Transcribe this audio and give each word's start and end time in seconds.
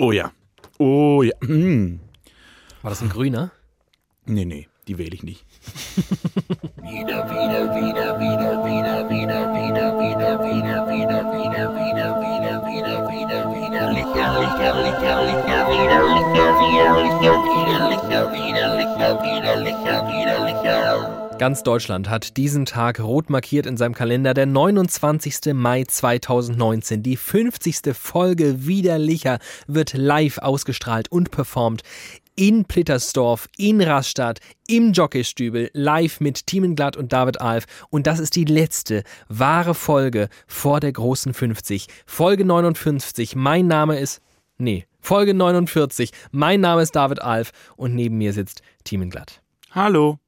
Oh 0.00 0.12
ja. 0.12 0.30
Oh 0.78 1.22
ja. 1.24 1.34
Mm. 1.40 1.98
War 2.82 2.90
das 2.90 3.02
ein 3.02 3.08
grüner? 3.08 3.50
Nee, 4.26 4.44
nee, 4.44 4.68
die 4.86 4.96
wähle 4.96 5.14
ich 5.14 5.24
nicht. 5.24 5.44
Ganz 21.38 21.62
Deutschland 21.62 22.10
hat 22.10 22.36
diesen 22.36 22.64
Tag 22.64 22.98
rot 22.98 23.30
markiert 23.30 23.64
in 23.64 23.76
seinem 23.76 23.94
Kalender. 23.94 24.34
Der 24.34 24.44
29. 24.44 25.54
Mai 25.54 25.84
2019. 25.84 27.04
Die 27.04 27.16
50. 27.16 27.94
Folge 27.96 28.66
Widerlicher 28.66 29.38
wird 29.68 29.94
live 29.94 30.38
ausgestrahlt 30.38 31.12
und 31.12 31.30
performt 31.30 31.82
in 32.34 32.64
Plittersdorf, 32.64 33.48
in 33.56 33.80
Rastatt, 33.80 34.40
im 34.66 34.92
Jockeystübel, 34.92 35.70
live 35.74 36.18
mit 36.18 36.44
Thiemenglatt 36.48 36.96
und 36.96 37.12
David 37.12 37.40
Alf. 37.40 37.66
Und 37.88 38.08
das 38.08 38.18
ist 38.18 38.34
die 38.34 38.44
letzte 38.44 39.04
wahre 39.28 39.74
Folge 39.74 40.28
vor 40.48 40.80
der 40.80 40.90
großen 40.90 41.34
50. 41.34 41.86
Folge 42.04 42.44
59. 42.44 43.36
Mein 43.36 43.68
Name 43.68 44.00
ist. 44.00 44.20
Nee, 44.56 44.86
Folge 45.00 45.34
49. 45.34 46.10
Mein 46.32 46.60
Name 46.60 46.82
ist 46.82 46.96
David 46.96 47.22
Alf 47.22 47.52
und 47.76 47.94
neben 47.94 48.18
mir 48.18 48.32
sitzt 48.32 48.62
Thiemenglatt. 48.82 49.40
Hallo. 49.70 50.18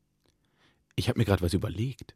Ich 1.00 1.08
habe 1.08 1.18
mir 1.18 1.24
gerade 1.24 1.42
was 1.42 1.54
überlegt. 1.54 2.14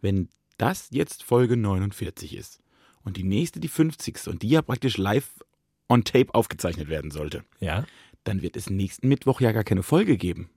Wenn 0.00 0.28
das 0.56 0.88
jetzt 0.90 1.22
Folge 1.22 1.56
49 1.56 2.34
ist 2.34 2.60
und 3.02 3.16
die 3.16 3.22
nächste 3.22 3.60
die 3.60 3.68
50. 3.68 4.26
und 4.26 4.42
die 4.42 4.48
ja 4.48 4.62
praktisch 4.62 4.96
live 4.96 5.44
on 5.88 6.02
tape 6.02 6.34
aufgezeichnet 6.34 6.88
werden 6.88 7.12
sollte, 7.12 7.44
Ja? 7.60 7.86
dann 8.24 8.42
wird 8.42 8.56
es 8.56 8.68
nächsten 8.68 9.06
Mittwoch 9.06 9.40
ja 9.40 9.52
gar 9.52 9.62
keine 9.62 9.84
Folge 9.84 10.16
geben. 10.16 10.50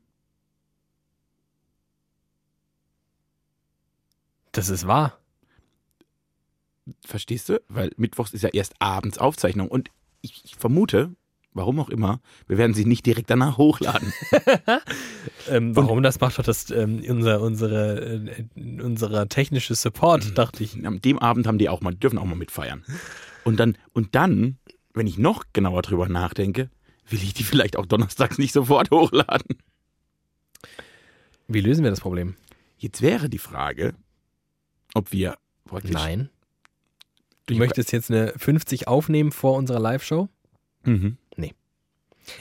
Das 4.52 4.70
ist 4.70 4.88
wahr. 4.88 5.20
Verstehst 7.06 7.50
du? 7.50 7.62
Weil 7.68 7.92
Mittwochs 7.98 8.34
ist 8.34 8.42
ja 8.42 8.50
erst 8.50 8.74
abends 8.82 9.20
Aufzeichnung 9.20 9.68
und 9.70 9.92
ich, 10.22 10.44
ich 10.44 10.56
vermute, 10.56 11.16
warum 11.54 11.80
auch 11.80 11.90
immer, 11.90 12.22
wir 12.48 12.58
werden 12.58 12.74
sie 12.74 12.86
nicht 12.86 13.06
direkt 13.06 13.30
danach 13.30 13.58
hochladen. 13.58 14.14
Ähm, 15.50 15.76
warum 15.76 16.04
das 16.04 16.20
macht 16.20 16.38
doch 16.38 16.44
das 16.44 16.70
ähm, 16.70 17.04
unser 17.08 17.42
unsere 17.42 18.22
äh, 18.56 18.82
unserer 18.82 19.28
technische 19.28 19.74
Support, 19.74 20.38
dachte 20.38 20.64
ich. 20.64 20.86
Am 20.86 21.02
dem 21.02 21.18
Abend 21.20 21.48
haben 21.48 21.58
die 21.58 21.68
auch 21.68 21.82
mal, 21.82 21.94
dürfen 21.96 22.20
auch 22.20 22.26
mal 22.26 22.36
mitfeiern. 22.36 22.86
Und 23.44 23.60
dann, 23.60 23.78
und 23.94 24.14
dann, 24.14 24.58
wenn 24.94 25.08
ich 25.08 25.18
noch 25.18 25.44
genauer 25.52 25.82
drüber 25.82 26.08
nachdenke, 26.08 26.70
will 27.10 27.22
ich 27.22 27.34
die 27.34 27.44
vielleicht 27.44 27.78
auch 27.78 27.86
donnerstags 27.86 28.38
nicht 28.38 28.54
sofort 28.54 28.92
hochladen. 28.92 29.58
Wie 31.48 31.62
lösen 31.62 31.84
wir 31.84 31.90
das 31.90 32.02
Problem? 32.02 32.36
Jetzt 32.78 33.02
wäre 33.02 33.30
die 33.30 33.40
Frage, 33.40 33.94
ob 34.94 35.12
wir. 35.12 35.38
Nein. 35.84 36.30
Du 37.46 37.56
möchtest 37.56 37.92
jetzt 37.92 38.12
eine 38.12 38.34
50 38.38 38.88
aufnehmen 38.88 39.32
vor 39.32 39.58
unserer 39.58 39.80
Live-Show? 39.80 40.30
Mhm. 40.84 41.18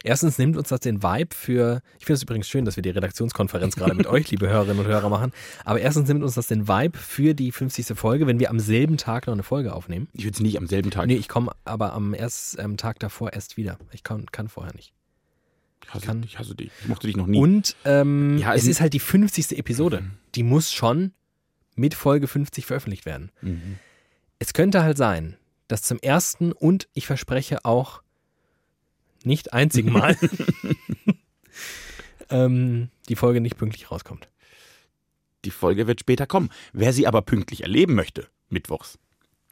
Erstens 0.05 0.39
nimmt 0.39 0.57
uns 0.57 0.69
das 0.69 0.81
den 0.81 1.03
Vibe 1.03 1.35
für, 1.35 1.81
ich 1.99 2.05
finde 2.07 2.17
es 2.17 2.23
übrigens 2.23 2.49
schön, 2.49 2.65
dass 2.65 2.77
wir 2.77 2.83
die 2.83 2.91
Redaktionskonferenz 2.91 3.77
gerade 3.77 3.95
mit 3.95 4.07
euch, 4.09 4.31
liebe 4.31 4.49
Hörerinnen 4.49 4.79
und 4.81 4.87
Hörer, 4.87 5.09
machen, 5.09 5.33
aber 5.65 5.81
erstens 5.81 6.09
nimmt 6.09 6.23
uns 6.23 6.35
das 6.35 6.47
den 6.49 6.69
Vibe 6.69 6.99
für 6.99 7.35
die 7.35 7.51
50. 7.51 7.87
Folge, 7.99 8.27
wenn 8.27 8.39
wir 8.39 8.51
am 8.51 8.61
selben 8.61 8.97
Tag 8.99 9.27
noch 9.27 9.35
eine 9.35 9.43
Folge 9.43 9.73
aufnehmen. 9.75 10.09
Ich 10.13 10.25
würde 10.25 10.35
es 10.35 10.41
nicht 10.41 10.59
am 10.59 10.67
selben 10.67 10.91
Tag. 10.91 11.07
Nee, 11.07 11.17
ich 11.17 11.29
komme 11.29 11.53
aber 11.65 11.93
am 11.95 12.15
ersten 12.15 12.61
ähm, 12.61 12.77
Tag 12.77 12.99
davor 13.01 13.33
erst 13.33 13.57
wieder. 13.57 13.79
Ich 13.93 14.03
kann, 14.05 14.27
kann 14.27 14.49
vorher 14.49 14.75
nicht. 14.75 14.93
ich, 15.85 15.95
hasse, 15.95 16.07
kann- 16.07 16.23
ich 16.23 16.39
hasse 16.39 16.55
dich. 16.55 16.71
Ich 16.83 16.89
mochte 16.89 17.07
dich 17.07 17.17
noch 17.17 17.27
nie. 17.27 17.39
Und 17.39 17.75
ähm, 17.85 18.39
Ja, 18.39 18.55
es 18.55 18.67
ist 18.67 18.81
halt 18.81 18.93
die 18.93 19.01
50. 19.01 19.59
Episode. 19.59 20.03
Die 20.35 20.43
muss 20.43 20.73
schon 20.73 21.13
mit 21.75 21.95
Folge 21.95 22.27
50 22.29 22.67
veröffentlicht 22.67 23.07
werden. 23.07 23.31
Mhm. 23.41 23.79
Es 24.39 24.53
könnte 24.53 24.83
halt 24.83 24.97
sein, 24.99 25.37
dass 25.69 25.83
zum 25.83 25.99
ersten 26.01 26.53
und 26.53 26.89
ich 26.93 27.07
verspreche 27.07 27.65
auch 27.65 28.03
nicht 29.25 29.53
einzigen 29.53 29.93
Mal 29.93 30.17
ähm, 32.31 32.91
die 33.09 33.17
Folge 33.17 33.41
nicht 33.41 33.57
pünktlich 33.57 33.91
rauskommt. 33.91 34.29
Die 35.45 35.51
Folge 35.51 35.87
wird 35.87 36.01
später 36.01 36.27
kommen. 36.27 36.51
Wer 36.73 36.93
sie 36.93 37.07
aber 37.07 37.23
pünktlich 37.23 37.63
erleben 37.63 37.95
möchte, 37.95 38.29
mittwochs, 38.49 38.99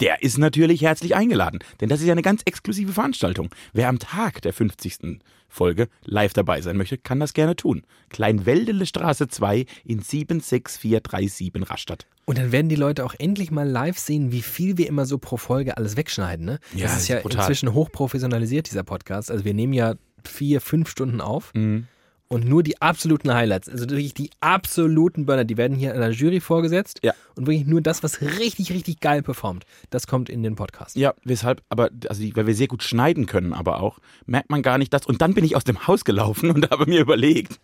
der 0.00 0.22
ist 0.22 0.38
natürlich 0.38 0.82
herzlich 0.82 1.14
eingeladen. 1.16 1.58
Denn 1.80 1.88
das 1.88 2.00
ist 2.00 2.06
ja 2.06 2.12
eine 2.12 2.22
ganz 2.22 2.42
exklusive 2.44 2.92
Veranstaltung. 2.92 3.48
Wer 3.72 3.88
am 3.88 3.98
Tag 3.98 4.42
der 4.42 4.52
50. 4.52 5.20
Folge 5.48 5.88
live 6.04 6.34
dabei 6.34 6.60
sein 6.60 6.76
möchte, 6.76 6.98
kann 6.98 7.20
das 7.20 7.32
gerne 7.32 7.56
tun. 7.56 7.82
Kleinweldele 8.10 8.84
Straße 8.86 9.28
2 9.28 9.64
in 9.84 10.00
76437 10.02 11.52
Rastatt. 11.70 12.06
Und 12.26 12.38
dann 12.38 12.52
werden 12.52 12.68
die 12.68 12.76
Leute 12.76 13.04
auch 13.04 13.14
endlich 13.18 13.50
mal 13.50 13.66
live 13.66 13.98
sehen, 13.98 14.30
wie 14.32 14.42
viel 14.42 14.76
wir 14.76 14.86
immer 14.86 15.06
so 15.06 15.16
pro 15.18 15.38
Folge 15.38 15.76
alles 15.76 15.96
wegschneiden. 15.96 16.44
Ne? 16.44 16.58
Ja, 16.74 16.82
das 16.82 16.92
das 16.92 16.92
ist 16.92 16.98
ist 17.04 17.08
ja 17.08 17.20
brutal. 17.20 17.40
inzwischen 17.40 17.72
hochprofessionalisiert, 17.72 18.68
dieser 18.68 18.84
Podcast. 18.84 19.30
Also 19.30 19.44
wir 19.46 19.54
nehmen 19.54 19.72
ja 19.72 19.94
vier, 20.24 20.60
fünf 20.60 20.90
Stunden 20.90 21.20
auf 21.20 21.52
Mhm. 21.54 21.86
Und 22.28 22.46
nur 22.46 22.62
die 22.62 22.80
absoluten 22.82 23.32
Highlights, 23.32 23.68
also 23.68 23.88
wirklich 23.88 24.12
die 24.14 24.30
absoluten 24.40 25.24
Burner, 25.26 25.44
die 25.44 25.56
werden 25.56 25.76
hier 25.76 25.94
einer 25.94 26.10
Jury 26.10 26.40
vorgesetzt 26.40 27.00
Ja. 27.02 27.14
und 27.36 27.46
wirklich 27.46 27.66
nur 27.66 27.80
das, 27.80 28.02
was 28.02 28.20
richtig, 28.20 28.70
richtig 28.72 29.00
geil 29.00 29.22
performt, 29.22 29.64
das 29.90 30.06
kommt 30.06 30.28
in 30.28 30.42
den 30.42 30.54
Podcast. 30.54 30.94
Ja, 30.96 31.14
weshalb, 31.24 31.62
aber, 31.70 31.90
also, 32.08 32.22
weil 32.34 32.46
wir 32.46 32.54
sehr 32.54 32.68
gut 32.68 32.82
schneiden 32.82 33.26
können, 33.26 33.52
aber 33.54 33.80
auch, 33.80 33.98
merkt 34.26 34.50
man 34.50 34.62
gar 34.62 34.76
nicht 34.78 34.92
das. 34.92 35.06
Und 35.06 35.22
dann 35.22 35.32
bin 35.34 35.44
ich 35.44 35.56
aus 35.56 35.64
dem 35.64 35.86
Haus 35.86 36.04
gelaufen 36.04 36.50
und 36.50 36.68
habe 36.70 36.84
mir 36.86 37.00
überlegt, 37.00 37.58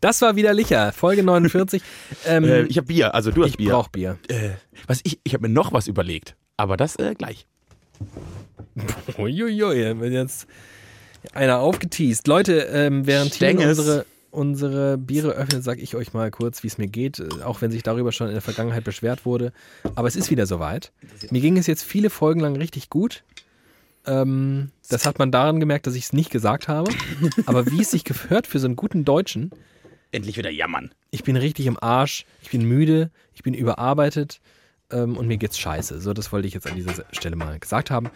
Das 0.00 0.20
war 0.22 0.34
wieder 0.36 0.52
Licher, 0.54 0.90
Folge 0.92 1.22
49. 1.22 1.82
ähm, 2.26 2.44
äh, 2.44 2.62
ich 2.62 2.76
habe 2.78 2.86
Bier, 2.88 3.14
also 3.14 3.30
du 3.30 3.42
hast 3.44 3.50
ich 3.50 3.56
Bier. 3.58 3.70
brauch 3.70 3.88
Bier. 3.88 4.18
äh, 4.28 4.50
was 4.86 5.00
ich, 5.04 5.20
ich 5.22 5.34
habe 5.34 5.46
mir 5.48 5.54
noch 5.54 5.72
was 5.72 5.86
überlegt, 5.86 6.34
aber 6.56 6.76
das 6.76 6.96
äh, 6.96 7.14
gleich. 7.14 7.46
Uiuiui, 9.18 9.98
wird 10.00 10.12
jetzt 10.12 10.46
einer 11.34 11.58
aufgeteased. 11.58 12.26
Leute, 12.28 12.60
ähm, 12.72 13.06
während 13.06 13.34
Stenges. 13.34 13.78
unsere, 13.78 14.06
unsere 14.30 14.98
Biere 14.98 15.30
öffnet, 15.30 15.64
sage 15.64 15.80
ich 15.80 15.94
euch 15.96 16.12
mal 16.12 16.30
kurz, 16.30 16.62
wie 16.62 16.66
es 16.68 16.78
mir 16.78 16.88
geht, 16.88 17.18
äh, 17.18 17.42
auch 17.44 17.62
wenn 17.62 17.70
sich 17.70 17.82
darüber 17.82 18.12
schon 18.12 18.28
in 18.28 18.34
der 18.34 18.42
Vergangenheit 18.42 18.84
beschwert 18.84 19.24
wurde. 19.24 19.52
Aber 19.94 20.08
es 20.08 20.16
ist 20.16 20.30
wieder 20.30 20.46
soweit. 20.46 20.92
Mir 21.30 21.40
ging 21.40 21.56
es 21.56 21.66
jetzt 21.66 21.84
viele 21.84 22.10
Folgen 22.10 22.40
lang 22.40 22.56
richtig 22.56 22.90
gut. 22.90 23.24
Ähm, 24.06 24.70
das 24.88 25.04
hat 25.04 25.18
man 25.18 25.32
daran 25.32 25.58
gemerkt, 25.60 25.86
dass 25.86 25.94
ich 25.94 26.04
es 26.04 26.12
nicht 26.12 26.30
gesagt 26.30 26.68
habe. 26.68 26.90
Aber 27.46 27.66
wie 27.66 27.82
es 27.82 27.90
sich 27.90 28.04
gehört 28.04 28.46
für 28.46 28.58
so 28.58 28.66
einen 28.66 28.76
guten 28.76 29.04
Deutschen, 29.04 29.50
Endlich 30.12 30.38
wieder 30.38 30.50
jammern. 30.50 30.92
ich 31.10 31.24
bin 31.24 31.36
richtig 31.36 31.66
im 31.66 31.76
Arsch, 31.82 32.24
ich 32.40 32.50
bin 32.50 32.64
müde, 32.64 33.10
ich 33.34 33.42
bin 33.42 33.54
überarbeitet 33.54 34.40
ähm, 34.90 35.16
und 35.16 35.26
mir 35.26 35.36
geht's 35.36 35.58
scheiße. 35.58 36.00
So, 36.00 36.12
das 36.12 36.30
wollte 36.32 36.46
ich 36.46 36.54
jetzt 36.54 36.66
an 36.68 36.76
dieser 36.76 37.04
Stelle 37.12 37.36
mal 37.36 37.58
gesagt 37.58 37.90
haben. 37.90 38.10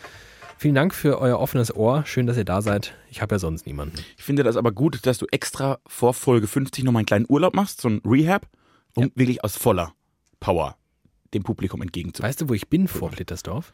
Vielen 0.60 0.74
Dank 0.74 0.94
für 0.94 1.18
euer 1.18 1.38
offenes 1.38 1.74
Ohr. 1.74 2.04
Schön, 2.04 2.26
dass 2.26 2.36
ihr 2.36 2.44
da 2.44 2.60
seid. 2.60 2.94
Ich 3.08 3.22
habe 3.22 3.34
ja 3.34 3.38
sonst 3.38 3.64
niemanden. 3.64 3.96
Ich 4.18 4.22
finde 4.24 4.42
das 4.42 4.58
aber 4.58 4.72
gut, 4.72 5.06
dass 5.06 5.16
du 5.16 5.24
extra 5.32 5.78
vor 5.86 6.12
Folge 6.12 6.46
50 6.46 6.84
nochmal 6.84 7.00
einen 7.00 7.06
kleinen 7.06 7.24
Urlaub 7.30 7.54
machst, 7.54 7.80
so 7.80 7.88
ein 7.88 8.02
Rehab, 8.04 8.46
um 8.94 9.04
Ja. 9.04 9.10
wirklich 9.14 9.42
aus 9.42 9.56
voller 9.56 9.94
Power 10.38 10.76
dem 11.32 11.44
Publikum 11.44 11.80
entgegenzukommen. 11.80 12.28
Weißt 12.28 12.42
du, 12.42 12.50
wo 12.50 12.52
ich 12.52 12.68
bin 12.68 12.88
vor 12.88 13.10
Plittersdorf? 13.10 13.72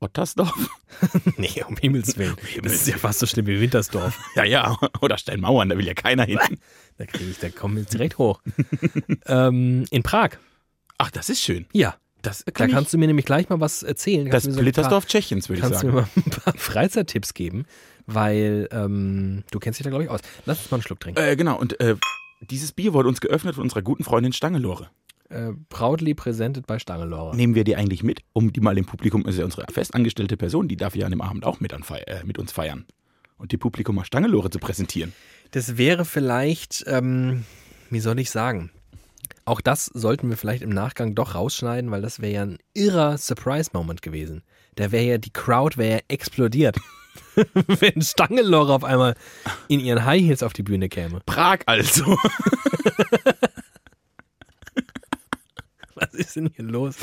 Ottersdorf? 0.00 0.56
nee, 1.36 1.62
um 1.68 1.76
Himmels 1.76 2.18
Willen. 2.18 2.34
Das 2.64 2.72
ist 2.72 2.88
ja 2.88 2.96
fast 2.98 3.20
so 3.20 3.26
schlimm 3.26 3.46
wie 3.46 3.60
Wintersdorf. 3.60 4.18
Ja, 4.34 4.42
ja. 4.42 4.76
Oder 5.00 5.18
Steinmauern, 5.18 5.68
da 5.68 5.78
will 5.78 5.86
ja 5.86 5.94
keiner 5.94 6.24
hin. 6.24 6.40
Da 6.98 7.06
kriege 7.06 7.30
ich, 7.30 7.38
da 7.38 7.48
kommen 7.50 7.76
wir 7.76 7.84
direkt 7.84 8.18
hoch. 8.18 8.42
ähm, 9.26 9.84
in 9.90 10.02
Prag. 10.02 10.30
Ach, 10.98 11.12
das 11.12 11.28
ist 11.28 11.42
schön. 11.42 11.66
Ja. 11.72 11.94
Das 12.26 12.44
Da 12.44 12.52
kann 12.52 12.70
kannst 12.70 12.92
du 12.92 12.98
mir 12.98 13.06
nämlich 13.06 13.26
gleich 13.26 13.48
mal 13.48 13.60
was 13.60 13.82
erzählen. 13.82 14.26
ich, 14.26 14.30
Kannst 14.32 14.46
das 14.46 14.54
so 14.54 14.60
Plittersdorf 14.60 15.06
Tschechiens, 15.06 15.48
würde 15.48 15.58
ich 15.58 15.62
Kannst 15.62 15.82
du 15.82 15.86
mir 15.86 15.92
sagen. 15.92 16.10
mal 16.14 16.22
ein 16.24 16.30
paar 16.30 16.54
Freizeittipps 16.56 17.34
geben? 17.34 17.66
Weil 18.06 18.68
ähm, 18.70 19.44
du 19.50 19.58
kennst 19.58 19.78
dich 19.80 19.84
da, 19.84 19.90
glaube 19.90 20.04
ich, 20.04 20.10
aus. 20.10 20.20
Lass 20.44 20.58
uns 20.60 20.70
mal 20.70 20.76
einen 20.76 20.82
Schluck 20.82 21.00
trinken. 21.00 21.20
Äh, 21.20 21.36
genau, 21.36 21.58
und 21.58 21.80
äh, 21.80 21.96
dieses 22.40 22.72
Bier 22.72 22.92
wurde 22.92 23.08
uns 23.08 23.20
geöffnet 23.20 23.54
von 23.54 23.64
unserer 23.64 23.82
guten 23.82 24.04
Freundin 24.04 24.32
Stangelore. 24.32 24.90
Äh, 25.28 25.52
proudly 25.68 26.14
presented 26.14 26.66
bei 26.66 26.78
Stangelore. 26.78 27.34
Nehmen 27.34 27.54
wir 27.56 27.64
die 27.64 27.74
eigentlich 27.74 28.04
mit, 28.04 28.20
um 28.32 28.52
die 28.52 28.60
mal 28.60 28.78
im 28.78 28.84
Publikum, 28.84 29.26
ist 29.26 29.38
ja 29.38 29.44
unsere 29.44 29.64
festangestellte 29.72 30.36
Person, 30.36 30.68
die 30.68 30.76
darf 30.76 30.94
ja 30.94 31.06
an 31.06 31.10
dem 31.10 31.20
Abend 31.20 31.44
auch 31.44 31.58
mit, 31.58 31.72
äh, 31.72 32.24
mit 32.24 32.38
uns 32.38 32.52
feiern. 32.52 32.86
Und 33.36 33.52
die 33.52 33.56
Publikum 33.56 33.96
mal 33.96 34.04
Stangelore 34.04 34.50
zu 34.50 34.58
präsentieren. 34.58 35.12
Das 35.50 35.76
wäre 35.76 36.04
vielleicht, 36.04 36.84
ähm, 36.86 37.44
wie 37.90 38.00
soll 38.00 38.18
ich 38.20 38.30
sagen? 38.30 38.70
Auch 39.44 39.60
das 39.60 39.86
sollten 39.86 40.28
wir 40.28 40.36
vielleicht 40.36 40.62
im 40.62 40.70
Nachgang 40.70 41.14
doch 41.14 41.34
rausschneiden, 41.34 41.90
weil 41.90 42.02
das 42.02 42.20
wäre 42.20 42.32
ja 42.32 42.42
ein 42.42 42.58
irrer 42.74 43.16
Surprise-Moment 43.16 44.02
gewesen. 44.02 44.42
Da 44.74 44.90
wäre 44.92 45.04
ja 45.04 45.18
die 45.18 45.32
Crowd 45.32 45.76
wäre 45.78 45.98
ja 45.98 46.00
explodiert. 46.08 46.76
Wenn 47.66 48.02
Stangelore 48.02 48.74
auf 48.74 48.84
einmal 48.84 49.14
in 49.68 49.80
ihren 49.80 50.04
High 50.04 50.22
Heels 50.22 50.42
auf 50.42 50.52
die 50.52 50.62
Bühne 50.62 50.88
käme. 50.88 51.20
Prag 51.26 51.60
also. 51.66 52.16
Was 55.96 56.12
ist 56.12 56.36
denn 56.36 56.50
hier 56.54 56.64
los? 56.66 56.96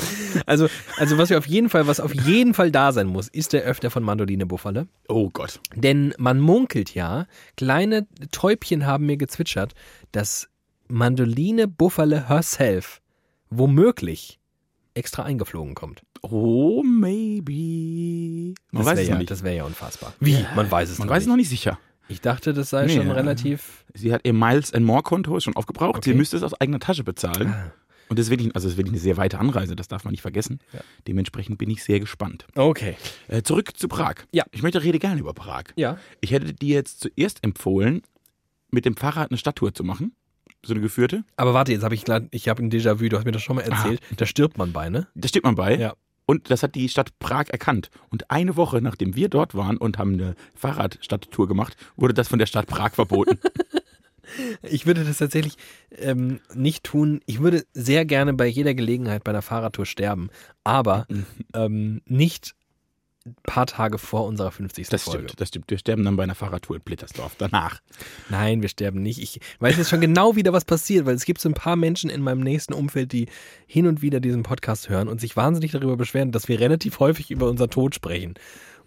Also, 0.46 0.68
also 0.98 1.18
was 1.18 1.28
wir 1.28 1.38
auf 1.38 1.48
jeden 1.48 1.68
Fall, 1.68 1.88
was 1.88 1.98
auf 1.98 2.14
jeden 2.14 2.54
Fall 2.54 2.70
da 2.70 2.92
sein 2.92 3.08
muss, 3.08 3.26
ist 3.26 3.52
der 3.52 3.62
Öffner 3.62 3.90
von 3.90 4.04
Mandoline 4.04 4.46
Buffale. 4.46 4.86
Oh 5.08 5.30
Gott. 5.30 5.58
Denn 5.74 6.14
man 6.16 6.38
munkelt 6.38 6.94
ja, 6.94 7.26
kleine 7.56 8.06
Täubchen 8.30 8.86
haben 8.86 9.06
mir 9.06 9.16
gezwitschert, 9.16 9.74
dass 10.12 10.48
Mandoline 10.88 11.66
Buffale 11.68 12.28
herself 12.28 13.00
womöglich 13.50 14.38
extra 14.94 15.22
eingeflogen 15.24 15.74
kommt. 15.74 16.02
Oh, 16.22 16.82
maybe. 16.82 18.54
Man 18.70 18.82
Das 18.82 18.86
weiß 18.86 18.96
wäre 18.96 19.02
es 19.02 19.08
ja, 19.08 19.18
nicht. 19.18 19.30
das 19.30 19.42
wär 19.42 19.52
ja 19.54 19.64
unfassbar. 19.64 20.14
Wie? 20.20 20.44
Man 20.54 20.70
weiß 20.70 20.90
es 20.90 20.98
Man 20.98 21.08
weiß 21.08 21.18
es 21.18 21.26
nicht. 21.26 21.28
noch 21.30 21.36
nicht 21.36 21.48
sicher. 21.48 21.78
Ich 22.08 22.20
dachte, 22.20 22.52
das 22.52 22.70
sei 22.70 22.86
Nee, 22.86 22.96
schon 22.96 23.10
relativ. 23.10 23.84
Sie 23.94 24.12
hat 24.12 24.22
ihr 24.24 24.32
Miles 24.34 24.72
and 24.74 24.84
More 24.84 25.02
Konto 25.02 25.36
ist 25.36 25.44
schon 25.44 25.56
aufgebraucht. 25.56 25.96
Okay. 25.96 26.10
Sie 26.10 26.16
müsste 26.16 26.36
es 26.36 26.42
aus 26.42 26.54
eigener 26.60 26.78
Tasche 26.78 27.02
bezahlen. 27.04 27.48
Ah. 27.48 27.72
Und 28.10 28.18
das 28.18 28.26
ist 28.26 28.30
wirklich, 28.30 28.54
also 28.54 28.66
das 28.66 28.72
ist 28.74 28.76
wirklich 28.76 28.92
eine 28.92 29.00
sehr 29.00 29.16
weite 29.16 29.38
Anreise, 29.38 29.74
das 29.74 29.88
darf 29.88 30.04
man 30.04 30.10
nicht 30.12 30.20
vergessen. 30.20 30.58
Ja. 30.74 30.80
Dementsprechend 31.08 31.56
bin 31.56 31.70
ich 31.70 31.82
sehr 31.82 32.00
gespannt. 32.00 32.46
Okay. 32.54 32.96
Äh, 33.28 33.42
zurück 33.42 33.70
zu 33.76 33.88
Prag. 33.88 34.16
Ja. 34.32 34.44
Ich 34.52 34.62
möchte 34.62 34.82
rede 34.82 34.98
gerne 34.98 35.18
über 35.20 35.32
Prag. 35.32 35.64
Ja. 35.76 35.96
Ich 36.20 36.30
hätte 36.30 36.52
dir 36.52 36.74
jetzt 36.74 37.00
zuerst 37.00 37.42
empfohlen, 37.42 38.02
mit 38.70 38.84
dem 38.84 38.96
Fahrrad 38.96 39.30
eine 39.30 39.38
Stadttour 39.38 39.72
zu 39.72 39.84
machen. 39.84 40.14
So 40.64 40.74
eine 40.74 40.80
geführte. 40.80 41.24
Aber 41.36 41.54
warte, 41.54 41.72
jetzt 41.72 41.84
habe 41.84 41.94
ich 41.94 42.04
gerade, 42.04 42.28
ich 42.30 42.48
habe 42.48 42.62
ein 42.62 42.70
Déjà-vu, 42.70 43.08
du 43.08 43.16
hast 43.16 43.24
mir 43.24 43.32
das 43.32 43.42
schon 43.42 43.56
mal 43.56 43.62
erzählt. 43.62 44.00
Da 44.16 44.26
stirbt 44.26 44.58
man 44.58 44.72
bei, 44.72 44.88
ne? 44.88 45.06
Da 45.14 45.28
steht 45.28 45.44
man 45.44 45.54
bei. 45.54 45.76
Ja. 45.76 45.94
Und 46.26 46.50
das 46.50 46.62
hat 46.62 46.74
die 46.74 46.88
Stadt 46.88 47.18
Prag 47.18 47.48
erkannt. 47.50 47.90
Und 48.08 48.30
eine 48.30 48.56
Woche 48.56 48.80
nachdem 48.80 49.14
wir 49.14 49.28
dort 49.28 49.54
waren 49.54 49.76
und 49.76 49.98
haben 49.98 50.14
eine 50.14 50.34
Fahrradstadttour 50.54 51.46
gemacht, 51.48 51.76
wurde 51.96 52.14
das 52.14 52.28
von 52.28 52.38
der 52.38 52.46
Stadt 52.46 52.66
Prag 52.66 52.92
verboten. 52.92 53.38
Ich 54.62 54.86
würde 54.86 55.04
das 55.04 55.18
tatsächlich 55.18 55.56
ähm, 55.98 56.40
nicht 56.54 56.84
tun. 56.84 57.20
Ich 57.26 57.40
würde 57.40 57.64
sehr 57.72 58.04
gerne 58.04 58.34
bei 58.34 58.46
jeder 58.46 58.74
Gelegenheit 58.74 59.24
bei 59.24 59.30
einer 59.30 59.42
Fahrradtour 59.42 59.86
sterben, 59.86 60.30
aber 60.62 61.06
ähm, 61.54 62.00
nicht 62.06 62.54
paar 63.44 63.66
Tage 63.66 63.98
vor 63.98 64.26
unserer 64.26 64.50
50. 64.50 64.88
Das 64.88 65.04
Folge. 65.04 65.24
stimmt, 65.24 65.40
das 65.40 65.48
stimmt. 65.48 65.70
Wir 65.70 65.78
sterben 65.78 66.04
dann 66.04 66.16
bei 66.16 66.22
einer 66.24 66.34
Fahrradtour 66.34 66.76
in 66.76 66.82
Blittersdorf 66.82 67.34
danach. 67.38 67.80
Nein, 68.28 68.60
wir 68.62 68.68
sterben 68.68 69.02
nicht. 69.02 69.18
Ich 69.22 69.40
weiß 69.60 69.76
jetzt 69.78 69.88
schon 69.90 70.00
genau 70.00 70.36
wieder, 70.36 70.52
was 70.52 70.64
passiert, 70.64 71.06
weil 71.06 71.14
es 71.14 71.24
gibt 71.24 71.40
so 71.40 71.48
ein 71.48 71.54
paar 71.54 71.76
Menschen 71.76 72.10
in 72.10 72.20
meinem 72.22 72.40
nächsten 72.40 72.74
Umfeld, 72.74 73.12
die 73.12 73.28
hin 73.66 73.86
und 73.86 74.02
wieder 74.02 74.20
diesen 74.20 74.42
Podcast 74.42 74.88
hören 74.88 75.08
und 75.08 75.20
sich 75.20 75.36
wahnsinnig 75.36 75.72
darüber 75.72 75.96
beschweren, 75.96 76.32
dass 76.32 76.48
wir 76.48 76.60
relativ 76.60 76.98
häufig 77.00 77.30
über 77.30 77.48
unser 77.48 77.68
Tod 77.70 77.94
sprechen. 77.94 78.34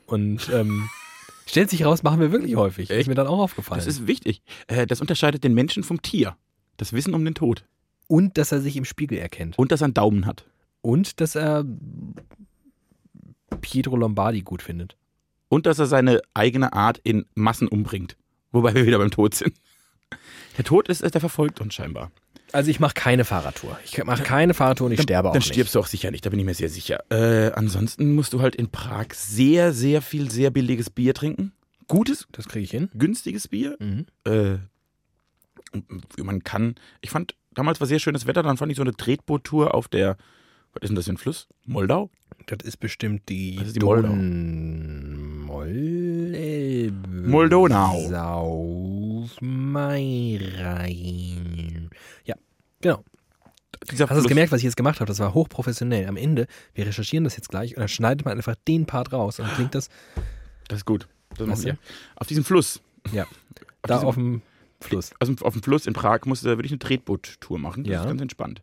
Und 0.06 0.50
ähm, 0.54 0.88
stellt 1.48 1.70
sich 1.70 1.84
raus, 1.86 2.04
machen 2.04 2.20
wir 2.20 2.32
wirklich 2.32 2.56
häufig. 2.56 2.90
Ist 2.90 2.96
Echt? 2.96 3.08
mir 3.10 3.16
dann 3.16 3.28
auch 3.28 3.40
aufgefallen. 3.40 3.80
Das 3.80 3.88
ist 3.88 4.06
wichtig. 4.08 4.42
Äh, 4.68 4.86
Das 4.86 5.02
unterscheidet 5.02 5.44
den 5.44 5.54
Menschen 5.56 5.84
vom 5.84 6.02
Tier. 6.02 6.36
Das 6.78 6.94
Wissen 6.94 7.14
um 7.16 7.26
den 7.26 7.34
Tod. 7.34 7.66
und 8.08 8.38
dass 8.38 8.52
er 8.52 8.62
sich 8.62 8.78
im 8.78 8.86
Spiegel 8.86 9.18
erkennt. 9.18 9.58
Und 9.58 9.72
dass 9.72 9.82
er 9.82 9.86
einen 9.86 9.94
Daumen 9.96 10.26
hat. 10.28 10.46
Und 10.82 11.20
dass 11.22 11.36
er 11.36 11.66
Pietro 13.58 13.96
Lombardi 13.96 14.42
gut 14.42 14.62
findet. 14.62 14.96
Und 15.50 15.66
dass 15.66 15.80
er 15.80 15.86
seine 15.86 16.22
eigene 16.34 16.74
Art 16.74 17.00
in 17.04 17.26
Massen 17.36 17.68
umbringt. 17.68 18.18
Wobei 18.52 18.74
wir 18.76 18.86
wieder 18.86 18.98
beim 18.98 19.12
Tod 19.12 19.34
sind. 19.36 19.54
Der 20.58 20.66
Tod 20.66 20.90
ist, 20.90 21.02
der 21.04 21.22
verfolgt 21.22 21.62
uns 21.62 21.74
scheinbar. 21.74 22.12
Also 22.54 22.72
ich 22.72 22.80
mache 22.80 22.94
keine 22.94 23.26
Fahrradtour. 23.26 23.78
Ich 23.84 24.02
mache 24.06 24.24
keine 24.24 24.54
Fahrradtour 24.54 24.88
und 24.88 24.94
ich 24.94 25.02
sterbe 25.02 25.30
auch 25.30 25.34
Dann 25.34 25.40
nicht. 25.40 25.50
stirbst 25.54 25.76
du 25.76 25.80
auch 25.80 25.88
sicher 25.88 26.12
nicht, 26.12 26.26
da 26.26 26.30
bin 26.30 26.40
ich 26.40 26.46
mir 26.46 26.54
sehr 26.54 26.70
sicher. 26.70 27.00
Äh, 27.12 27.52
ansonsten 27.54 28.16
musst 28.16 28.32
du 28.34 28.42
halt 28.42 28.56
in 28.56 28.70
Prag 28.70 29.08
sehr, 29.14 29.74
sehr 29.74 30.02
viel, 30.02 30.32
sehr 30.32 30.50
billiges 30.50 30.90
Bier 30.90 31.14
trinken. 31.14 31.52
Gutes, 31.90 32.26
Das 32.32 32.48
kriege 32.48 32.64
ich 32.64 32.72
hin. 32.72 32.90
günstiges 32.94 33.48
Bier. 33.50 33.76
Mhm. 33.80 34.06
Äh, 34.26 34.58
man 36.24 36.44
kann, 36.44 36.76
ich 37.02 37.10
fand, 37.10 37.36
damals 37.54 37.80
war 37.80 37.88
sehr 37.88 38.00
schönes 38.00 38.26
Wetter, 38.28 38.44
dann 38.44 38.58
fand 38.58 38.72
ich 38.72 38.78
so 38.78 38.82
eine 38.84 38.94
Tretboottour 38.96 39.74
auf 39.76 39.88
der, 39.90 40.18
was 40.82 40.84
ist 40.84 40.90
denn 40.90 40.96
das 40.96 41.06
für 41.06 41.12
ein 41.14 41.18
Fluss? 41.18 41.48
Moldau? 41.66 42.10
Das 42.48 42.60
ist 42.66 42.78
bestimmt 42.78 43.28
die, 43.30 43.56
Das 43.58 43.68
ist 43.68 43.76
die 43.76 43.80
Moldau. 43.80 44.10
Don 44.10 45.42
Mol 45.46 46.92
Moldonau. 47.26 48.08
Sauf 48.10 49.38
Rhein. 50.58 51.90
Ja, 52.26 52.36
genau. 52.82 53.04
Dieser 53.92 54.06
Hast 54.10 54.18
du 54.18 54.22
es 54.22 54.28
gemerkt, 54.28 54.52
was 54.52 54.60
ich 54.60 54.66
jetzt 54.66 54.76
gemacht 54.78 55.00
habe? 55.00 55.08
Das 55.08 55.20
war 55.20 55.34
hochprofessionell. 55.34 56.08
Am 56.08 56.18
Ende, 56.18 56.48
wir 56.74 56.86
recherchieren 56.86 57.24
das 57.24 57.36
jetzt 57.38 57.50
gleich 57.50 57.76
und 57.76 57.80
dann 57.82 57.88
schneidet 57.88 58.26
man 58.26 58.36
einfach 58.38 58.56
den 58.68 58.86
Part 58.86 59.14
raus 59.14 59.40
und 59.40 59.48
klingt 59.54 59.76
das 59.76 59.90
Das 60.68 60.80
ist 60.80 60.86
gut. 60.86 61.08
Das 61.38 61.48
machen 61.48 61.64
wir. 61.64 61.78
Auf 62.16 62.28
diesem 62.28 62.44
Fluss, 62.44 62.82
ja, 63.14 63.24
Auf 63.24 63.30
da 63.84 63.94
diesem- 63.96 64.08
auf 64.08 64.16
dem 64.16 64.42
Fluss. 64.82 65.12
also 65.20 65.34
auf 65.42 65.54
dem 65.54 65.64
Fluss 65.64 65.86
in 65.88 65.94
Prag, 65.94 66.26
musste, 66.26 66.50
würde 66.58 66.66
ich 66.66 66.72
eine 66.72 66.80
Tretboottour 66.80 67.60
machen. 67.60 67.84
Das 67.84 67.92
Ja. 67.94 68.02
ist 68.02 68.08
ganz 68.08 68.22
entspannt. 68.22 68.62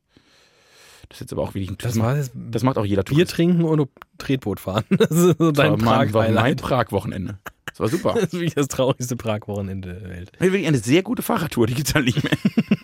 Das 1.09 1.17
ist 1.17 1.21
jetzt 1.21 1.33
aber 1.33 1.43
auch 1.43 1.55
wirklich 1.55 1.71
ein 1.71 1.79
Das 1.79 1.95
macht, 1.95 2.17
jetzt 2.17 2.33
das 2.35 2.63
macht 2.63 2.79
auch 2.79 2.85
jeder 2.85 3.03
Bier 3.03 3.17
Tourist. 3.19 3.33
trinken 3.33 3.63
und 3.65 3.89
Tretboot 4.19 4.61
fahren. 4.61 4.85
Das 4.91 5.11
ist 5.11 5.17
so 5.19 5.33
Das 5.33 5.39
war 5.41 5.53
dein 5.53 5.81
mein, 5.81 6.13
war 6.13 6.29
mein. 6.31 6.57
Prag-Wochenende. 6.57 7.39
Das 7.67 7.81
war 7.81 7.89
super. 7.89 8.13
Das 8.15 8.25
ist 8.25 8.33
wirklich 8.35 8.55
das 8.55 8.69
traurigste 8.69 9.17
Prag-Wochenende 9.17 9.95
der 10.01 10.11
Welt. 10.11 10.33
Wirklich 10.39 10.67
eine 10.67 10.79
sehr 10.79 11.03
gute 11.03 11.23
Fahrradtour, 11.23 11.67
die 11.67 11.75
gibt 11.75 11.89
es 11.89 11.95
halt 11.95 12.07
nicht 12.07 12.23
mehr. 12.23 12.33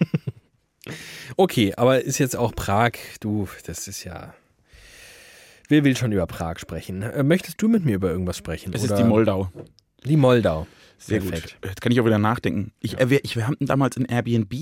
Okay, 1.36 1.74
aber 1.76 2.02
ist 2.02 2.18
jetzt 2.18 2.36
auch 2.36 2.54
Prag, 2.54 2.92
du, 3.20 3.48
das 3.66 3.86
ist 3.86 4.04
ja. 4.04 4.34
Wer 5.68 5.84
will 5.84 5.96
schon 5.96 6.10
über 6.10 6.26
Prag 6.26 6.58
sprechen? 6.58 7.02
Äh, 7.02 7.22
Möchtest 7.22 7.62
du 7.62 7.68
mit 7.68 7.84
mir 7.84 7.94
über 7.94 8.10
irgendwas 8.10 8.36
sprechen? 8.36 8.72
Das 8.72 8.82
oder? 8.82 8.94
ist 8.94 8.98
die 9.00 9.04
Moldau. 9.06 9.50
Die 10.04 10.16
Moldau. 10.16 10.66
Sehr 10.98 11.20
Perfekt. 11.20 11.56
gut. 11.60 11.70
Jetzt 11.70 11.80
kann 11.80 11.92
ich 11.92 12.00
auch 12.00 12.04
wieder 12.06 12.18
nachdenken. 12.18 12.72
Ich, 12.80 12.98
äh, 12.98 13.08
wir, 13.08 13.24
ich, 13.24 13.36
wir 13.36 13.46
hatten 13.46 13.66
damals 13.66 13.96
ein 13.96 14.06
Airbnb 14.06 14.52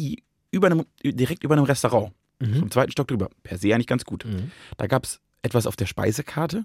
über 0.51 0.67
einem, 0.67 0.85
direkt 1.03 1.45
über 1.45 1.55
einem 1.55 1.65
Restaurant. 1.65 2.13
Mhm. 2.41 2.61
Vom 2.61 2.71
zweiten 2.71 2.93
Stock 2.93 3.09
drüber. 3.09 3.31
Per 3.43 3.59
se 3.59 3.75
eigentlich 3.75 3.87
ganz 3.87 4.05
gut. 4.05 4.25
Mhm. 4.25 4.51
Da 4.77 4.87
gab 4.87 5.05
es 5.05 5.21
etwas 5.43 5.67
auf 5.67 5.77
der 5.77 5.87
Speisekarte, 5.87 6.65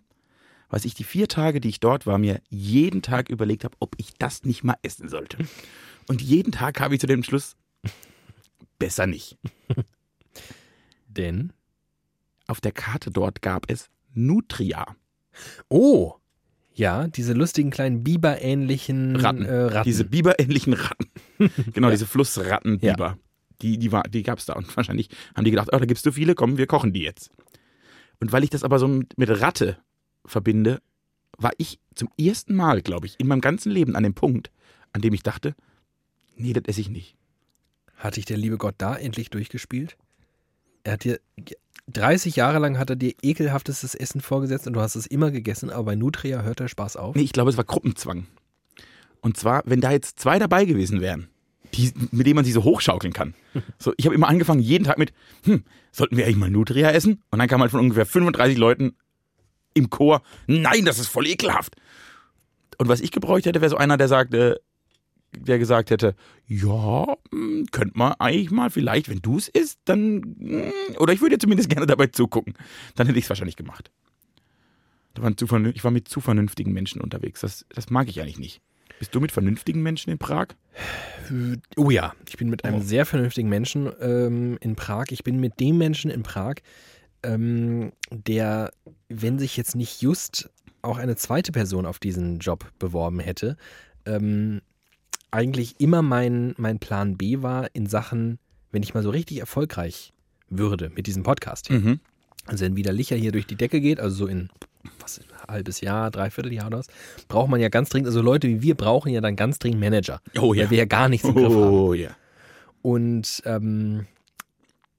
was 0.70 0.86
ich 0.86 0.94
die 0.94 1.04
vier 1.04 1.28
Tage, 1.28 1.60
die 1.62 1.70
ich 1.70 1.80
dort 1.80 2.06
war, 2.06 2.18
mir 2.18 2.42
jeden 2.50 3.02
Tag 3.02 3.30
überlegt 3.30 3.64
habe, 3.64 3.76
ob 3.80 3.96
ich 3.98 4.14
das 4.18 4.44
nicht 4.44 4.64
mal 4.64 4.78
essen 4.84 5.10
sollte. 5.10 5.38
Und 6.08 6.22
jeden 6.22 6.52
Tag 6.52 6.80
habe 6.82 6.96
ich 6.96 7.00
zu 7.02 7.08
dem 7.08 7.24
Schluss, 7.24 7.56
besser 8.80 9.08
nicht. 9.08 9.38
Denn. 11.08 11.54
Auf 12.48 12.60
der 12.60 12.72
Karte 12.74 13.10
dort 13.10 13.42
gab 13.42 13.70
es 13.72 13.90
Nutria. 14.14 14.96
Oh! 15.70 16.14
Ja, 16.76 17.08
diese 17.08 17.34
lustigen 17.34 17.70
kleinen 17.70 18.04
Biber-ähnlichen 18.04 19.16
Ratten. 19.16 19.46
Äh, 19.46 19.54
Ratten. 19.66 19.84
Diese 19.88 20.04
biberähnlichen 20.06 20.74
Ratten. 20.74 21.06
genau, 21.74 21.88
Ja. 21.88 21.92
diese 21.92 22.08
Flussratten-Biber. 22.08 23.18
Die, 23.64 23.78
die, 23.80 23.92
war- 23.92 24.04
die 24.04 24.22
gab 24.24 24.38
es 24.40 24.46
da. 24.46 24.54
Und 24.54 24.76
wahrscheinlich 24.78 25.10
haben 25.36 25.46
die 25.46 25.52
gedacht, 25.52 25.70
oh, 25.72 25.78
da 25.78 25.86
gibst 25.86 26.06
du 26.06 26.12
viele, 26.12 26.36
komm, 26.36 26.58
wir 26.58 26.68
kochen 26.68 26.94
die 26.94 27.02
jetzt. 27.02 27.32
Und 28.20 28.32
weil 28.32 28.44
ich 28.44 28.50
das 28.52 28.64
aber 28.64 28.78
so 28.80 28.88
mit 28.88 29.18
mit 29.18 29.30
Ratte 29.42 29.78
verbinde, 30.26 30.82
war 31.38 31.52
ich 31.58 31.80
zum 31.96 32.10
ersten 32.20 32.56
Mal, 32.56 32.82
glaube 32.82 33.08
ich, 33.08 33.20
in 33.20 33.28
meinem 33.28 33.42
ganzen 33.42 33.72
Leben 33.72 33.96
an 33.96 34.04
dem 34.04 34.14
Punkt, 34.14 34.52
an 34.94 35.02
dem 35.02 35.14
ich 35.14 35.24
dachte, 35.24 35.56
nee, 36.36 36.54
das 36.54 36.64
esse 36.68 36.82
ich 36.82 36.90
nicht. 36.90 37.16
Hat 37.96 38.16
dich 38.18 38.26
der 38.26 38.38
liebe 38.38 38.58
Gott 38.58 38.76
da 38.78 38.96
endlich 38.96 39.30
durchgespielt? 39.30 39.98
Er 40.84 40.94
hat 40.94 41.04
dir 41.04 41.20
30 41.88 42.36
Jahre 42.38 42.60
lang 42.60 42.78
hat 42.78 42.90
er 42.90 42.96
dir 42.96 43.14
ekelhaftestes 43.22 43.96
Essen 43.96 44.22
vorgesetzt 44.22 44.68
und 44.68 44.74
du 44.74 44.80
hast 44.82 44.96
es 44.96 45.06
immer 45.08 45.32
gegessen, 45.32 45.70
aber 45.70 45.84
bei 45.84 45.96
Nutria 45.96 46.42
hört 46.44 46.60
der 46.60 46.68
Spaß 46.70 46.96
auf. 46.98 47.16
Nee, 47.16 47.24
ich 47.24 47.34
glaube, 47.34 47.50
es 47.50 47.58
war 47.58 47.64
Gruppenzwang. 47.66 48.28
Und 49.22 49.38
zwar, 49.38 49.64
wenn 49.66 49.82
da 49.82 49.92
jetzt 49.92 50.20
zwei 50.20 50.40
dabei 50.40 50.66
gewesen 50.66 51.02
wären, 51.02 51.28
die, 51.76 51.92
mit 52.12 52.26
denen 52.28 52.36
man 52.36 52.46
sich 52.46 52.54
so 52.54 52.64
hochschaukeln 52.64 53.14
kann. 53.14 53.34
So, 53.78 53.94
ich 53.98 54.06
habe 54.06 54.16
immer 54.16 54.28
angefangen, 54.30 54.62
jeden 54.62 54.86
Tag 54.86 54.98
mit, 54.98 55.14
hm, 55.44 55.64
sollten 55.92 56.18
wir 56.18 56.26
eigentlich 56.26 56.38
mal 56.38 56.50
Nutria 56.50 56.90
essen? 56.92 57.22
Und 57.32 57.40
dann 57.40 57.48
kam 57.48 57.62
halt 57.62 57.72
von 57.72 57.80
ungefähr 57.82 58.06
35 58.06 58.58
Leuten 58.58 58.96
im 59.74 59.90
Chor, 59.90 60.22
nein, 60.48 60.86
das 60.86 61.00
ist 61.00 61.08
voll 61.08 61.28
ekelhaft. 61.28 61.76
Und 62.78 62.88
was 62.88 63.02
ich 63.02 63.12
gebräucht 63.12 63.46
hätte, 63.46 63.62
wäre 63.62 63.70
so 63.70 63.78
einer, 63.78 63.98
der 63.98 64.08
sagte, 64.08 64.62
der 65.36 65.60
gesagt 65.60 65.90
hätte, 65.90 66.16
ja, 66.48 67.06
hm, 67.32 67.66
könnte 67.72 67.98
man 67.98 68.14
eigentlich 68.14 68.52
mal 68.52 68.70
vielleicht, 68.70 69.10
wenn 69.10 69.22
du 69.22 69.38
es 69.38 69.48
isst, 69.50 69.80
dann, 69.86 70.36
hm, 70.40 70.72
oder 70.98 71.14
ich 71.14 71.22
würde 71.22 71.38
zumindest 71.38 71.70
gerne 71.70 71.86
dabei 71.88 72.08
zugucken. 72.08 72.54
Dann 72.96 73.08
hätte 73.08 73.20
ich 73.20 73.26
es 73.26 73.30
wahrscheinlich 73.30 73.56
gemacht. 73.56 73.92
Da 75.14 75.22
waren 75.22 75.38
zu, 75.38 75.46
vernün- 75.46 75.76
ich 75.76 75.84
war 75.84 75.92
mit 75.92 76.08
zu 76.08 76.22
vernünftigen 76.22 76.72
Menschen 76.74 77.02
unterwegs. 77.02 77.42
Das, 77.42 77.66
das 77.70 77.90
mag 77.90 78.08
ich 78.10 78.20
eigentlich 78.22 78.40
nicht. 78.40 78.62
Bist 79.00 79.14
du 79.14 79.20
mit 79.20 79.32
vernünftigen 79.32 79.82
Menschen 79.82 80.12
in 80.12 80.18
Prag? 80.18 80.48
Oh 81.78 81.90
ja, 81.90 82.14
ich 82.28 82.38
bin 82.38 82.50
mit 82.50 82.64
einem 82.66 82.78
Oh. 82.78 82.84
sehr 82.84 83.06
vernünftigen 83.06 83.50
Menschen 83.50 83.92
ähm, 84.02 84.58
in 84.62 84.76
Prag. 84.76 85.06
Ich 85.10 85.24
bin 85.24 85.40
mit 85.40 85.60
dem 85.60 85.78
Menschen 85.78 86.10
in 86.12 86.24
Prag, 86.24 86.56
ähm, 87.24 87.92
der, 88.12 88.72
wenn 89.10 89.40
sich 89.40 89.56
jetzt 89.58 89.76
nicht 89.76 90.02
just 90.02 90.50
auch 90.82 90.98
eine 90.98 91.16
zweite 91.16 91.52
Person 91.52 91.86
auf 91.86 92.00
diesen 92.00 92.40
Job 92.40 92.70
beworben 92.80 93.20
hätte, 93.20 93.56
ähm, 94.06 94.62
eigentlich 95.32 95.80
immer 95.80 96.02
mein, 96.02 96.54
mein 96.58 96.80
Plan 96.80 97.18
B 97.18 97.42
war 97.42 97.68
in 97.74 97.88
Sachen, 97.88 98.38
wenn 98.72 98.84
ich 98.84 98.94
mal 98.94 99.04
so 99.04 99.10
richtig 99.10 99.40
erfolgreich 99.40 100.14
würde 100.50 100.90
mit 100.90 101.08
diesem 101.08 101.24
Podcast. 101.24 101.70
Mhm. 101.70 102.00
Also 102.46 102.66
wenn 102.66 102.76
wieder 102.76 102.92
Licher 102.92 103.16
hier 103.16 103.32
durch 103.32 103.48
die 103.48 103.56
Decke 103.56 103.80
geht, 103.80 104.00
also 104.00 104.16
so 104.16 104.28
in 104.28 104.50
was, 105.00 105.20
ein 105.20 105.26
halbes 105.48 105.82
Jahr, 105.82 106.12
dreiviertel 106.12 106.54
Jahr 106.54 106.68
oder 106.68 106.80
was, 106.80 106.88
braucht 107.28 107.50
man 107.50 107.60
ja 107.60 107.70
ganz 107.70 107.90
dringend, 107.90 108.08
also 108.08 108.22
Leute 108.22 108.48
wie 108.48 108.62
wir 108.62 108.76
brauchen 108.76 109.12
ja 109.12 109.22
dann 109.22 109.36
ganz 109.36 109.60
dringend 109.60 109.80
Manager. 109.80 110.22
Oh 110.40 110.54
ja. 110.54 110.64
Weil 110.64 110.72
wir 110.72 110.78
ja 110.80 110.86
gar 110.86 111.10
nichts 111.10 111.28
im 111.28 111.36
Griff 111.36 111.54
haben. 111.54 111.56
Oh 111.56 111.94
ja. 111.94 112.12
Und 112.82 113.42
ähm, 113.46 114.08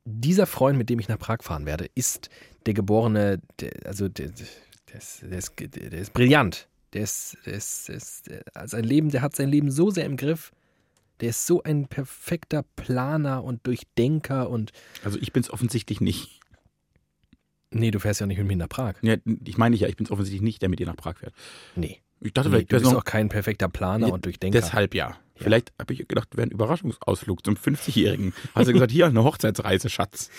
dieser 0.05 0.47
Freund, 0.47 0.79
mit 0.79 0.91
dem 0.91 0.99
ich 0.99 1.09
nach 1.09 1.19
Prag 1.19 1.39
fahren 1.43 1.67
werde, 1.67 1.87
ist 1.95 2.31
der 2.67 2.75
geborene, 2.75 3.41
der, 3.61 3.73
also 3.85 4.09
der, 4.09 4.29
der, 4.29 4.99
ist, 4.99 5.23
der, 5.23 5.39
ist, 5.39 5.53
der 5.59 5.93
ist 5.93 6.13
brillant. 6.13 6.69
Der 6.93 7.03
ist, 7.03 7.37
der 7.45 7.55
ist, 7.55 7.89
der 7.89 7.97
ist 7.97 8.31
also 8.55 8.77
sein 8.77 8.85
Leben, 8.85 9.11
der 9.11 9.23
hat 9.23 9.35
sein 9.35 9.49
Leben 9.49 9.71
so 9.71 9.91
sehr 9.91 10.07
im 10.07 10.17
Griff. 10.17 10.53
Der 11.21 11.31
ist 11.31 11.47
so 11.47 11.63
ein 11.63 11.87
perfekter 11.87 12.65
Planer 12.77 13.45
und 13.45 13.67
Durchdenker 13.67 14.51
und. 14.51 14.73
Also 15.05 15.19
ich 15.21 15.33
bin 15.33 15.43
es 15.43 15.51
offensichtlich 15.51 16.01
nicht. 16.01 16.41
Nee, 17.75 17.91
du 17.91 17.99
fährst 17.99 18.21
ja 18.21 18.27
nicht 18.27 18.39
mit 18.39 18.47
mir 18.47 18.57
nach 18.57 18.69
Prag. 18.69 18.95
Ja, 19.03 19.17
ich 19.45 19.59
meine 19.59 19.77
ja, 19.77 19.89
ich 19.89 19.97
bin 19.97 20.07
es 20.07 20.11
offensichtlich 20.13 20.43
nicht, 20.43 20.63
der 20.63 20.69
mit 20.69 20.79
dir 20.79 20.87
nach 20.87 20.97
Prag 20.97 21.17
fährt. 21.19 21.35
Nee. 21.75 22.01
Ich 22.21 22.33
dachte, 22.33 22.49
nee 22.49 22.57
vielleicht 22.57 22.73
du 22.73 22.77
bist 22.77 22.93
noch, 22.93 23.01
auch 23.01 23.05
kein 23.05 23.29
perfekter 23.29 23.69
Planer 23.69 24.13
und 24.13 24.25
Durchdenker. 24.25 24.59
deshalb 24.59 24.95
ja. 24.95 25.17
Vielleicht 25.37 25.73
habe 25.81 25.93
ich 25.93 26.07
gedacht, 26.07 26.29
wäre 26.37 26.47
ein 26.47 26.53
Überraschungsausflug 26.53 27.45
zum 27.45 27.57
50-Jährigen. 27.57 28.33
Hast 28.55 28.69
du 28.69 28.73
gesagt, 28.73 28.93
hier, 28.93 29.07
eine 29.07 29.25
Hochzeitsreise, 29.25 29.91
Schatz. 29.91 30.31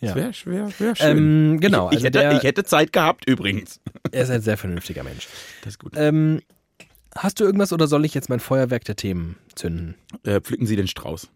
Ja. 0.00 0.14
Das 0.14 0.44
wäre 0.46 0.56
wär, 0.56 0.80
wär 0.80 0.96
schön. 0.96 1.16
Ähm, 1.16 1.60
genau, 1.60 1.90
Ich, 1.90 1.98
ich, 1.98 2.04
also 2.04 2.06
hätte, 2.06 2.18
der, 2.18 2.36
ich 2.36 2.42
hätte 2.42 2.64
Zeit 2.64 2.92
gehabt 2.92 3.28
übrigens. 3.28 3.80
er 4.10 4.24
ist 4.24 4.30
ein 4.30 4.42
sehr 4.42 4.56
vernünftiger 4.56 5.04
Mensch. 5.04 5.28
Das 5.62 5.74
ist 5.74 5.78
gut. 5.78 5.92
Ähm, 5.94 6.40
hast 7.14 7.38
du 7.38 7.44
irgendwas 7.44 7.72
oder 7.72 7.86
soll 7.86 8.04
ich 8.04 8.14
jetzt 8.14 8.28
mein 8.28 8.40
Feuerwerk 8.40 8.84
der 8.84 8.96
Themen 8.96 9.36
zünden? 9.54 9.94
Äh, 10.24 10.40
pflücken 10.40 10.66
Sie 10.66 10.74
den 10.74 10.88
Strauß. 10.88 11.30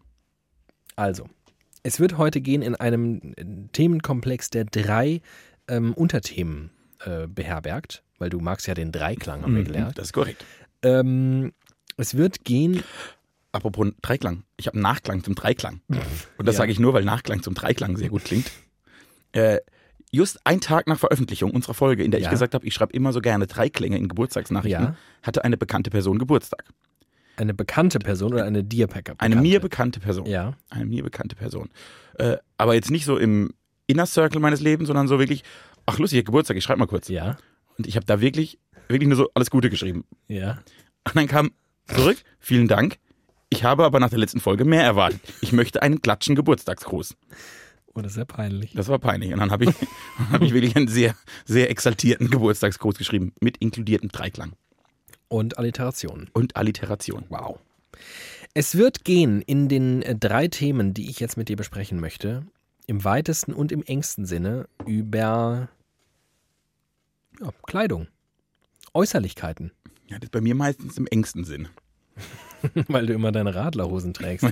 Also, 0.97 1.29
es 1.85 1.99
wird 1.99 2.17
heute 2.17 2.41
gehen 2.41 2.61
in 2.63 2.75
einem 2.75 3.21
äh, 3.37 3.45
Themenkomplex, 3.71 4.49
der 4.49 4.65
drei 4.65 5.21
ähm, 5.67 5.93
Unterthemen 5.93 6.71
äh, 7.05 7.27
beherbergt, 7.27 8.03
weil 8.17 8.29
du 8.31 8.39
magst 8.39 8.65
ja 8.67 8.73
den 8.73 8.91
Dreiklang, 8.91 9.43
haben 9.43 9.53
wir 9.53 9.61
Mhm, 9.61 9.65
gelernt. 9.65 9.97
Das 9.99 10.07
ist 10.07 10.13
korrekt. 10.13 10.43
Ähm, 10.81 11.53
es 11.97 12.17
wird 12.17 12.43
gehen, 12.43 12.83
Apropos 13.51 13.87
Dreiklang. 14.01 14.43
Ich 14.57 14.67
habe 14.67 14.75
einen 14.75 14.81
Nachklang 14.83 15.23
zum 15.23 15.33
Dreiklang. 15.35 15.79
Und 16.37 16.45
das 16.47 16.55
Ja. 16.55 16.57
sage 16.63 16.71
ich 16.73 16.79
nur, 16.79 16.93
weil 16.93 17.05
Nachklang 17.05 17.41
zum 17.41 17.53
Dreiklang 17.53 17.95
sehr 17.95 18.09
gut 18.09 18.25
klingt. 18.25 18.51
Äh, 19.31 19.59
just 20.11 20.39
ein 20.45 20.59
Tag 20.59 20.87
nach 20.87 20.99
Veröffentlichung 20.99 21.51
unserer 21.51 21.73
Folge, 21.73 22.03
in 22.03 22.11
der 22.11 22.19
Ja. 22.19 22.25
ich 22.27 22.31
gesagt 22.31 22.53
habe, 22.53 22.65
ich 22.65 22.73
schreibe 22.73 22.91
immer 22.93 23.13
so 23.13 23.21
gerne 23.21 23.47
Dreiklänge 23.47 23.97
in 23.97 24.09
Geburtstagsnachrichten, 24.09 24.83
Ja. 24.87 24.95
hatte 25.23 25.43
eine 25.45 25.55
bekannte 25.55 25.89
Person 25.89 26.17
Geburtstag. 26.19 26.65
Eine 27.37 27.53
bekannte 27.53 27.99
Person 27.99 28.33
oder 28.33 28.45
eine 28.45 28.63
dir 28.63 28.87
bekannte? 28.87 29.19
Eine 29.19 29.35
mir 29.35 29.59
bekannte 29.59 29.99
Person. 29.99 30.25
Ja. 30.25 30.53
Eine 30.69 30.85
mir 30.85 31.03
bekannte 31.03 31.35
Person. 31.35 31.69
Äh, 32.17 32.37
aber 32.57 32.75
jetzt 32.75 32.91
nicht 32.91 33.05
so 33.05 33.17
im 33.17 33.53
Inner 33.87 34.05
Circle 34.05 34.39
meines 34.39 34.61
Lebens, 34.61 34.87
sondern 34.87 35.07
so 35.07 35.19
wirklich, 35.19 35.43
ach 35.85 35.99
lustig, 35.99 36.25
Geburtstag, 36.25 36.57
ich 36.57 36.63
schreibe 36.63 36.79
mal 36.79 36.87
kurz. 36.87 37.07
Ja. 37.07 37.37
Und 37.77 37.87
ich 37.87 37.95
habe 37.95 38.05
da 38.05 38.21
wirklich, 38.21 38.59
wirklich 38.87 39.07
nur 39.07 39.17
so 39.17 39.29
alles 39.33 39.49
Gute 39.49 39.69
geschrieben. 39.69 40.05
Ja. 40.27 40.59
Und 41.03 41.15
dann 41.15 41.27
kam 41.27 41.51
zurück, 41.87 42.17
vielen 42.39 42.67
Dank. 42.67 42.97
Ich 43.49 43.63
habe 43.63 43.85
aber 43.85 43.99
nach 43.99 44.09
der 44.09 44.19
letzten 44.19 44.39
Folge 44.39 44.65
mehr 44.65 44.83
erwartet. 44.83 45.21
Ich 45.41 45.51
möchte 45.51 45.81
einen 45.81 46.01
klatschen 46.01 46.35
Geburtstagsgruß. 46.35 47.15
Oh, 47.93 48.01
das 48.01 48.11
ist 48.11 48.15
sehr 48.15 48.25
peinlich. 48.25 48.73
Das 48.73 48.87
war 48.87 48.99
peinlich. 48.99 49.31
Und 49.31 49.39
dann 49.39 49.51
habe 49.51 49.65
ich, 49.65 49.69
hab 50.31 50.41
ich 50.41 50.53
wirklich 50.53 50.75
einen 50.75 50.87
sehr, 50.87 51.15
sehr 51.45 51.69
exaltierten 51.69 52.29
Geburtstagsgruß 52.29 52.97
geschrieben, 52.97 53.33
mit 53.39 53.57
inkludiertem 53.57 54.09
Dreiklang 54.09 54.53
Und 55.35 55.57
Alliterationen. 55.57 56.29
und 56.31 56.55
Alliteration. 56.55 57.25
Wow. 57.27 57.59
Es 58.53 58.75
wird 58.75 59.03
gehen 59.03 59.41
in 59.41 59.67
den 59.67 60.01
äh, 60.01 60.15
drei 60.15 60.47
Themen, 60.47 60.93
die 60.93 61.09
ich 61.09 61.19
jetzt 61.19 61.35
mit 61.35 61.49
dir 61.49 61.57
besprechen 61.57 61.99
möchte, 61.99 62.45
im 62.87 63.03
weitesten 63.03 63.51
und 63.51 63.73
im 63.73 63.83
engsten 63.83 64.25
Sinne 64.25 64.69
über 64.85 65.67
ja, 67.41 67.49
Kleidung, 67.67 68.07
Äußerlichkeiten, 68.93 69.71
Ja, 70.07 70.17
das 70.19 70.27
ist 70.27 70.31
bei 70.31 70.39
mir 70.39 70.55
meistens 70.55 70.97
im 70.97 71.07
engsten 71.07 71.43
Sinn. 71.43 71.67
weil 72.87 73.05
du 73.05 73.13
immer 73.13 73.33
deine 73.33 73.53
Radlerhosen 73.53 74.13
trägst. 74.13 74.47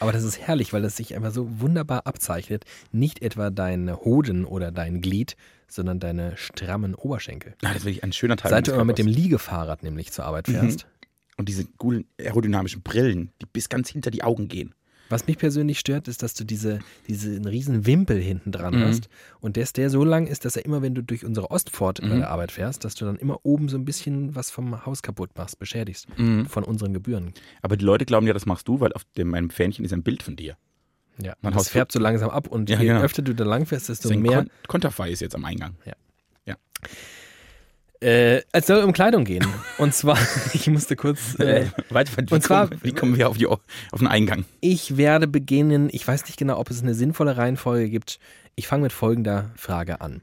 Aber 0.00 0.12
das 0.12 0.24
ist 0.24 0.40
herrlich, 0.40 0.72
weil 0.72 0.84
es 0.84 0.96
sich 0.96 1.14
einfach 1.14 1.32
so 1.32 1.60
wunderbar 1.60 2.06
abzeichnet. 2.06 2.64
Nicht 2.92 3.22
etwa 3.22 3.50
dein 3.50 3.94
Hoden 3.94 4.44
oder 4.44 4.72
dein 4.72 5.00
Glied, 5.00 5.36
sondern 5.68 6.00
deine 6.00 6.36
strammen 6.36 6.94
Oberschenkel. 6.94 7.54
ah, 7.62 7.68
das 7.68 7.78
ist 7.78 7.84
wirklich 7.84 8.04
ein 8.04 8.12
schöner 8.12 8.36
Teil. 8.36 8.50
Seit 8.50 8.68
du 8.68 8.72
immer 8.72 8.84
mit 8.84 8.98
dem. 8.98 9.06
Liegefahrrad 9.06 9.82
nämlich 9.82 10.12
zur 10.12 10.24
Arbeit 10.24 10.48
Mhm. 10.48 10.52
fährst. 10.52 10.86
Und 11.36 11.48
diese 11.48 11.66
coolen 11.76 12.06
aerodynamischen 12.18 12.82
Brillen, 12.82 13.30
die 13.42 13.46
bis 13.46 13.68
ganz 13.68 13.90
hinter 13.90 14.10
die 14.10 14.22
Augen 14.22 14.48
gehen. 14.48 14.74
Was 15.08 15.28
mich 15.28 15.38
persönlich 15.38 15.78
stört, 15.78 16.08
ist, 16.08 16.24
dass 16.24 16.34
du 16.34 16.42
diese, 16.44 16.80
diesen 17.06 17.44
riesen 17.46 17.86
Wimpel 17.86 18.20
hinten 18.20 18.50
dran 18.50 18.74
Mhm. 18.80 18.84
hast 18.86 19.08
und 19.38 19.56
dass 19.56 19.72
der 19.72 19.88
so 19.88 20.02
lang 20.02 20.26
ist, 20.26 20.44
dass 20.44 20.56
er 20.56 20.64
immer, 20.64 20.82
wenn 20.82 20.96
du 20.96 21.02
durch 21.02 21.24
unsere 21.24 21.50
Ostpfort 21.52 22.00
bei 22.00 22.08
Mhm. 22.08 22.18
der 22.18 22.30
Arbeit 22.30 22.50
fährst, 22.50 22.84
dass 22.84 22.96
du 22.96 23.04
dann 23.04 23.14
immer 23.16 23.38
oben 23.44 23.68
so 23.68 23.76
ein 23.78 23.84
bisschen 23.84 24.34
was 24.34 24.50
vom 24.50 24.84
Haus 24.84 25.02
kaputt 25.02 25.30
machst, 25.36 25.58
beschädigst 25.60 26.08
von 26.48 26.64
unseren 26.64 26.92
Gebühren. 26.92 27.34
Aber 27.62 27.76
die 27.76 27.84
Leute 27.84 28.04
glauben 28.04 28.26
ja, 28.26 28.32
das 28.32 28.46
machst 28.46 28.66
du, 28.66 28.80
weil 28.80 28.92
auf 28.94 29.04
dem, 29.16 29.28
meinem 29.28 29.50
Fähnchen 29.50 29.84
ist 29.84 29.92
ein 29.92 30.02
Bild 30.02 30.24
von 30.24 30.34
dir. 30.34 30.56
Ja, 31.22 31.34
Man 31.40 31.52
das 31.54 31.68
färbt 31.68 31.92
so 31.92 31.98
langsam 31.98 32.30
ab 32.30 32.46
und 32.48 32.68
Ja, 32.68 32.78
je 32.78 32.86
genau. 32.88 33.00
öfter 33.00 33.22
du 33.22 33.34
da 33.34 33.44
lang 33.44 33.66
fährst, 33.66 33.88
desto 33.88 34.08
Deswegen 34.08 34.22
mehr. 34.22 34.38
Kon 34.42 34.50
Konterfei 34.68 35.10
ist 35.10 35.20
jetzt 35.20 35.34
am 35.34 35.44
Eingang. 35.44 35.74
Äh, 38.02 38.42
es 38.52 38.66
soll 38.66 38.84
um 38.84 38.92
Kleidung 38.92 39.24
gehen. 39.24 39.44
Und 39.78 39.94
zwar, 39.94 40.18
ich 40.52 40.66
musste 40.66 40.96
kurz. 40.96 41.34
Äh, 41.38 41.70
Weiter, 41.88 42.12
wie, 42.18 42.34
und 42.34 42.42
zwar- 42.42 42.68
kommen, 42.68 42.80
wie 42.82 42.92
kommen 42.92 43.16
wir 43.16 43.26
auf, 43.28 43.38
die, 43.38 43.46
auf 43.46 43.60
den 43.96 44.06
Eingang? 44.06 44.44
Ich 44.60 44.98
werde 44.98 45.26
beginnen, 45.26 45.88
ich 45.90 46.06
weiß 46.06 46.26
nicht 46.26 46.36
genau, 46.38 46.58
ob 46.58 46.70
es 46.70 46.82
eine 46.82 46.92
sinnvolle 46.94 47.38
Reihenfolge 47.38 47.88
gibt. 47.88 48.18
Ich 48.54 48.68
fange 48.68 48.82
mit 48.82 48.92
folgender 48.92 49.50
Frage 49.56 50.02
an. 50.02 50.20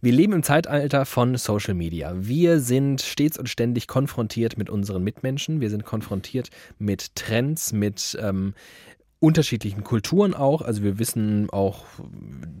Wir 0.00 0.12
leben 0.12 0.32
im 0.32 0.42
Zeitalter 0.42 1.04
von 1.04 1.36
Social 1.36 1.74
Media. 1.74 2.12
Wir 2.16 2.58
sind 2.60 3.02
stets 3.02 3.38
und 3.38 3.50
ständig 3.50 3.86
konfrontiert 3.86 4.56
mit 4.56 4.70
unseren 4.70 5.04
Mitmenschen. 5.04 5.60
Wir 5.60 5.68
sind 5.68 5.84
konfrontiert 5.84 6.48
mit 6.78 7.14
Trends, 7.16 7.72
mit 7.74 8.18
ähm, 8.20 8.54
unterschiedlichen 9.20 9.84
Kulturen 9.84 10.34
auch. 10.34 10.62
Also 10.62 10.82
wir 10.82 10.98
wissen 10.98 11.48
auch 11.50 11.84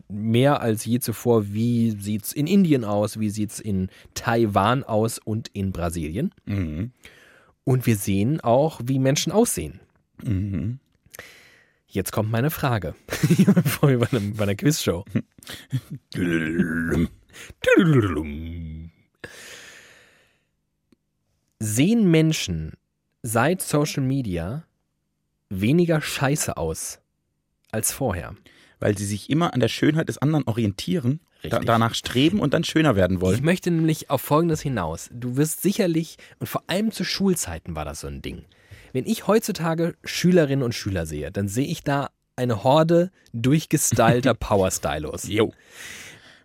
mehr 0.08 0.60
als 0.60 0.84
je 0.84 1.00
zuvor, 1.00 1.52
wie 1.52 1.92
sieht 1.98 2.24
es 2.24 2.32
in 2.32 2.46
Indien 2.46 2.84
aus, 2.84 3.18
wie 3.18 3.30
sieht 3.30 3.50
es 3.50 3.60
in 3.60 3.88
Taiwan 4.14 4.84
aus 4.84 5.18
und 5.18 5.48
in 5.48 5.72
Brasilien. 5.72 6.32
Mhm. 6.44 6.92
Und 7.64 7.86
wir 7.86 7.96
sehen 7.96 8.40
auch, 8.40 8.80
wie 8.84 8.98
Menschen 8.98 9.32
aussehen. 9.32 9.80
Mhm. 10.22 10.78
Jetzt 11.86 12.12
kommt 12.12 12.30
meine 12.30 12.50
Frage. 12.50 12.94
Bei, 13.80 13.88
einem, 13.88 14.34
bei 14.34 14.44
einer 14.44 14.54
Quizshow. 14.54 15.04
Sehen 21.58 22.10
Menschen 22.10 22.74
seit 23.22 23.60
Social 23.60 24.04
Media 24.04 24.64
weniger 25.50 26.00
scheiße 26.00 26.56
aus 26.56 27.00
als 27.70 27.92
vorher? 27.92 28.34
Weil 28.78 28.96
sie 28.96 29.04
sich 29.04 29.28
immer 29.28 29.52
an 29.52 29.60
der 29.60 29.68
Schönheit 29.68 30.08
des 30.08 30.16
anderen 30.18 30.44
orientieren, 30.46 31.20
da, 31.42 31.58
danach 31.60 31.94
streben 31.94 32.40
und 32.40 32.54
dann 32.54 32.64
schöner 32.64 32.96
werden 32.96 33.16
Ich 33.16 33.20
wollen. 33.22 33.44
möchte 33.44 33.70
nämlich 33.70 34.08
auf 34.10 34.22
Folgendes 34.22 34.60
hinaus. 34.62 35.08
Du 35.12 35.36
wirst 35.36 35.60
sicherlich, 35.62 36.16
und 36.38 36.46
vor 36.46 36.62
allem 36.66 36.90
zu 36.92 37.04
Schulzeiten 37.04 37.76
war 37.76 37.84
das 37.84 38.00
so 38.00 38.06
ein 38.06 38.22
Ding. 38.22 38.44
Wenn 38.92 39.06
ich 39.06 39.26
heutzutage 39.26 39.94
Schülerinnen 40.04 40.62
und 40.64 40.74
Schüler 40.74 41.06
sehe, 41.06 41.30
dann 41.30 41.48
sehe 41.48 41.66
ich 41.66 41.82
da 41.82 42.10
eine 42.36 42.64
Horde 42.64 43.10
durchgestylter 43.32 44.34
Powerstylos. 44.38 45.28
Jo. 45.28 45.52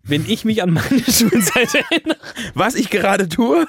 Wenn 0.04 0.30
ich 0.30 0.46
mich 0.46 0.62
an 0.62 0.72
meine 0.72 1.00
Schulzeit 1.12 1.74
erinnere, 1.74 2.18
Was 2.54 2.76
ich 2.76 2.90
gerade 2.90 3.28
tue? 3.30 3.66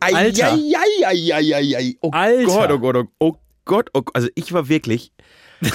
Alter. 0.00 0.52
ei. 0.52 1.96
Oh 2.00 2.10
Alter. 2.12 2.44
Gott, 2.46 2.70
oh 2.72 2.78
Gott, 2.78 2.96
oh, 2.96 3.06
oh 3.18 3.36
Gott, 3.64 3.90
oh, 3.94 4.02
also 4.14 4.28
ich 4.34 4.52
war 4.52 4.68
wirklich 4.68 5.12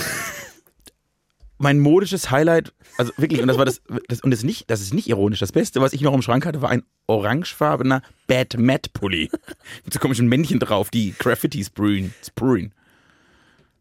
mein 1.58 1.80
modisches 1.80 2.30
Highlight, 2.32 2.74
also 2.98 3.12
wirklich, 3.18 3.42
und 3.42 3.48
das 3.48 3.58
war 3.58 3.66
das, 3.66 3.82
das 4.08 4.22
und 4.22 4.32
das, 4.32 4.42
ist 4.42 4.46
nicht, 4.46 4.70
das 4.70 4.82
ist 4.82 4.94
nicht 4.94 5.08
ironisch. 5.08 5.40
Das 5.40 5.52
Beste, 5.52 5.82
was 5.82 5.94
ich 5.94 6.02
noch 6.02 6.14
im 6.14 6.22
Schrank 6.22 6.46
hatte, 6.46 6.62
war 6.62 6.70
ein 6.70 6.84
orangefarbener 7.08 8.02
Bad 8.28 8.58
Matt 8.58 8.94
Pulli. 8.94 9.30
Mit 9.84 9.94
so 9.94 10.00
komischen 10.00 10.28
Männchen 10.28 10.60
drauf, 10.60 10.90
die 10.90 11.14
Graffiti 11.18 11.64
sprühen. 11.64 12.14
sprühen. 12.26 12.74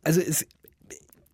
also 0.02 0.20
es 0.20 0.46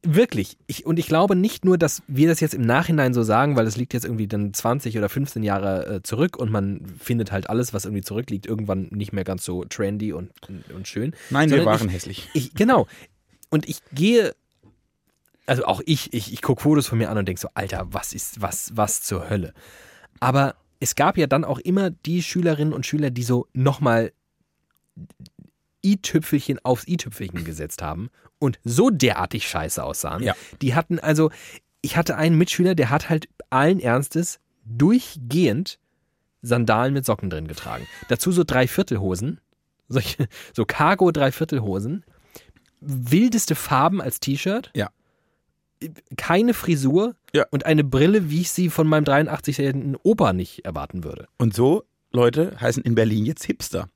wirklich, 0.03 0.59
ich, 0.67 0.85
und 0.85 0.99
ich 0.99 1.07
glaube 1.07 1.37
nicht 1.37 1.65
nur, 1.65 1.79
dass 1.79 2.03
wir 2.09 2.29
das 2.29 2.41
jetzt 2.41 2.55
im 2.55 2.63
Nachhinein 2.63 3.15
so 3.15 3.23
sagen, 3.23 3.57
weil 3.57 3.67
es 3.67 3.77
liegt 3.77 3.95
jetzt 3.95 4.05
irgendwie 4.05 4.27
dann 4.27 4.53
20 4.53 4.99
oder 4.99 5.09
15 5.09 5.43
Jahre 5.43 5.87
äh, 5.87 6.03
zurück 6.03 6.37
und 6.37 6.51
man 6.51 6.85
findet 6.99 7.31
halt 7.31 7.49
alles, 7.49 7.73
was 7.73 7.85
irgendwie 7.85 8.03
zurückliegt, 8.03 8.47
irgendwann 8.47 8.89
nicht 8.91 9.13
mehr 9.13 9.25
ganz 9.25 9.45
so 9.45 9.65
trendy 9.65 10.13
und, 10.13 10.31
und 10.75 10.89
schön. 10.89 11.15
Nein, 11.31 11.51
wir 11.51 11.65
waren 11.65 11.89
ich, 11.89 11.95
hässlich. 11.95 12.29
Ich, 12.35 12.55
genau. 12.55 12.89
Und 13.49 13.69
ich 13.69 13.79
gehe, 13.93 14.35
also 15.47 15.65
auch 15.65 15.81
ich, 15.87 16.13
ich, 16.13 16.33
ich 16.33 16.43
gucke 16.43 16.63
Fotos 16.63 16.89
von 16.89 16.99
mir 16.99 17.11
an 17.11 17.19
und 17.19 17.27
denke 17.27 17.41
so, 17.41 17.49
Alter, 17.55 17.87
was 17.91 18.13
ist, 18.13 18.43
was, 18.43 18.73
was 18.75 19.03
zur 19.03 19.31
Hölle? 19.31 19.55
Aber 20.19 20.57
es 20.81 20.97
gab 20.97 21.17
ja 21.17 21.29
dann 21.29 21.45
auch 21.45 21.61
immer 21.61 21.91
die 21.91 22.23
Schülerinnen 22.23 22.75
und 22.75 22.87
Schüler, 22.87 23.11
die 23.11 23.23
so 23.23 23.47
nochmal 23.53 24.13
i-Tüpfelchen 25.85 26.59
aufs 26.65 26.89
i-Tüpfelchen 26.89 27.45
gesetzt 27.45 27.83
haben 27.83 28.11
und 28.43 28.59
so 28.65 28.91
derartig 28.91 29.49
scheiße 29.49 29.83
aussahen. 29.83 30.23
Ja. 30.23 30.35
Die 30.61 30.75
hatten 30.75 30.99
also, 30.99 31.31
ich 31.81 31.97
hatte 31.97 32.17
einen 32.17 32.37
Mitschüler, 32.37 32.75
der 32.75 32.91
hat 32.91 33.09
halt 33.09 33.29
allen 33.51 33.81
Ernstes 33.81 34.41
durchgehend 34.65 35.79
Sandalen 36.43 36.93
mit 36.93 37.05
Socken 37.07 37.31
drin 37.31 37.47
getragen. 37.49 37.87
Dazu 38.09 38.33
so 38.33 38.43
Dreiviertelhosen, 38.45 39.41
solche, 39.89 40.27
so 40.55 40.65
Cargo 40.65 41.11
Dreiviertelhosen, 41.13 42.05
wildeste 42.81 43.55
Farben 43.55 44.01
als 44.03 44.19
T-Shirt. 44.21 44.71
Ja. 44.75 44.91
keine 46.17 46.53
Frisur 46.55 47.15
Ja. 47.35 47.47
und 47.51 47.65
eine 47.67 47.85
Brille, 47.85 48.29
wie 48.31 48.41
ich 48.41 48.51
sie 48.51 48.71
von 48.71 48.87
meinem 48.89 49.05
83-jährigen 49.05 49.97
Opa 50.03 50.33
nicht 50.33 50.65
erwarten 50.65 51.05
würde. 51.05 51.29
Und 51.39 51.55
so, 51.55 51.85
Leute, 52.13 52.57
heißen 52.61 52.83
in 52.83 52.95
Berlin 52.95 53.25
jetzt 53.27 53.45
Hipster. 53.45 53.89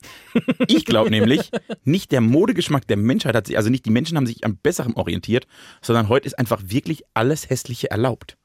Ich 0.68 0.84
glaube 0.84 1.10
nämlich, 1.10 1.50
nicht 1.84 2.12
der 2.12 2.20
Modegeschmack 2.20 2.86
der 2.86 2.96
Menschheit 2.96 3.34
hat 3.34 3.46
sich, 3.46 3.56
also 3.56 3.70
nicht 3.70 3.84
die 3.86 3.90
Menschen 3.90 4.16
haben 4.16 4.26
sich 4.26 4.44
am 4.44 4.56
Besseren 4.56 4.94
orientiert, 4.94 5.46
sondern 5.82 6.08
heute 6.08 6.26
ist 6.26 6.38
einfach 6.38 6.62
wirklich 6.66 7.02
alles 7.14 7.48
Hässliche 7.50 7.90
erlaubt. 7.90 8.36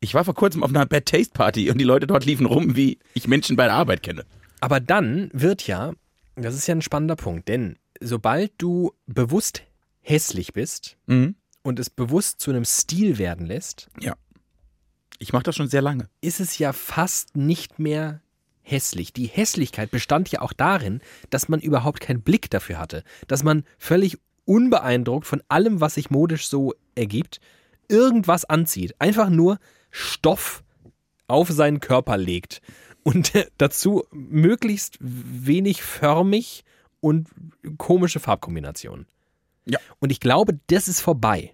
Ich 0.00 0.14
war 0.14 0.24
vor 0.24 0.34
kurzem 0.34 0.62
auf 0.62 0.70
einer 0.70 0.86
Bad 0.86 1.06
Taste 1.06 1.32
Party 1.32 1.70
und 1.70 1.78
die 1.78 1.84
Leute 1.84 2.06
dort 2.06 2.24
liefen 2.24 2.46
rum, 2.46 2.76
wie 2.76 2.98
ich 3.14 3.26
Menschen 3.28 3.56
bei 3.56 3.64
der 3.64 3.74
Arbeit 3.74 4.02
kenne. 4.02 4.24
Aber 4.60 4.80
dann 4.80 5.30
wird 5.32 5.66
ja, 5.66 5.92
das 6.36 6.54
ist 6.54 6.66
ja 6.66 6.74
ein 6.74 6.82
spannender 6.82 7.16
Punkt, 7.16 7.48
denn 7.48 7.76
sobald 8.00 8.52
du 8.58 8.92
bewusst 9.06 9.62
hässlich 10.02 10.52
bist 10.52 10.96
Mhm. 11.06 11.34
und 11.62 11.78
es 11.80 11.90
bewusst 11.90 12.40
zu 12.40 12.50
einem 12.50 12.64
Stil 12.64 13.18
werden 13.18 13.46
lässt, 13.46 13.88
Ich 15.18 15.32
mache 15.32 15.44
das 15.44 15.56
schon 15.56 15.68
sehr 15.68 15.82
lange. 15.82 16.08
ist 16.20 16.40
es 16.40 16.58
ja 16.58 16.72
fast 16.72 17.36
nicht 17.36 17.78
mehr 17.78 18.20
hässlich. 18.62 19.12
Die 19.12 19.26
Hässlichkeit 19.26 19.90
bestand 19.90 20.30
ja 20.30 20.42
auch 20.42 20.52
darin, 20.52 21.00
dass 21.30 21.48
man 21.48 21.60
überhaupt 21.60 22.00
keinen 22.00 22.22
Blick 22.22 22.50
dafür 22.50 22.78
hatte, 22.78 23.04
dass 23.28 23.44
man 23.44 23.64
völlig 23.78 24.18
unbeeindruckt 24.44 25.26
von 25.26 25.42
allem, 25.48 25.80
was 25.80 25.94
sich 25.94 26.10
modisch 26.10 26.48
so 26.48 26.74
ergibt, 26.94 27.40
irgendwas 27.88 28.44
anzieht. 28.44 28.94
Einfach 29.00 29.28
nur 29.28 29.58
Stoff 29.90 30.62
auf 31.28 31.50
seinen 31.50 31.80
Körper 31.80 32.16
legt 32.16 32.60
und 33.02 33.32
dazu 33.58 34.04
möglichst 34.10 34.98
wenig 35.00 35.82
förmig 35.82 36.64
und 37.00 37.28
komische 37.78 38.20
Farbkombinationen. 38.20 39.06
Ja. 39.64 39.78
Und 39.98 40.10
ich 40.10 40.20
glaube, 40.20 40.58
das 40.68 40.88
ist 40.88 41.00
vorbei. 41.00 41.52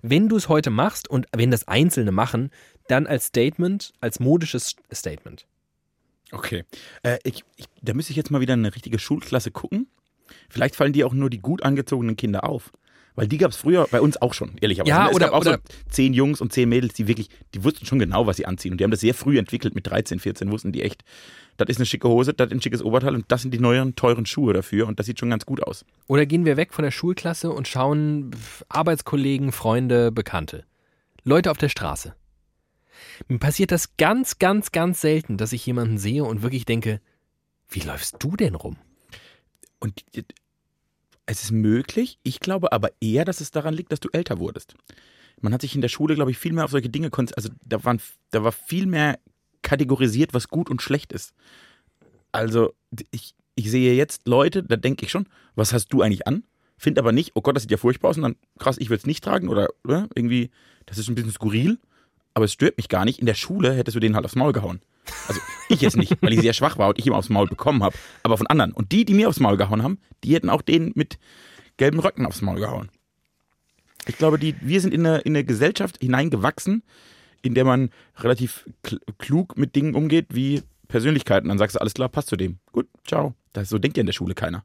Wenn 0.00 0.28
du 0.28 0.36
es 0.36 0.48
heute 0.48 0.70
machst 0.70 1.08
und 1.08 1.26
wenn 1.34 1.50
das 1.50 1.66
Einzelne 1.66 2.12
machen, 2.12 2.50
dann 2.90 3.06
als 3.06 3.26
Statement, 3.26 3.92
als 4.00 4.20
modisches 4.20 4.76
Statement. 4.92 5.46
Okay. 6.32 6.64
Äh, 7.02 7.18
ich, 7.24 7.44
ich, 7.56 7.66
da 7.82 7.94
müsste 7.94 8.10
ich 8.12 8.16
jetzt 8.16 8.30
mal 8.30 8.40
wieder 8.40 8.52
eine 8.54 8.74
richtige 8.74 8.98
Schulklasse 8.98 9.50
gucken. 9.50 9.86
Vielleicht 10.48 10.76
fallen 10.76 10.92
dir 10.92 11.06
auch 11.06 11.14
nur 11.14 11.30
die 11.30 11.38
gut 11.38 11.62
angezogenen 11.62 12.16
Kinder 12.16 12.48
auf. 12.48 12.72
Weil 13.14 13.26
die 13.26 13.38
gab 13.38 13.50
es 13.50 13.56
früher 13.56 13.88
bei 13.90 14.00
uns 14.00 14.22
auch 14.22 14.32
schon, 14.32 14.52
ehrlicherweise. 14.60 14.90
Ja, 14.90 15.08
es 15.08 15.16
oder- 15.16 15.26
gab 15.26 15.34
auch 15.34 15.40
oder- 15.40 15.54
so 15.54 15.74
zehn 15.90 16.14
Jungs 16.14 16.40
und 16.40 16.52
zehn 16.52 16.68
Mädels, 16.68 16.94
die 16.94 17.08
wirklich, 17.08 17.28
die 17.52 17.64
wussten 17.64 17.84
schon 17.84 17.98
genau, 17.98 18.28
was 18.28 18.36
sie 18.36 18.46
anziehen. 18.46 18.70
Und 18.72 18.78
die 18.78 18.84
haben 18.84 18.92
das 18.92 19.00
sehr 19.00 19.14
früh 19.14 19.38
entwickelt, 19.38 19.74
mit 19.74 19.88
13, 19.88 20.20
14 20.20 20.52
wussten 20.52 20.70
die 20.70 20.82
echt, 20.82 21.02
das 21.56 21.68
ist 21.68 21.78
eine 21.78 21.86
schicke 21.86 22.08
Hose, 22.08 22.32
das 22.32 22.46
ist 22.46 22.52
ein 22.52 22.62
schickes 22.62 22.80
Oberteil 22.80 23.16
und 23.16 23.24
das 23.26 23.42
sind 23.42 23.52
die 23.52 23.58
neuen, 23.58 23.96
teuren 23.96 24.24
Schuhe 24.24 24.52
dafür 24.52 24.86
und 24.86 25.00
das 25.00 25.06
sieht 25.06 25.18
schon 25.18 25.30
ganz 25.30 25.46
gut 25.46 25.64
aus. 25.64 25.84
Oder 26.06 26.26
gehen 26.26 26.44
wir 26.44 26.56
weg 26.56 26.72
von 26.72 26.84
der 26.84 26.92
Schulklasse 26.92 27.50
und 27.50 27.66
schauen 27.66 28.30
Arbeitskollegen, 28.68 29.50
Freunde, 29.50 30.12
Bekannte. 30.12 30.64
Leute 31.24 31.50
auf 31.50 31.58
der 31.58 31.70
Straße. 31.70 32.14
Mir 33.26 33.38
passiert 33.38 33.72
das 33.72 33.96
ganz, 33.96 34.38
ganz, 34.38 34.70
ganz 34.70 35.00
selten, 35.00 35.36
dass 35.36 35.52
ich 35.52 35.66
jemanden 35.66 35.98
sehe 35.98 36.24
und 36.24 36.42
wirklich 36.42 36.64
denke, 36.64 37.00
wie 37.68 37.80
läufst 37.80 38.16
du 38.20 38.36
denn 38.36 38.54
rum? 38.54 38.76
Und 39.80 40.04
es 41.26 41.42
ist 41.42 41.50
möglich, 41.50 42.18
ich 42.22 42.40
glaube 42.40 42.72
aber 42.72 42.90
eher, 43.00 43.24
dass 43.24 43.40
es 43.40 43.50
daran 43.50 43.74
liegt, 43.74 43.92
dass 43.92 44.00
du 44.00 44.08
älter 44.12 44.38
wurdest. 44.38 44.74
Man 45.40 45.52
hat 45.52 45.60
sich 45.60 45.74
in 45.74 45.82
der 45.82 45.88
Schule, 45.88 46.14
glaube 46.14 46.30
ich, 46.30 46.38
viel 46.38 46.52
mehr 46.52 46.64
auf 46.64 46.70
solche 46.70 46.88
Dinge 46.88 47.10
konzentriert. 47.10 47.46
Also 47.46 47.58
da, 47.64 47.84
waren, 47.84 48.00
da 48.30 48.42
war 48.42 48.52
viel 48.52 48.86
mehr 48.86 49.18
kategorisiert, 49.62 50.34
was 50.34 50.48
gut 50.48 50.70
und 50.70 50.82
schlecht 50.82 51.12
ist. 51.12 51.34
Also 52.32 52.74
ich, 53.10 53.34
ich 53.54 53.70
sehe 53.70 53.94
jetzt 53.94 54.26
Leute, 54.26 54.62
da 54.62 54.76
denke 54.76 55.04
ich 55.04 55.10
schon, 55.10 55.28
was 55.54 55.72
hast 55.72 55.88
du 55.88 56.02
eigentlich 56.02 56.26
an? 56.26 56.44
Finde 56.76 57.00
aber 57.00 57.12
nicht, 57.12 57.32
oh 57.34 57.42
Gott, 57.42 57.56
das 57.56 57.64
sieht 57.64 57.72
ja 57.72 57.76
furchtbar 57.76 58.10
aus 58.10 58.16
und 58.16 58.22
dann, 58.22 58.36
krass, 58.58 58.78
ich 58.78 58.88
würde 58.88 59.00
es 59.00 59.06
nicht 59.06 59.24
tragen 59.24 59.48
oder, 59.48 59.68
oder 59.84 60.08
irgendwie, 60.14 60.50
das 60.86 60.98
ist 60.98 61.08
ein 61.08 61.14
bisschen 61.14 61.32
skurril, 61.32 61.78
aber 62.38 62.44
es 62.44 62.52
stört 62.52 62.76
mich 62.76 62.88
gar 62.88 63.04
nicht. 63.04 63.18
In 63.18 63.26
der 63.26 63.34
Schule 63.34 63.74
hättest 63.74 63.96
du 63.96 64.00
denen 64.00 64.14
halt 64.14 64.24
aufs 64.24 64.36
Maul 64.36 64.52
gehauen. 64.52 64.80
Also 65.26 65.40
ich 65.68 65.80
jetzt 65.80 65.96
nicht, 65.96 66.16
weil 66.22 66.32
ich 66.32 66.40
sehr 66.40 66.52
schwach 66.52 66.78
war 66.78 66.88
und 66.88 66.96
ich 66.96 67.04
ihm 67.04 67.12
aufs 67.12 67.30
Maul 67.30 67.48
bekommen 67.48 67.82
habe, 67.82 67.96
aber 68.22 68.38
von 68.38 68.46
anderen. 68.46 68.70
Und 68.70 68.92
die, 68.92 69.04
die 69.04 69.12
mir 69.12 69.28
aufs 69.28 69.40
Maul 69.40 69.56
gehauen 69.56 69.82
haben, 69.82 69.98
die 70.22 70.36
hätten 70.36 70.48
auch 70.48 70.62
denen 70.62 70.92
mit 70.94 71.18
gelben 71.78 71.98
Röcken 71.98 72.26
aufs 72.26 72.40
Maul 72.40 72.60
gehauen. 72.60 72.90
Ich 74.06 74.18
glaube, 74.18 74.38
die, 74.38 74.54
wir 74.60 74.80
sind 74.80 74.94
in 74.94 75.04
eine, 75.04 75.18
in 75.18 75.34
eine 75.34 75.42
Gesellschaft 75.42 75.98
hineingewachsen, 76.00 76.84
in 77.42 77.54
der 77.54 77.64
man 77.64 77.90
relativ 78.18 78.70
kl 78.84 79.00
klug 79.18 79.58
mit 79.58 79.74
Dingen 79.74 79.96
umgeht 79.96 80.26
wie 80.30 80.62
Persönlichkeiten. 80.86 81.48
Dann 81.48 81.58
sagst 81.58 81.74
du, 81.74 81.80
alles 81.80 81.94
klar, 81.94 82.08
passt 82.08 82.28
zu 82.28 82.36
dem. 82.36 82.60
Gut, 82.70 82.86
ciao. 83.04 83.34
Das, 83.52 83.68
so 83.68 83.78
denkt 83.78 83.96
ja 83.96 84.02
in 84.02 84.06
der 84.06 84.12
Schule 84.12 84.36
keiner. 84.36 84.64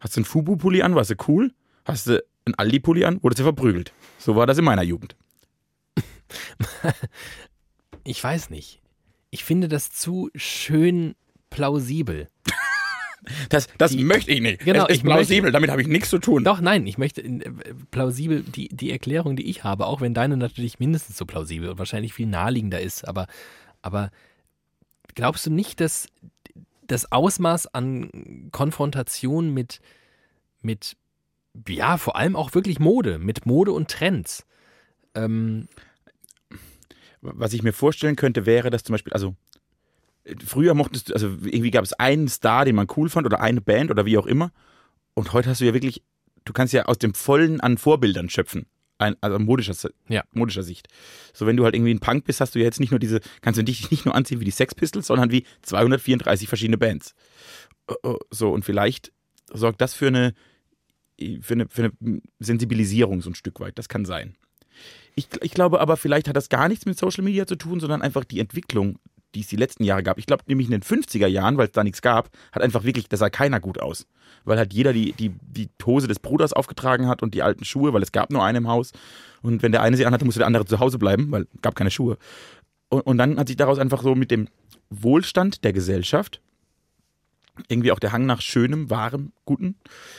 Hast 0.00 0.16
du 0.16 0.18
einen 0.18 0.24
Fubu-Pulli 0.24 0.82
an, 0.82 0.96
warst 0.96 1.12
du 1.12 1.14
cool? 1.28 1.52
Hast 1.84 2.08
du 2.08 2.20
einen 2.44 2.56
Aldi-Pulli 2.56 3.04
an, 3.04 3.22
wurdest 3.22 3.38
du 3.38 3.44
verprügelt. 3.44 3.92
So 4.18 4.34
war 4.34 4.48
das 4.48 4.58
in 4.58 4.64
meiner 4.64 4.82
Jugend. 4.82 5.14
Ich 8.04 8.22
weiß 8.22 8.50
nicht. 8.50 8.80
Ich 9.30 9.44
finde 9.44 9.68
das 9.68 9.90
zu 9.90 10.28
schön 10.34 11.14
plausibel. 11.50 12.28
Das, 13.48 13.68
das 13.78 13.92
Die- 13.92 14.02
möchte 14.02 14.32
ich 14.32 14.40
nicht. 14.40 14.64
Genau, 14.64 14.84
es 14.86 14.90
ist 14.90 14.96
ich 14.96 15.04
möchte- 15.04 15.18
plausibel, 15.18 15.52
damit 15.52 15.70
habe 15.70 15.80
ich 15.82 15.86
nichts 15.86 16.10
zu 16.10 16.18
tun. 16.18 16.42
Doch, 16.42 16.60
nein, 16.60 16.84
ich 16.88 16.98
möchte 16.98 17.22
äh, 17.22 17.50
plausibel 17.92 18.42
die, 18.42 18.66
die 18.68 18.90
Erklärung, 18.90 19.36
die 19.36 19.48
ich 19.48 19.62
habe, 19.62 19.86
auch 19.86 20.00
wenn 20.00 20.14
deine 20.14 20.36
natürlich 20.36 20.80
mindestens 20.80 21.16
so 21.16 21.24
plausibel 21.26 21.68
und 21.68 21.78
wahrscheinlich 21.78 22.12
viel 22.14 22.26
naheliegender 22.26 22.80
ist, 22.80 23.06
aber, 23.06 23.28
aber 23.80 24.10
glaubst 25.14 25.46
du 25.46 25.50
nicht, 25.50 25.80
dass 25.80 26.08
das 26.88 27.12
Ausmaß 27.12 27.68
an 27.68 28.48
Konfrontation 28.50 29.54
mit, 29.54 29.80
mit, 30.60 30.96
ja, 31.68 31.98
vor 31.98 32.16
allem 32.16 32.34
auch 32.34 32.52
wirklich 32.54 32.80
Mode, 32.80 33.20
mit 33.20 33.46
Mode 33.46 33.70
und 33.70 33.88
Trends, 33.88 34.44
ähm, 35.14 35.68
Was 37.22 37.52
ich 37.52 37.62
mir 37.62 37.72
vorstellen 37.72 38.16
könnte, 38.16 38.46
wäre, 38.46 38.70
dass 38.70 38.82
zum 38.82 38.94
Beispiel, 38.94 39.12
also 39.12 39.34
früher 40.44 40.74
mochtest 40.74 41.08
du, 41.08 41.14
also 41.14 41.28
irgendwie 41.44 41.70
gab 41.70 41.84
es 41.84 41.92
einen 41.94 42.28
Star, 42.28 42.64
den 42.64 42.74
man 42.74 42.88
cool 42.96 43.08
fand 43.08 43.26
oder 43.26 43.40
eine 43.40 43.60
Band 43.60 43.90
oder 43.90 44.04
wie 44.06 44.18
auch 44.18 44.26
immer. 44.26 44.50
Und 45.14 45.32
heute 45.32 45.48
hast 45.50 45.60
du 45.60 45.64
ja 45.64 45.74
wirklich, 45.74 46.02
du 46.44 46.52
kannst 46.52 46.72
ja 46.74 46.86
aus 46.86 46.98
dem 46.98 47.14
Vollen 47.14 47.60
an 47.60 47.78
Vorbildern 47.78 48.28
schöpfen. 48.28 48.66
Ein, 48.98 49.16
also 49.20 49.38
modischer, 49.38 49.74
Ja. 50.08 50.22
modischer 50.32 50.62
Sicht. 50.62 50.88
So, 51.32 51.46
wenn 51.46 51.56
du 51.56 51.64
halt 51.64 51.74
irgendwie 51.74 51.92
ein 51.94 51.98
Punk 52.00 52.24
bist, 52.24 52.40
hast 52.40 52.54
du 52.54 52.58
ja 52.60 52.64
jetzt 52.64 52.78
nicht 52.78 52.90
nur 52.90 53.00
diese, 53.00 53.20
kannst 53.40 53.58
du 53.58 53.64
dich 53.64 53.90
nicht 53.90 54.04
nur 54.04 54.14
anziehen 54.14 54.40
wie 54.40 54.44
die 54.44 54.50
Sex 54.52 54.74
Pistols, 54.74 55.06
sondern 55.06 55.30
wie 55.32 55.44
234 55.62 56.48
verschiedene 56.48 56.78
Bands. 56.78 57.14
Oh, 57.88 57.94
oh, 58.02 58.18
So, 58.30 58.50
und 58.52 58.64
vielleicht 58.64 59.12
sorgt 59.52 59.80
das 59.80 59.94
für 59.94 60.06
eine, 60.08 60.34
für 61.40 61.54
eine, 61.54 61.68
für 61.68 61.90
eine 62.00 62.20
Sensibilisierung 62.38 63.20
so 63.22 63.30
ein 63.30 63.34
Stück 63.34 63.60
weit. 63.60 63.78
Das 63.78 63.88
kann 63.88 64.04
sein. 64.04 64.36
Ich, 65.14 65.28
ich 65.42 65.52
glaube 65.52 65.80
aber, 65.80 65.96
vielleicht 65.96 66.28
hat 66.28 66.36
das 66.36 66.48
gar 66.48 66.68
nichts 66.68 66.86
mit 66.86 66.98
Social 66.98 67.24
Media 67.24 67.46
zu 67.46 67.56
tun, 67.56 67.80
sondern 67.80 68.02
einfach 68.02 68.24
die 68.24 68.40
Entwicklung, 68.40 68.98
die 69.34 69.40
es 69.40 69.46
die 69.48 69.56
letzten 69.56 69.84
Jahre 69.84 70.02
gab. 70.02 70.18
Ich 70.18 70.26
glaube 70.26 70.44
nämlich 70.46 70.66
in 70.68 70.72
den 70.72 70.82
50er 70.82 71.26
Jahren, 71.26 71.56
weil 71.56 71.66
es 71.66 71.72
da 71.72 71.84
nichts 71.84 72.02
gab, 72.02 72.30
hat 72.52 72.62
einfach 72.62 72.84
wirklich, 72.84 73.08
da 73.08 73.16
sah 73.16 73.30
keiner 73.30 73.60
gut 73.60 73.80
aus. 73.80 74.06
Weil 74.44 74.58
halt 74.58 74.72
jeder 74.72 74.92
die, 74.92 75.12
die, 75.12 75.30
die 75.40 75.68
Hose 75.84 76.08
des 76.08 76.18
Bruders 76.18 76.52
aufgetragen 76.52 77.08
hat 77.08 77.22
und 77.22 77.34
die 77.34 77.42
alten 77.42 77.64
Schuhe, 77.64 77.92
weil 77.92 78.02
es 78.02 78.12
gab 78.12 78.30
nur 78.30 78.44
einen 78.44 78.58
im 78.58 78.68
Haus. 78.68 78.92
Und 79.42 79.62
wenn 79.62 79.72
der 79.72 79.82
eine 79.82 79.96
sie 79.96 80.06
anhatte, 80.06 80.24
musste 80.24 80.40
der 80.40 80.46
andere 80.46 80.64
zu 80.64 80.80
Hause 80.80 80.98
bleiben, 80.98 81.30
weil 81.30 81.42
es 81.42 81.62
gab 81.62 81.74
keine 81.74 81.90
Schuhe. 81.90 82.16
Und, 82.88 83.02
und 83.02 83.18
dann 83.18 83.38
hat 83.38 83.48
sich 83.48 83.56
daraus 83.56 83.78
einfach 83.78 84.02
so 84.02 84.14
mit 84.14 84.30
dem 84.30 84.48
Wohlstand 84.90 85.64
der 85.64 85.72
Gesellschaft 85.72 86.40
irgendwie 87.68 87.92
auch 87.92 87.98
der 87.98 88.12
Hang 88.12 88.26
nach 88.26 88.40
Schönem, 88.40 88.90
Wahrem, 88.90 89.32
Guten 89.44 89.76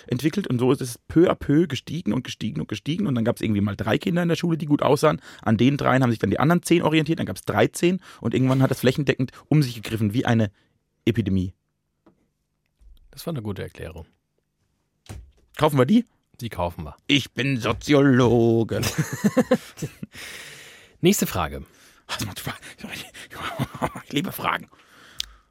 entwickelt. 0.08 0.48
Und 0.48 0.60
so 0.60 0.72
ist 0.72 0.82
es 0.82 0.98
peu 0.98 1.30
à 1.30 1.36
peu 1.36 1.68
gestiegen 1.68 2.14
und 2.14 2.24
gestiegen 2.24 2.62
und 2.62 2.68
gestiegen. 2.68 3.08
Und 3.08 3.16
dann 3.16 3.26
gab 3.26 3.38
es 3.38 3.42
irgendwie 3.42 3.62
mal 3.62 3.76
drei 3.76 3.98
Kinder 3.98 4.22
in 4.22 4.30
der 4.30 4.36
Schule, 4.36 4.58
die 4.58 4.66
gut 4.66 4.82
aussahen. 4.82 5.22
An 5.42 5.58
den 5.58 5.78
dreien 5.78 6.04
haben 6.04 6.12
sich 6.12 6.20
dann 6.20 6.30
die 6.30 6.40
anderen 6.40 6.62
zehn 6.64 6.82
orientiert. 6.82 7.20
Dann 7.20 7.26
gab 7.26 7.38
es 7.38 7.44
13. 7.46 8.00
Und 8.22 8.34
irgendwann 8.34 8.62
hat 8.62 8.72
das 8.72 8.82
flächendeckend 8.82 9.32
um 9.48 9.64
sich 9.64 9.76
gegriffen 9.76 10.14
wie 10.14 10.26
eine 10.26 10.52
Epidemie. 11.06 11.54
das 13.12 13.26
war 13.26 13.34
eine 13.34 13.42
gute 13.42 13.64
Erklärung. 13.64 14.06
Kaufen 15.58 15.78
wir 15.78 15.86
die? 15.86 16.06
Die 16.42 16.50
kaufen 16.50 16.84
wir. 16.84 16.96
Ich 17.08 17.32
bin 17.32 17.58
Soziologe. 17.58 18.82
Nächste 21.02 21.28
Frage. 21.28 21.66
Ich 24.06 24.14
liebe 24.14 24.32
Fragen. 24.32 24.70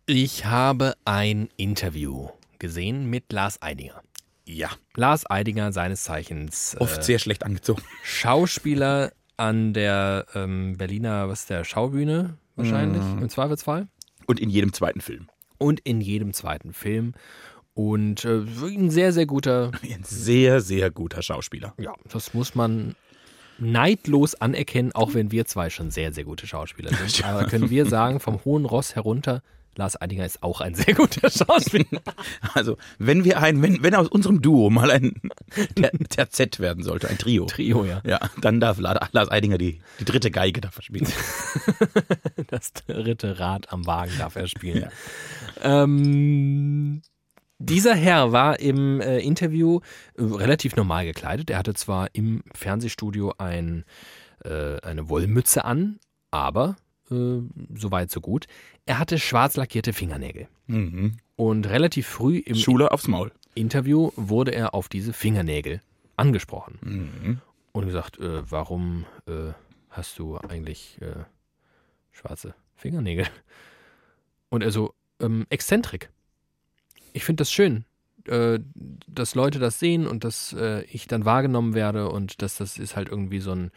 Ich 0.07 0.47
habe 0.47 0.95
ein 1.05 1.49
Interview 1.57 2.29
gesehen 2.59 3.09
mit 3.09 3.33
Lars 3.33 3.62
Eidinger. 3.62 4.03
Ja, 4.45 4.71
Lars 4.97 5.31
Eidinger, 5.31 5.73
seines 5.73 6.03
Zeichens 6.03 6.77
oft 6.81 6.99
äh, 6.99 7.03
sehr 7.03 7.19
schlecht 7.21 7.45
angezogen. 7.45 7.83
Schauspieler 8.03 9.12
an 9.37 9.73
der 9.73 10.27
ähm, 10.35 10.77
Berliner, 10.77 11.29
was 11.29 11.43
ist 11.43 11.51
der, 11.51 11.65
Schaubühne 11.65 12.37
wahrscheinlich, 12.57 13.01
im 13.01 13.29
Zweifelsfall. 13.29 13.87
Und 14.27 14.41
in 14.41 14.51
jedem 14.51 14.73
zweiten 14.73 15.01
Film. 15.01 15.29
Und 15.59 15.79
in 15.81 16.01
jedem 16.01 16.33
zweiten 16.33 16.73
Film. 16.73 17.15
Und 17.75 18.25
äh, 18.25 18.43
ein 18.61 18.91
sehr, 18.91 19.12
sehr 19.12 19.27
guter, 19.27 19.71
Ein 19.83 20.03
sehr, 20.03 20.61
sehr 20.61 20.91
guter 20.91 21.23
Schauspieler. 21.23 21.75
ja, 21.79 21.95
das 22.11 22.35
muss 22.35 22.57
man 22.57 22.97
neidlos 23.59 24.35
anerkennen, 24.35 24.91
auch 24.93 25.15
wenn 25.15 25.31
wir 25.31 25.47
zwei 25.47 25.71
schon 25.71 25.93
sehr, 25.93 26.12
sehr 26.12 26.25
gute 26.25 26.49
Schauspieler 26.49 26.91
sind. 26.93 27.25
Aber 27.29 27.47
können 27.47 27.71
wir 27.71 27.87
sagen, 27.87 28.19
vom 28.19 28.45
hohen 28.45 28.65
Ross 28.65 28.97
herunter, 28.97 29.43
Lars 29.77 30.01
Eidinger 30.01 30.27
ist 30.27 30.43
auch 30.43 30.61
ein 30.61 30.75
sehr 30.75 30.95
guter 30.95 31.31
Schauspieler. 31.31 31.87
Also, 32.55 32.77
wenn 32.99 33.25
wir 33.25 33.41
ein, 33.41 33.63
wenn, 33.63 33.83
wenn 33.83 33.95
aus 33.95 34.09
unserem 34.09 34.43
Duo 34.43 34.69
mal 34.71 34.91
ein 34.91 35.15
Ter 35.75 35.91
Terzett 36.09 36.61
werden 36.61 36.83
sollte, 36.85 37.09
ein 37.09 37.17
Trio. 37.19 37.47
Trio, 37.47 37.85
ja. 37.85 38.01
Ja, 38.05 38.21
dann 38.41 38.61
darf 38.61 38.79
La- 38.79 39.09
Lars 39.13 39.31
Eidinger 39.31 39.57
die, 39.59 39.81
die 40.01 40.05
dritte 40.05 40.31
Geige 40.31 40.61
da 40.61 40.71
verspielen. 40.71 41.09
Das 42.49 42.73
dritte 42.73 43.39
Rad 43.39 43.73
am 43.73 43.87
Wagen 43.87 44.13
darf 44.19 44.37
er 44.37 44.47
spielen. 44.47 44.83
Ja. 45.63 45.83
Ähm, 45.83 47.03
dieser 47.59 47.95
Herr 47.95 48.33
war 48.33 48.61
im 48.61 49.01
äh, 49.01 49.19
Interview 49.21 49.81
äh, 50.19 50.23
relativ 50.23 50.77
normal 50.77 51.05
gekleidet. 51.07 51.49
Er 51.51 51.59
hatte 51.59 51.75
zwar 51.75 52.09
im 52.15 52.43
Fernsehstudio 52.53 53.35
ein, 53.39 53.85
äh, 54.45 54.81
eine 54.81 55.09
Wollmütze 55.09 55.65
an, 55.65 55.99
aber 56.31 56.77
äh, 57.12 57.42
so 57.77 57.90
weit, 57.90 58.11
so 58.11 58.20
gut. 58.20 58.46
Er 58.87 58.98
hatte 58.98 59.18
schwarz 59.18 59.57
lackierte 59.57 59.92
Fingernägel. 59.92 60.48
Mhm. 60.66 61.16
Und 61.37 61.68
relativ 61.68 62.07
früh 62.07 62.38
im 62.38 62.55
Schule 62.57 62.90
aufs 62.92 63.09
Maul. 63.09 63.33
Interview 63.55 64.11
wurde 64.16 64.53
er 64.53 64.75
auf 64.75 64.88
diese 64.88 65.12
Fingernägel 65.12 65.81
angesprochen 66.16 66.79
Mhm. 66.83 67.40
und 67.72 67.87
gesagt, 67.87 68.18
äh, 68.18 68.51
warum 68.51 69.05
äh, 69.27 69.53
hast 69.90 70.18
du 70.18 70.38
eigentlich 70.38 70.98
äh, 71.01 71.25
schwarze 72.12 72.55
Fingernägel? 72.75 73.27
Und 74.48 74.62
er 74.62 74.70
so, 74.70 74.94
ähm, 75.20 75.46
Exzentrik. 75.51 76.11
Ich 77.12 77.25
finde 77.25 77.42
das 77.42 77.53
schön, 77.53 77.85
äh, 78.27 78.59
dass 78.75 79.35
Leute 79.35 79.59
das 79.59 79.79
sehen 79.79 80.07
und 80.07 80.25
dass 80.25 80.53
äh, 80.55 80.83
ich 80.85 81.07
dann 81.07 81.25
wahrgenommen 81.25 81.75
werde 81.75 82.09
und 82.11 82.40
dass 82.42 82.57
das 82.57 82.79
ist 82.79 82.96
halt 82.96 83.09
irgendwie 83.09 83.40
so 83.40 83.53
ein 83.53 83.70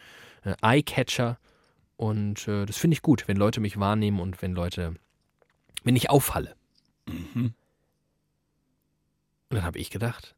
Eye-Catcher 0.62 1.38
und 1.96 2.46
äh, 2.48 2.66
das 2.66 2.76
finde 2.76 2.94
ich 2.94 3.02
gut, 3.02 3.28
wenn 3.28 3.36
Leute 3.36 3.60
mich 3.60 3.78
wahrnehmen 3.78 4.20
und 4.20 4.42
wenn 4.42 4.52
Leute, 4.52 4.94
wenn 5.82 5.96
ich 5.96 6.10
auffalle. 6.10 6.54
Mhm. 7.06 7.54
Und 9.48 9.56
dann 9.56 9.64
habe 9.64 9.78
ich 9.78 9.90
gedacht, 9.90 10.34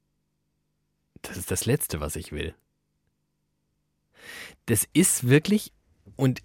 das 1.23 1.37
ist 1.37 1.51
das 1.51 1.64
Letzte, 1.64 2.01
was 2.01 2.16
ich 2.16 2.33
will. 2.33 2.55
Das 4.66 4.87
ist 4.92 5.29
wirklich, 5.29 5.73
und 6.16 6.42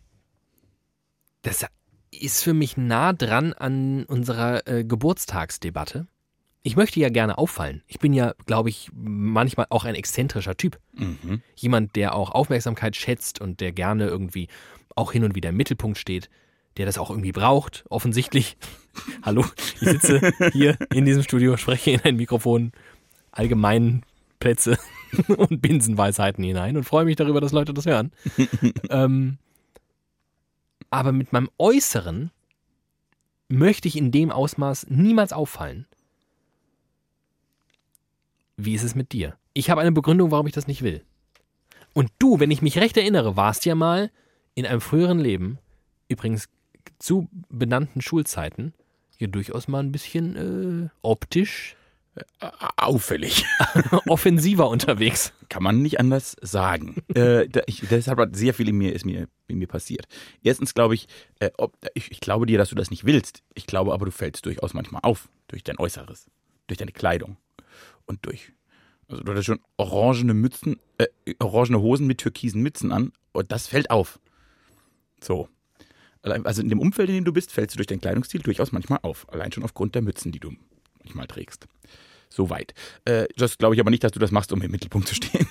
das 1.42 1.66
ist 2.12 2.44
für 2.44 2.54
mich 2.54 2.78
nah 2.78 3.14
dran 3.14 3.54
an 3.54 4.06
unserer 4.06 4.68
äh, 4.68 4.84
Geburtstagsdebatte. 4.84 6.08
Ich 6.66 6.78
möchte 6.78 7.00
ja 7.02 7.10
gerne 7.10 7.38
auffallen. 7.38 7.84
Ich 7.88 8.00
bin 8.00 8.14
ja, 8.14 8.34
glaube 8.46 8.70
ich, 8.70 8.90
manchmal 8.94 9.68
auch 9.70 9.84
ein 9.84 9.96
exzentrischer 9.96 10.56
Typ. 10.56 10.80
Mhm. 10.94 11.42
Jemand, 11.56 11.98
der 11.98 12.16
auch 12.16 12.32
Aufmerksamkeit 12.32 12.96
schätzt 12.96 13.42
und 13.42 13.60
der 13.60 13.74
gerne 13.74 14.08
irgendwie 14.08 14.48
auch 14.96 15.12
hin 15.12 15.26
und 15.26 15.36
wieder 15.36 15.50
im 15.50 15.58
Mittelpunkt 15.58 15.98
steht, 15.98 16.30
der 16.78 16.86
das 16.86 16.98
auch 16.98 17.10
irgendwie 17.10 17.34
braucht, 17.34 17.84
offensichtlich. 17.90 18.56
Hallo, 19.24 19.44
ich 19.82 19.90
sitze 19.90 20.32
hier 20.54 20.78
in 20.94 21.04
diesem 21.04 21.24
Studio, 21.24 21.58
spreche 21.58 21.92
in 21.92 22.02
ein 22.02 22.16
Mikrofon, 22.16 22.72
allgemeinen 23.32 24.06
Plätze 24.40 24.78
und 25.28 25.62
Binsenweisheiten 25.62 26.46
hinein 26.46 26.78
und 26.78 26.86
freue 26.86 27.04
mich 27.04 27.18
darüber, 27.18 27.42
dass 27.42 27.52
Leute 27.52 27.74
das 27.74 27.86
hören. 27.86 28.12
ähm, 28.90 29.38
aber 30.90 31.12
mit 31.12 31.34
meinem 31.34 31.50
Äußeren 31.58 32.32
möchte 33.50 33.90
ich 33.90 33.98
in 33.98 34.12
dem 34.12 34.32
Ausmaß 34.32 34.88
niemals 34.90 35.34
auffallen. 35.34 35.88
Wie 38.66 38.74
ist 38.74 38.84
es 38.84 38.96
mit 38.96 39.12
dir? 39.12 39.38
Ich 39.54 39.70
habe 39.70 39.82
eine 39.82 39.92
Begründung, 39.92 40.32
warum 40.32 40.48
ich 40.48 40.54
das 40.54 40.68
nicht 40.68 40.82
will. 40.82 41.04
Und 41.94 42.10
du, 42.20 42.40
wenn 42.40 42.52
ich 42.52 42.62
mich 42.62 42.78
recht 42.78 42.98
erinnere, 42.98 43.36
warst 43.36 43.66
ja 43.66 43.76
mal 43.76 44.12
in 44.56 44.66
einem 44.66 44.82
früheren 44.82 45.20
Leben, 45.20 45.60
übrigens 46.08 46.50
zu 47.00 47.28
benannten 47.50 48.02
Schulzeiten, 48.02 48.74
ja 49.20 49.28
durchaus 49.28 49.68
mal 49.68 49.80
ein 49.80 49.92
bisschen 49.92 50.36
äh, 50.36 50.90
optisch 51.02 51.76
Auffällig. 52.78 53.46
offensiver 54.08 54.70
unterwegs. 54.70 55.34
Kann 55.50 55.64
man 55.64 55.82
nicht 55.82 56.00
anders 56.00 56.36
sagen. 56.42 57.02
äh, 57.16 57.48
da, 57.48 57.62
ich, 57.66 57.84
deshalb 57.90 58.20
hat 58.20 58.36
sehr 58.36 58.54
viel 58.54 58.70
in 58.70 58.78
mir, 58.78 58.94
ist 58.94 59.06
mir, 59.06 59.28
in 59.48 59.58
mir 59.58 59.68
passiert. 59.68 60.08
Erstens 60.44 60.76
glaube 60.76 60.94
ich, 60.94 61.08
äh, 61.40 61.50
ob, 61.58 61.76
ich, 61.96 62.12
ich 62.12 62.20
glaube 62.20 62.46
dir, 62.46 62.58
dass 62.58 62.70
du 62.70 62.76
das 62.76 62.92
nicht 62.92 63.06
willst. 63.06 63.42
Ich 63.56 63.66
glaube 63.66 63.94
aber, 63.94 64.06
du 64.06 64.12
fällst 64.12 64.46
durchaus 64.46 64.74
manchmal 64.74 65.02
auf. 65.04 65.28
Durch 65.48 65.64
dein 65.64 65.80
Äußeres. 65.80 66.28
Durch 66.68 66.78
deine 66.78 66.92
Kleidung. 66.92 67.38
Und 68.14 68.26
durch. 68.26 68.52
Also 69.08 69.24
du 69.24 69.32
hattest 69.32 69.48
schon 69.48 69.60
orangene 69.78 70.34
Mützen, 70.34 70.80
äh, 70.98 71.08
orangene 71.40 71.82
Hosen 71.82 72.08
mit 72.08 72.20
türkisen 72.20 72.62
Mützen 72.62 72.92
an. 72.92 73.12
Und 73.32 73.52
das 73.52 73.68
fällt 73.68 73.90
auf. 73.90 74.20
So. 75.22 75.50
Also 76.22 76.62
in 76.62 76.70
dem 76.70 76.80
Umfeld, 76.80 77.10
in 77.10 77.16
dem 77.16 77.26
du 77.26 77.34
bist, 77.34 77.52
fällst 77.52 77.76
du 77.76 77.78
durch 77.78 77.88
deinen 77.88 78.00
Kleidungsstil 78.02 78.42
durchaus 78.42 78.72
manchmal 78.72 79.00
auf. 79.02 79.28
Allein 79.32 79.52
schon 79.52 79.64
aufgrund 79.64 79.96
der 79.96 80.02
Mützen, 80.02 80.32
die 80.32 80.40
du 80.40 80.52
manchmal 81.04 81.28
trägst. 81.28 81.68
Soweit. 82.30 82.74
Äh, 83.06 83.26
das 83.36 83.58
glaube 83.58 83.76
ich 83.76 83.82
aber 83.82 83.90
nicht, 83.90 84.04
dass 84.04 84.12
du 84.12 84.20
das 84.20 84.32
machst, 84.32 84.52
um 84.54 84.62
im 84.62 84.72
Mittelpunkt 84.72 85.08
zu 85.08 85.16
stehen. 85.16 85.48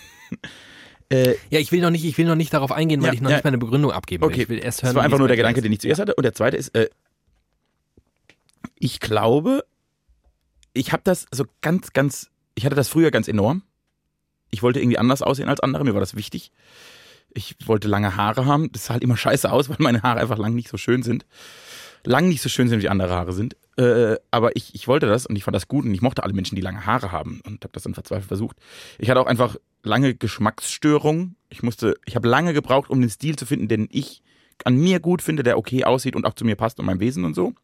äh, 1.10 1.34
Ja, 1.50 1.58
ich 1.60 1.72
will 1.72 1.80
noch 1.80 1.90
nicht, 1.90 2.04
ich 2.04 2.16
will 2.16 2.26
noch 2.26 2.36
nicht 2.36 2.52
darauf 2.54 2.72
eingehen, 2.72 3.02
weil 3.02 3.08
Ja, 3.08 3.14
ich 3.14 3.20
noch 3.20 3.30
ja. 3.30 3.36
nicht 3.36 3.44
meine 3.44 3.58
Begründung 3.58 3.90
abgeben 3.92 4.22
will. 4.22 4.28
Okay, 4.30 4.42
Ich 4.42 4.48
will 4.48 4.58
erst 4.58 4.82
hören, 4.82 4.90
das 4.90 4.94
war 4.96 5.02
einfach 5.04 5.18
nur 5.18 5.28
der 5.28 5.36
Gedanke, 5.36 5.60
den 5.60 5.72
ich 5.72 5.80
zuerst 5.80 6.00
hatte. 6.00 6.14
Und 6.14 6.22
der 6.22 6.32
zweite 6.32 6.56
ist, 6.56 6.74
äh, 6.74 6.88
ich 8.78 8.98
glaube, 8.98 9.64
ich 10.72 10.92
habe 10.92 11.02
das 11.04 11.26
so 11.30 11.44
ganz, 11.60 11.92
ganz, 11.92 12.30
ich 12.54 12.64
hatte 12.64 12.76
das 12.76 12.88
früher 12.88 13.10
ganz 13.10 13.28
enorm. 13.28 13.62
Ich 14.50 14.62
wollte 14.62 14.80
irgendwie 14.80 14.98
anders 14.98 15.22
aussehen 15.22 15.48
als 15.48 15.60
andere, 15.60 15.84
mir 15.84 15.94
war 15.94 16.00
das 16.00 16.14
wichtig. 16.14 16.52
Ich 17.34 17.56
wollte 17.64 17.88
lange 17.88 18.16
Haare 18.16 18.44
haben. 18.44 18.70
Das 18.72 18.86
sah 18.86 18.94
halt 18.94 19.02
immer 19.02 19.16
scheiße 19.16 19.50
aus, 19.50 19.68
weil 19.70 19.76
meine 19.78 20.02
Haare 20.02 20.20
einfach 20.20 20.38
lang 20.38 20.54
nicht 20.54 20.68
so 20.68 20.76
schön 20.76 21.02
sind. 21.02 21.24
Lang 22.04 22.28
nicht 22.28 22.42
so 22.42 22.48
schön 22.48 22.68
sind, 22.68 22.82
wie 22.82 22.88
andere 22.88 23.14
Haare 23.14 23.32
sind. 23.32 23.56
Äh, 23.76 24.16
aber 24.30 24.56
ich, 24.56 24.74
ich 24.74 24.88
wollte 24.88 25.06
das 25.06 25.24
und 25.24 25.36
ich 25.36 25.44
fand 25.44 25.54
das 25.54 25.68
gut 25.68 25.84
und 25.84 25.94
ich 25.94 26.02
mochte 26.02 26.24
alle 26.24 26.34
Menschen, 26.34 26.56
die 26.56 26.60
lange 26.60 26.84
Haare 26.84 27.12
haben 27.12 27.40
und 27.46 27.64
habe 27.64 27.72
das 27.72 27.84
dann 27.84 27.94
verzweifelt 27.94 28.28
versucht. 28.28 28.56
Ich 28.98 29.08
hatte 29.08 29.20
auch 29.20 29.26
einfach 29.26 29.56
lange 29.82 30.14
Geschmacksstörungen. 30.14 31.36
Ich 31.48 31.62
musste, 31.62 31.96
ich 32.04 32.16
habe 32.16 32.28
lange 32.28 32.52
gebraucht, 32.52 32.90
um 32.90 33.00
den 33.00 33.08
Stil 33.08 33.36
zu 33.36 33.46
finden, 33.46 33.68
den 33.68 33.88
ich 33.90 34.22
an 34.64 34.76
mir 34.76 35.00
gut 35.00 35.22
finde, 35.22 35.42
der 35.42 35.58
okay 35.58 35.84
aussieht 35.84 36.16
und 36.16 36.26
auch 36.26 36.34
zu 36.34 36.44
mir 36.44 36.56
passt 36.56 36.78
und 36.78 36.86
meinem 36.86 37.00
Wesen 37.00 37.24
und 37.24 37.34
so. 37.34 37.54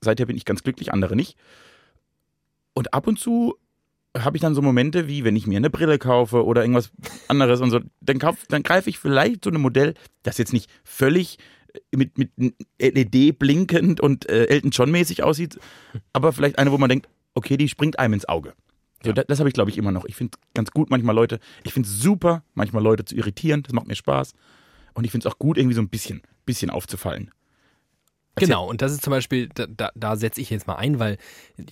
Seither 0.00 0.26
bin 0.26 0.36
ich 0.36 0.44
ganz 0.44 0.62
glücklich, 0.62 0.92
andere 0.92 1.16
nicht. 1.16 1.36
Und 2.74 2.92
ab 2.92 3.06
und 3.06 3.18
zu 3.18 3.56
habe 4.16 4.36
ich 4.36 4.40
dann 4.40 4.54
so 4.54 4.62
Momente 4.62 5.08
wie, 5.08 5.24
wenn 5.24 5.36
ich 5.36 5.46
mir 5.46 5.56
eine 5.56 5.70
Brille 5.70 5.98
kaufe 5.98 6.44
oder 6.44 6.62
irgendwas 6.62 6.90
anderes 7.28 7.60
und 7.60 7.70
so, 7.70 7.80
dann, 8.00 8.18
kauf, 8.18 8.36
dann 8.48 8.62
greife 8.62 8.90
ich 8.90 8.98
vielleicht 8.98 9.44
so 9.44 9.50
ein 9.50 9.60
Modell, 9.60 9.94
das 10.22 10.38
jetzt 10.38 10.52
nicht 10.52 10.70
völlig 10.84 11.38
äh, 11.72 11.96
mit, 11.96 12.18
mit 12.18 12.30
LED 12.78 13.38
blinkend 13.38 14.00
und 14.00 14.28
äh, 14.28 14.46
Elton 14.46 14.70
John 14.70 14.90
mäßig 14.90 15.22
aussieht, 15.22 15.58
aber 16.12 16.32
vielleicht 16.32 16.58
eine, 16.58 16.72
wo 16.72 16.78
man 16.78 16.88
denkt, 16.88 17.08
okay, 17.34 17.56
die 17.56 17.68
springt 17.68 17.98
einem 17.98 18.14
ins 18.14 18.28
Auge. 18.28 18.54
So, 19.02 19.08
Ja. 19.08 19.14
Das, 19.14 19.26
das 19.26 19.38
habe 19.38 19.48
ich, 19.48 19.54
glaube 19.54 19.70
ich, 19.70 19.78
immer 19.78 19.92
noch. 19.92 20.04
Ich 20.04 20.14
finde 20.14 20.36
ganz 20.54 20.70
gut 20.70 20.90
manchmal 20.90 21.14
Leute, 21.14 21.38
ich 21.64 21.72
finde 21.72 21.88
es 21.88 21.98
super, 21.98 22.44
manchmal 22.54 22.82
Leute 22.82 23.04
zu 23.04 23.16
irritieren, 23.16 23.62
das 23.62 23.72
macht 23.72 23.88
mir 23.88 23.96
Spaß. 23.96 24.34
Und 24.94 25.04
ich 25.04 25.10
finde 25.10 25.26
es 25.26 25.32
auch 25.32 25.38
gut, 25.38 25.56
irgendwie 25.56 25.74
so 25.74 25.80
ein 25.80 25.88
bisschen, 25.88 26.22
bisschen 26.44 26.70
aufzufallen. 26.70 27.30
Genau, 28.36 28.66
und 28.66 28.80
das 28.80 28.92
ist 28.92 29.02
zum 29.02 29.10
Beispiel, 29.10 29.48
da, 29.54 29.66
da, 29.66 29.90
da 29.94 30.16
setze 30.16 30.40
ich 30.40 30.50
jetzt 30.50 30.66
mal 30.66 30.76
ein, 30.76 30.98
weil 30.98 31.18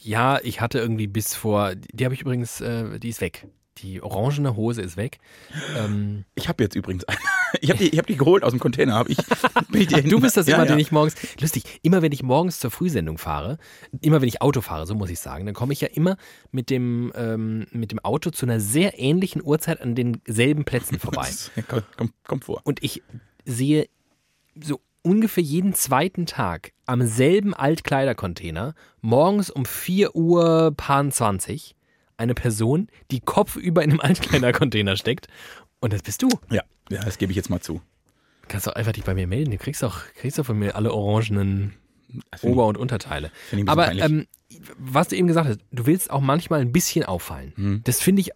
ja, 0.02 0.38
ich 0.42 0.60
hatte 0.60 0.78
irgendwie 0.78 1.06
bis 1.06 1.34
vor, 1.34 1.74
die 1.74 2.04
habe 2.04 2.14
ich 2.14 2.20
übrigens, 2.20 2.60
äh, 2.60 2.98
die 2.98 3.08
ist 3.08 3.20
weg. 3.20 3.46
Die 3.78 4.02
orangene 4.02 4.56
Hose 4.56 4.82
ist 4.82 4.98
weg. 4.98 5.18
Ähm, 5.78 6.24
Ich 6.34 6.48
habe 6.48 6.62
jetzt 6.62 6.76
übrigens 6.76 7.04
eine. 7.04 7.18
Ich 7.62 7.70
habe 7.70 7.78
die, 7.78 7.88
ich 7.88 7.98
hab 7.98 8.06
die 8.06 8.16
geholt 8.16 8.44
aus 8.44 8.50
dem 8.50 8.60
Container. 8.60 8.94
Hab 8.94 9.08
ich, 9.08 9.16
du 10.08 10.20
bist 10.20 10.36
das 10.36 10.46
ja, 10.46 10.56
immer, 10.56 10.64
ja. 10.64 10.72
den 10.72 10.78
ich 10.78 10.92
morgens, 10.92 11.14
lustig, 11.40 11.64
immer 11.82 12.02
wenn 12.02 12.12
ich 12.12 12.22
morgens 12.22 12.60
zur 12.60 12.70
Frühsendung 12.70 13.16
fahre, 13.16 13.58
immer 14.02 14.20
wenn 14.20 14.28
ich 14.28 14.42
Auto 14.42 14.60
fahre, 14.60 14.86
so 14.86 14.94
muss 14.94 15.08
ich 15.08 15.18
sagen, 15.18 15.46
dann 15.46 15.54
komme 15.54 15.72
ich 15.72 15.80
ja 15.80 15.88
immer 15.88 16.16
mit 16.50 16.68
dem, 16.68 17.10
ähm, 17.14 17.66
mit 17.70 17.90
dem 17.90 17.98
Auto 18.00 18.30
zu 18.30 18.44
einer 18.44 18.60
sehr 18.60 18.98
ähnlichen 18.98 19.42
Uhrzeit 19.42 19.80
an 19.80 19.94
denselben 19.94 20.64
Plätzen 20.64 20.98
vorbei. 20.98 21.28
Kommt, 21.68 21.96
kommt, 21.96 22.12
kommt 22.24 22.44
vor. 22.44 22.60
Und 22.64 22.82
ich 22.82 23.02
sehe 23.44 23.88
so 24.60 24.80
ungefähr 25.02 25.42
jeden 25.42 25.74
zweiten 25.74 26.26
Tag 26.26 26.72
am 26.86 27.06
selben 27.06 27.54
Altkleidercontainer 27.54 28.74
morgens 29.00 29.50
um 29.50 29.64
4 29.64 30.14
Uhr 30.14 30.72
paar 30.76 31.08
20 31.08 31.74
eine 32.16 32.34
Person, 32.34 32.88
die 33.10 33.20
kopfüber 33.20 33.82
in 33.82 33.92
einem 33.92 34.00
Altkleidercontainer 34.00 34.96
steckt. 34.96 35.28
Und 35.80 35.92
das 35.92 36.02
bist 36.02 36.22
du. 36.22 36.28
Ja, 36.50 36.62
ja, 36.90 37.02
das 37.02 37.18
gebe 37.18 37.32
ich 37.32 37.36
jetzt 37.36 37.48
mal 37.50 37.60
zu. 37.60 37.80
Kannst 38.48 38.66
doch 38.66 38.74
einfach 38.74 38.92
dich 38.92 39.04
bei 39.04 39.14
mir 39.14 39.26
melden. 39.26 39.50
Du 39.50 39.58
kriegst 39.58 39.82
doch, 39.82 40.04
kriegst 40.14 40.38
doch 40.38 40.44
von 40.44 40.58
mir 40.58 40.76
alle 40.76 40.92
orangenen 40.92 41.74
Ober- 42.42 42.66
und 42.66 42.76
Unterteile. 42.76 43.30
ich, 43.52 43.68
Aber 43.68 43.92
ähm, 43.92 44.26
was 44.76 45.08
du 45.08 45.16
eben 45.16 45.28
gesagt 45.28 45.48
hast, 45.48 45.60
du 45.70 45.86
willst 45.86 46.10
auch 46.10 46.20
manchmal 46.20 46.60
ein 46.60 46.72
bisschen 46.72 47.04
auffallen. 47.04 47.52
Hm. 47.56 47.80
Das 47.84 48.00
finde 48.00 48.20
ich. 48.20 48.32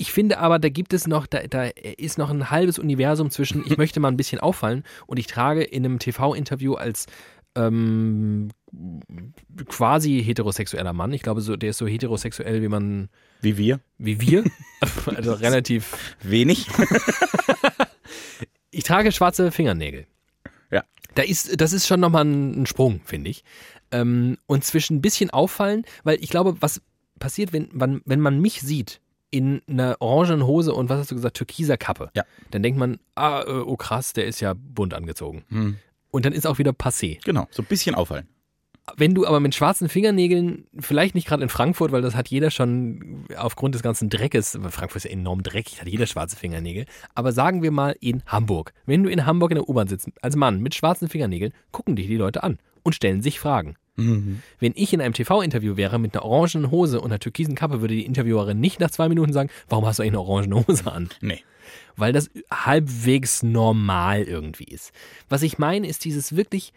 Ich 0.00 0.12
finde 0.12 0.38
aber, 0.38 0.58
da 0.58 0.70
gibt 0.70 0.94
es 0.94 1.06
noch, 1.06 1.26
da, 1.26 1.42
da 1.46 1.64
ist 1.64 2.16
noch 2.16 2.30
ein 2.30 2.50
halbes 2.50 2.78
Universum 2.78 3.28
zwischen, 3.28 3.66
ich 3.66 3.76
möchte 3.76 4.00
mal 4.00 4.08
ein 4.08 4.16
bisschen 4.16 4.40
auffallen 4.40 4.82
und 5.06 5.18
ich 5.18 5.26
trage 5.26 5.62
in 5.62 5.84
einem 5.84 5.98
TV-Interview 5.98 6.72
als 6.72 7.04
ähm, 7.54 8.48
quasi 9.66 10.24
heterosexueller 10.24 10.94
Mann, 10.94 11.12
ich 11.12 11.20
glaube, 11.20 11.42
so, 11.42 11.54
der 11.54 11.68
ist 11.68 11.76
so 11.76 11.86
heterosexuell, 11.86 12.62
wie 12.62 12.68
man, 12.68 13.10
Wie 13.42 13.58
wir. 13.58 13.80
wie 13.98 14.22
wir, 14.22 14.44
also 15.04 15.34
relativ 15.34 16.16
Wenig. 16.22 16.68
ich 18.70 18.84
trage 18.84 19.12
schwarze 19.12 19.52
Fingernägel. 19.52 20.06
Ja. 20.70 20.82
Da 21.14 21.24
ist, 21.24 21.60
das 21.60 21.74
ist 21.74 21.86
schon 21.86 22.00
nochmal 22.00 22.24
ein, 22.24 22.62
ein 22.62 22.66
Sprung, 22.66 23.02
finde 23.04 23.28
ich. 23.28 23.44
Ähm, 23.90 24.38
und 24.46 24.64
zwischen 24.64 24.96
ein 24.96 25.02
bisschen 25.02 25.28
auffallen, 25.28 25.84
weil 26.04 26.16
ich 26.24 26.30
glaube, 26.30 26.56
was 26.60 26.80
passiert, 27.18 27.52
wenn, 27.52 27.68
wenn, 27.74 28.00
wenn 28.06 28.20
man 28.20 28.40
mich 28.40 28.62
sieht 28.62 29.02
in 29.30 29.62
einer 29.68 29.96
orangenen 30.00 30.46
Hose 30.46 30.72
und 30.74 30.88
was 30.88 30.98
hast 30.98 31.10
du 31.10 31.14
gesagt, 31.14 31.36
türkiser 31.36 31.76
Kappe, 31.76 32.10
Ja. 32.14 32.24
dann 32.50 32.62
denkt 32.62 32.78
man, 32.78 32.98
ah, 33.14 33.42
äh, 33.46 33.50
oh 33.60 33.76
krass, 33.76 34.12
der 34.12 34.26
ist 34.26 34.40
ja 34.40 34.54
bunt 34.54 34.94
angezogen. 34.94 35.44
Hm. 35.48 35.76
Und 36.10 36.24
dann 36.24 36.32
ist 36.32 36.46
auch 36.46 36.58
wieder 36.58 36.72
passé. 36.72 37.18
Genau, 37.24 37.46
so 37.50 37.62
ein 37.62 37.66
bisschen 37.66 37.94
auffallen. 37.94 38.26
Wenn 38.96 39.14
du 39.14 39.24
aber 39.24 39.38
mit 39.38 39.54
schwarzen 39.54 39.88
Fingernägeln, 39.88 40.66
vielleicht 40.76 41.14
nicht 41.14 41.28
gerade 41.28 41.44
in 41.44 41.48
Frankfurt, 41.48 41.92
weil 41.92 42.02
das 42.02 42.16
hat 42.16 42.26
jeder 42.28 42.50
schon 42.50 43.24
aufgrund 43.36 43.76
des 43.76 43.82
ganzen 43.82 44.08
Dreckes, 44.08 44.58
Frankfurt 44.70 44.96
ist 44.96 45.04
ja 45.04 45.10
enorm 45.10 45.44
dreckig, 45.44 45.80
hat 45.80 45.86
jeder 45.86 46.06
schwarze 46.06 46.34
Fingernägel, 46.36 46.86
aber 47.14 47.30
sagen 47.32 47.62
wir 47.62 47.70
mal 47.70 47.94
in 48.00 48.24
Hamburg. 48.26 48.72
Wenn 48.86 49.04
du 49.04 49.10
in 49.10 49.26
Hamburg 49.26 49.52
in 49.52 49.56
der 49.56 49.68
U-Bahn 49.68 49.86
sitzt, 49.86 50.08
als 50.22 50.34
Mann 50.34 50.60
mit 50.60 50.74
schwarzen 50.74 51.08
Fingernägeln, 51.08 51.52
gucken 51.70 51.94
dich 51.94 52.08
die 52.08 52.16
Leute 52.16 52.42
an 52.42 52.58
und 52.82 52.94
stellen 52.96 53.22
sich 53.22 53.38
Fragen. 53.38 53.76
Mhm. 53.96 54.42
Wenn 54.58 54.72
ich 54.76 54.92
in 54.92 55.00
einem 55.00 55.14
TV-Interview 55.14 55.76
wäre 55.76 55.98
mit 55.98 56.14
einer 56.14 56.24
orangenen 56.24 56.70
Hose 56.70 57.00
und 57.00 57.10
einer 57.10 57.18
türkisen 57.18 57.54
Kappe, 57.54 57.80
würde 57.80 57.94
die 57.94 58.06
Interviewerin 58.06 58.60
nicht 58.60 58.80
nach 58.80 58.90
zwei 58.90 59.08
Minuten 59.08 59.32
sagen, 59.32 59.50
warum 59.68 59.86
hast 59.86 59.98
du 59.98 60.02
eigentlich 60.02 60.12
eine 60.12 60.20
orangene 60.22 60.66
Hose 60.66 60.90
an? 60.90 61.08
Nee. 61.20 61.42
weil 61.96 62.12
das 62.12 62.30
halbwegs 62.50 63.42
normal 63.42 64.22
irgendwie 64.22 64.64
ist. 64.64 64.92
Was 65.28 65.42
ich 65.42 65.58
meine, 65.58 65.86
ist 65.86 66.04
dieses 66.04 66.34
wirklich, 66.36 66.72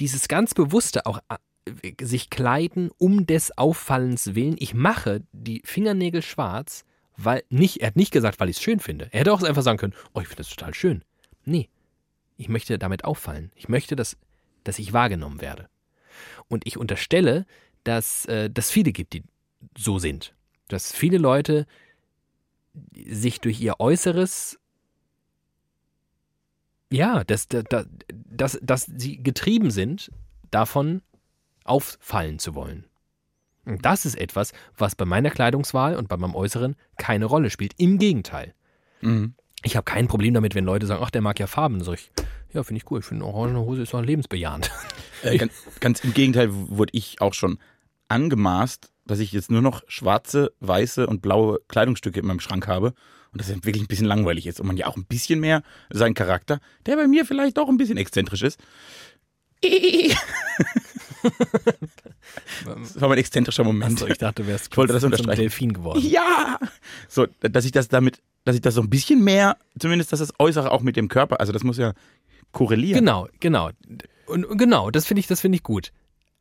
dieses 0.00 0.28
ganz 0.28 0.54
bewusste 0.54 1.06
auch 1.06 1.18
äh, 1.28 1.92
sich 2.00 2.30
kleiden 2.30 2.90
um 2.98 3.26
des 3.26 3.56
Auffallens 3.56 4.34
willen. 4.34 4.56
Ich 4.58 4.74
mache 4.74 5.22
die 5.32 5.62
Fingernägel 5.64 6.22
schwarz, 6.22 6.84
weil 7.16 7.44
nicht, 7.50 7.80
er 7.82 7.88
hat 7.88 7.96
nicht 7.96 8.12
gesagt, 8.12 8.40
weil 8.40 8.48
ich 8.48 8.56
es 8.56 8.62
schön 8.62 8.80
finde. 8.80 9.08
Er 9.12 9.20
hätte 9.20 9.32
auch 9.32 9.42
einfach 9.42 9.62
sagen 9.62 9.78
können, 9.78 9.94
oh, 10.14 10.20
ich 10.20 10.26
finde 10.26 10.42
das 10.42 10.48
total 10.48 10.74
schön. 10.74 11.04
Nee, 11.44 11.68
ich 12.36 12.48
möchte 12.48 12.78
damit 12.78 13.04
auffallen. 13.04 13.52
Ich 13.54 13.68
möchte, 13.68 13.94
dass, 13.94 14.16
dass 14.64 14.78
ich 14.78 14.92
wahrgenommen 14.92 15.40
werde. 15.40 15.68
Und 16.48 16.66
ich 16.66 16.76
unterstelle, 16.76 17.46
dass 17.84 18.26
äh, 18.26 18.50
das 18.50 18.70
viele 18.70 18.92
gibt, 18.92 19.12
die 19.12 19.22
so 19.76 19.98
sind. 19.98 20.34
Dass 20.68 20.92
viele 20.92 21.18
Leute 21.18 21.66
sich 22.94 23.40
durch 23.40 23.60
ihr 23.60 23.80
Äußeres 23.80 24.58
ja, 26.92 27.24
dass, 27.24 27.48
dass, 27.48 27.86
dass, 28.08 28.58
dass 28.62 28.84
sie 28.84 29.22
getrieben 29.22 29.70
sind, 29.70 30.10
davon 30.50 31.00
auffallen 31.64 32.38
zu 32.38 32.54
wollen. 32.54 32.84
Und 33.64 33.84
das 33.84 34.04
ist 34.04 34.16
etwas, 34.16 34.52
was 34.76 34.94
bei 34.94 35.04
meiner 35.04 35.30
Kleidungswahl 35.30 35.96
und 35.96 36.08
bei 36.08 36.16
meinem 36.16 36.34
Äußeren 36.34 36.76
keine 36.98 37.24
Rolle 37.24 37.50
spielt. 37.50 37.72
Im 37.78 37.98
Gegenteil. 37.98 38.54
Mhm. 39.00 39.34
Ich 39.64 39.76
habe 39.76 39.84
kein 39.84 40.08
Problem 40.08 40.34
damit, 40.34 40.54
wenn 40.54 40.64
Leute 40.64 40.86
sagen, 40.86 41.02
ach, 41.02 41.10
der 41.10 41.22
mag 41.22 41.38
ja 41.38 41.46
Farben. 41.46 41.82
Sag 41.82 41.94
ich, 41.94 42.10
ja, 42.52 42.62
finde 42.62 42.82
ich 42.82 42.90
cool. 42.90 43.00
Ich 43.00 43.06
finde, 43.06 43.24
eine 43.24 43.34
orangene 43.34 43.60
Hose 43.60 43.82
ist 43.82 43.94
doch 43.94 44.02
lebensbejahend. 44.02 44.70
Äh, 45.22 45.38
ganz, 45.38 45.52
ganz 45.78 46.00
im 46.00 46.14
Gegenteil 46.14 46.48
wurde 46.50 46.90
ich 46.94 47.20
auch 47.20 47.32
schon 47.32 47.58
angemaßt, 48.08 48.90
dass 49.06 49.20
ich 49.20 49.30
jetzt 49.30 49.50
nur 49.52 49.62
noch 49.62 49.82
schwarze, 49.86 50.52
weiße 50.58 51.06
und 51.06 51.22
blaue 51.22 51.60
Kleidungsstücke 51.68 52.18
in 52.18 52.26
meinem 52.26 52.40
Schrank 52.40 52.66
habe 52.66 52.92
und 53.32 53.40
das 53.40 53.48
wirklich 53.48 53.80
ein 53.80 53.86
bisschen 53.86 54.06
langweilig 54.06 54.46
ist 54.46 54.60
und 54.60 54.66
man 54.66 54.76
ja 54.76 54.86
auch 54.86 54.96
ein 54.96 55.04
bisschen 55.04 55.40
mehr 55.40 55.62
seinen 55.90 56.14
Charakter, 56.14 56.60
der 56.86 56.96
bei 56.96 57.06
mir 57.06 57.24
vielleicht 57.24 57.58
auch 57.58 57.68
ein 57.68 57.76
bisschen 57.76 57.98
exzentrisch 57.98 58.42
ist. 58.42 58.58
Das 62.64 63.00
war 63.00 63.08
mein 63.08 63.18
exzentrischer 63.18 63.64
Moment. 63.64 63.94
Achso, 63.94 64.06
ich 64.06 64.18
dachte, 64.18 64.42
du 64.42 64.48
wärst 64.48 64.68
Ich 64.70 64.76
wollte 64.76 64.92
das 64.92 65.02
zum 65.02 65.12
unterstreichen. 65.12 65.40
Delfin 65.40 65.72
geworden. 65.72 66.00
Ja! 66.02 66.58
So, 67.08 67.26
dass 67.40 67.64
ich 67.64 67.72
das 67.72 67.88
damit, 67.88 68.20
dass 68.44 68.54
ich 68.54 68.60
das 68.60 68.74
so 68.74 68.80
ein 68.80 68.90
bisschen 68.90 69.22
mehr, 69.22 69.56
zumindest 69.78 70.12
dass 70.12 70.20
das 70.20 70.32
Äußere 70.38 70.70
auch 70.70 70.82
mit 70.82 70.96
dem 70.96 71.08
Körper, 71.08 71.40
also 71.40 71.52
das 71.52 71.62
muss 71.62 71.78
ja 71.78 71.92
korrelieren. 72.52 73.00
Genau, 73.00 73.28
genau. 73.40 73.70
Und 74.26 74.58
genau, 74.58 74.90
das 74.90 75.06
finde 75.06 75.20
ich, 75.20 75.26
das 75.26 75.40
finde 75.40 75.56
ich 75.56 75.62
gut. 75.62 75.92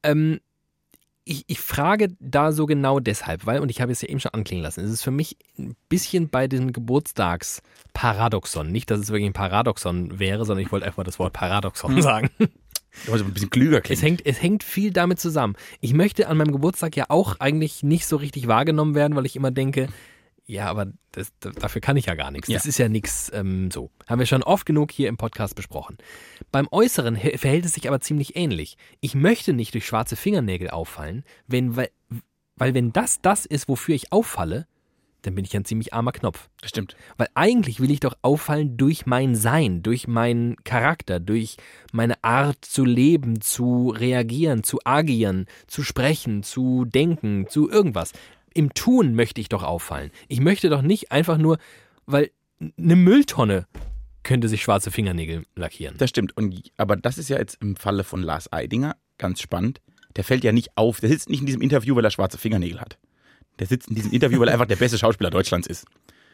Ähm, 0.03 0.39
ich, 1.23 1.43
ich 1.47 1.59
frage 1.59 2.09
da 2.19 2.51
so 2.51 2.65
genau 2.65 2.99
deshalb, 2.99 3.45
weil, 3.45 3.59
und 3.59 3.69
ich 3.69 3.79
habe 3.81 3.91
es 3.91 4.01
ja 4.01 4.09
eben 4.09 4.19
schon 4.19 4.33
anklingen 4.33 4.63
lassen, 4.63 4.83
es 4.83 4.91
ist 4.91 5.03
für 5.03 5.11
mich 5.11 5.37
ein 5.57 5.75
bisschen 5.87 6.29
bei 6.29 6.47
diesem 6.47 6.73
Geburtstagsparadoxon. 6.73 8.71
Nicht, 8.71 8.89
dass 8.89 8.99
es 8.99 9.09
wirklich 9.09 9.27
ein 9.29 9.33
Paradoxon 9.33 10.19
wäre, 10.19 10.45
sondern 10.45 10.65
ich 10.65 10.71
wollte 10.71 10.85
einfach 10.85 11.03
das 11.03 11.19
Wort 11.19 11.33
Paradoxon 11.33 12.01
sagen. 12.01 12.29
Du 13.05 13.13
ein 13.13 13.33
bisschen 13.33 13.49
klüger 13.49 13.77
Es 13.77 13.83
klingen. 13.83 14.01
hängt, 14.01 14.25
es 14.25 14.41
hängt 14.41 14.63
viel 14.63 14.91
damit 14.91 15.19
zusammen. 15.19 15.55
Ich 15.79 15.93
möchte 15.93 16.27
an 16.27 16.37
meinem 16.37 16.51
Geburtstag 16.51 16.97
ja 16.97 17.05
auch 17.07 17.39
eigentlich 17.39 17.83
nicht 17.83 18.05
so 18.05 18.17
richtig 18.17 18.47
wahrgenommen 18.47 18.95
werden, 18.95 19.15
weil 19.15 19.25
ich 19.25 19.37
immer 19.37 19.51
denke, 19.51 19.87
ja, 20.51 20.67
aber 20.67 20.87
das, 21.13 21.31
das, 21.39 21.55
dafür 21.55 21.79
kann 21.79 21.95
ich 21.95 22.07
ja 22.07 22.15
gar 22.15 22.29
nichts. 22.29 22.47
Das 22.49 22.65
Ja. 22.65 22.69
ist 22.69 22.77
ja 22.77 22.89
nichts 22.89 23.31
ähm, 23.33 23.71
so. 23.71 23.89
Haben 24.07 24.19
wir 24.19 24.25
schon 24.25 24.43
oft 24.43 24.65
genug 24.65 24.91
hier 24.91 25.07
im 25.07 25.15
Podcast 25.15 25.55
besprochen. 25.55 25.97
Beim 26.51 26.67
Äußeren 26.71 27.15
verhält 27.15 27.65
es 27.65 27.73
sich 27.73 27.87
aber 27.87 28.01
ziemlich 28.01 28.35
ähnlich. 28.35 28.77
Ich 28.99 29.15
möchte 29.15 29.53
nicht 29.53 29.73
durch 29.73 29.85
schwarze 29.85 30.17
Fingernägel 30.17 30.69
auffallen, 30.69 31.23
wenn, 31.47 31.77
weil, 31.77 31.89
weil 32.57 32.73
wenn 32.73 32.91
das 32.91 33.21
das 33.21 33.45
ist, 33.45 33.69
wofür 33.69 33.95
ich 33.95 34.11
auffalle, 34.11 34.67
dann 35.21 35.35
bin 35.35 35.45
ich 35.45 35.55
ein 35.55 35.63
ziemlich 35.65 35.93
armer 35.93 36.11
Knopf. 36.11 36.49
Das 36.61 36.71
stimmt. 36.71 36.95
Weil 37.15 37.27
eigentlich 37.35 37.79
will 37.79 37.91
ich 37.91 37.99
doch 38.01 38.17
auffallen 38.21 38.75
durch 38.75 39.05
mein 39.05 39.35
Sein, 39.35 39.83
durch 39.83 40.07
meinen 40.07 40.57
Charakter, 40.63 41.19
durch 41.19 41.57
meine 41.93 42.21
Art 42.23 42.65
zu 42.65 42.83
leben, 42.83 43.39
zu 43.39 43.93
reagieren, 43.95 44.63
zu 44.63 44.79
agieren, 44.83 45.45
zu 45.67 45.83
sprechen, 45.83 46.43
zu 46.43 46.85
denken, 46.85 47.45
zu 47.47 47.69
irgendwas. 47.69 48.13
Im 48.53 48.73
Tun 48.73 49.15
möchte 49.15 49.41
ich 49.41 49.49
doch 49.49 49.63
auffallen. 49.63 50.11
Ich 50.27 50.39
möchte 50.39 50.69
doch 50.69 50.81
nicht 50.81 51.11
einfach 51.11 51.37
nur, 51.37 51.57
weil 52.05 52.31
eine 52.77 52.95
Mülltonne 52.95 53.67
könnte 54.23 54.47
sich 54.47 54.61
schwarze 54.61 54.91
Fingernägel 54.91 55.45
lackieren. 55.55 55.97
Das 55.97 56.09
stimmt. 56.09 56.35
Und, 56.37 56.71
aber 56.77 56.95
das 56.95 57.17
ist 57.17 57.29
ja 57.29 57.37
jetzt 57.37 57.57
im 57.61 57.75
Falle 57.75 58.03
von 58.03 58.21
Lars 58.21 58.51
Eidinger 58.51 58.95
ganz 59.17 59.41
spannend. 59.41 59.81
Der 60.15 60.23
fällt 60.23 60.43
ja 60.43 60.51
nicht 60.51 60.77
auf. 60.77 60.99
Der 60.99 61.09
sitzt 61.09 61.29
nicht 61.29 61.39
in 61.39 61.45
diesem 61.45 61.61
Interview, 61.61 61.95
weil 61.95 62.05
er 62.05 62.11
schwarze 62.11 62.37
Fingernägel 62.37 62.81
hat. 62.81 62.97
Der 63.59 63.67
sitzt 63.67 63.89
in 63.89 63.95
diesem 63.95 64.11
Interview, 64.11 64.39
weil 64.39 64.49
er 64.49 64.53
einfach 64.53 64.67
der 64.67 64.75
beste 64.75 64.97
Schauspieler 64.97 65.29
Deutschlands 65.29 65.67
ist. 65.67 65.85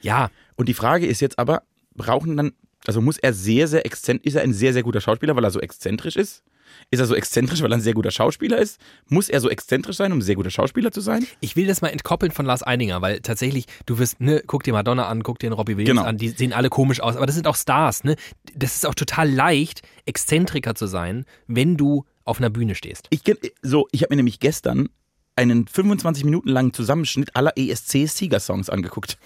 Ja, 0.01 0.29
Und 0.55 0.69
die 0.69 0.73
Frage 0.73 1.05
ist 1.05 1.21
jetzt 1.21 1.39
aber, 1.39 1.63
brauchen 1.95 2.37
dann, 2.37 2.53
also 2.85 3.01
muss 3.01 3.17
er 3.17 3.33
sehr, 3.33 3.67
sehr 3.67 3.85
exzentrisch, 3.85 4.27
ist 4.27 4.35
er 4.35 4.43
ein 4.43 4.53
sehr, 4.53 4.73
sehr 4.73 4.83
guter 4.83 5.01
Schauspieler, 5.01 5.35
weil 5.35 5.43
er 5.43 5.51
so 5.51 5.59
exzentrisch 5.59 6.15
ist? 6.15 6.43
Ist 6.91 6.99
er 6.99 7.05
so 7.05 7.15
exzentrisch, 7.15 7.61
weil 7.61 7.71
er 7.71 7.77
ein 7.77 7.81
sehr 7.81 7.93
guter 7.93 8.11
Schauspieler 8.11 8.57
ist? 8.57 8.79
Muss 9.07 9.29
er 9.29 9.41
so 9.41 9.49
exzentrisch 9.49 9.97
sein, 9.97 10.11
um 10.11 10.19
ein 10.19 10.21
sehr 10.21 10.35
guter 10.35 10.49
Schauspieler 10.51 10.91
zu 10.91 11.01
sein? 11.01 11.25
ich 11.41 11.55
will 11.55 11.67
das 11.67 11.81
mal 11.81 11.89
entkoppeln 11.89 12.31
von 12.31 12.45
Lars 12.45 12.65
Eidinger, 12.65 13.01
weil 13.01 13.19
tatsächlich, 13.21 13.65
du 13.85 13.99
wirst, 13.99 14.19
ne, 14.21 14.41
guck 14.45 14.63
dir 14.63 14.73
Madonna 14.73 15.07
an, 15.07 15.23
guck 15.23 15.39
dir 15.39 15.49
den 15.49 15.53
Robbie 15.53 15.77
Williams 15.77 15.99
Genau. 15.99 16.07
an, 16.09 16.17
die 16.17 16.29
sehen 16.29 16.53
alle 16.53 16.69
komisch 16.69 16.99
aus, 17.01 17.15
aber 17.15 17.25
das 17.25 17.35
sind 17.35 17.47
auch 17.47 17.55
Stars, 17.55 18.03
ne? 18.03 18.15
Das 18.55 18.75
ist 18.75 18.85
auch 18.85 18.95
total 18.95 19.29
leicht, 19.29 19.81
Exzentriker 20.05 20.75
zu 20.75 20.87
sein, 20.87 21.25
wenn 21.47 21.77
du 21.77 22.05
auf 22.23 22.39
einer 22.39 22.49
Bühne 22.49 22.75
stehst. 22.75 23.07
Ich, 23.09 23.21
so, 23.61 23.87
ich 23.91 24.01
habe 24.03 24.13
mir 24.13 24.17
nämlich 24.17 24.39
gestern 24.39 24.89
einen 25.35 25.67
25 25.67 26.23
Minuten 26.25 26.49
langen 26.49 26.73
Zusammenschnitt 26.73 27.35
aller 27.35 27.53
ESC-Sieger-Songs 27.55 28.69
angeguckt. 28.69 29.17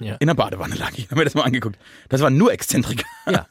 Ja. 0.00 0.16
In 0.16 0.26
der 0.26 0.34
Badewanne 0.34 0.74
lag 0.74 0.92
ich, 0.96 1.06
habe 1.06 1.16
mir 1.16 1.24
das 1.24 1.34
mal 1.34 1.42
angeguckt. 1.42 1.78
Das 2.08 2.20
waren 2.20 2.36
nur 2.36 2.52
Exzentriker. 2.52 3.04
Ja. 3.30 3.46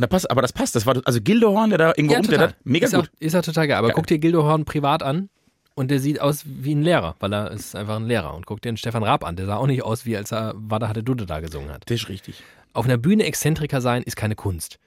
Und 0.00 0.04
da 0.04 0.06
passt, 0.06 0.30
aber 0.30 0.40
das 0.40 0.54
passt. 0.54 0.74
Das 0.74 0.86
war 0.86 0.98
also 1.04 1.20
Gildehorn, 1.20 1.68
der 1.68 1.78
da 1.78 1.88
irgendwo 1.94 2.14
rumklettert, 2.14 2.56
mega 2.64 2.86
ist 2.86 2.94
gut. 2.94 3.10
Auch, 3.14 3.20
ist 3.20 3.36
auch 3.36 3.42
total 3.42 3.68
geil. 3.68 3.76
Aber 3.76 3.88
Geil. 3.88 3.96
guck 3.96 4.06
dir 4.06 4.18
Gildo 4.18 4.44
Horn 4.44 4.64
privat 4.64 5.02
an 5.02 5.28
und 5.74 5.90
der 5.90 6.00
sieht 6.00 6.22
aus 6.22 6.44
wie 6.46 6.74
ein 6.74 6.80
Lehrer, 6.80 7.16
weil 7.20 7.34
er 7.34 7.50
ist 7.50 7.76
einfach 7.76 7.96
ein 7.96 8.06
Lehrer. 8.06 8.32
Und 8.32 8.46
guck 8.46 8.62
dir 8.62 8.72
den 8.72 8.78
Stefan 8.78 9.02
Raab 9.02 9.26
an, 9.26 9.36
der 9.36 9.44
sah 9.44 9.56
auch 9.56 9.66
nicht 9.66 9.84
aus, 9.84 10.06
wie 10.06 10.16
als 10.16 10.32
er 10.32 10.54
Wada 10.56 10.88
hatte 10.88 11.02
Dude 11.02 11.26
da 11.26 11.40
gesungen 11.40 11.70
hat. 11.70 11.82
Das 11.84 12.00
ist 12.00 12.08
richtig. 12.08 12.42
Auf 12.72 12.86
einer 12.86 12.96
Bühne 12.96 13.24
Exzentriker 13.24 13.82
sein 13.82 14.02
ist 14.02 14.16
keine 14.16 14.36
Kunst. 14.36 14.78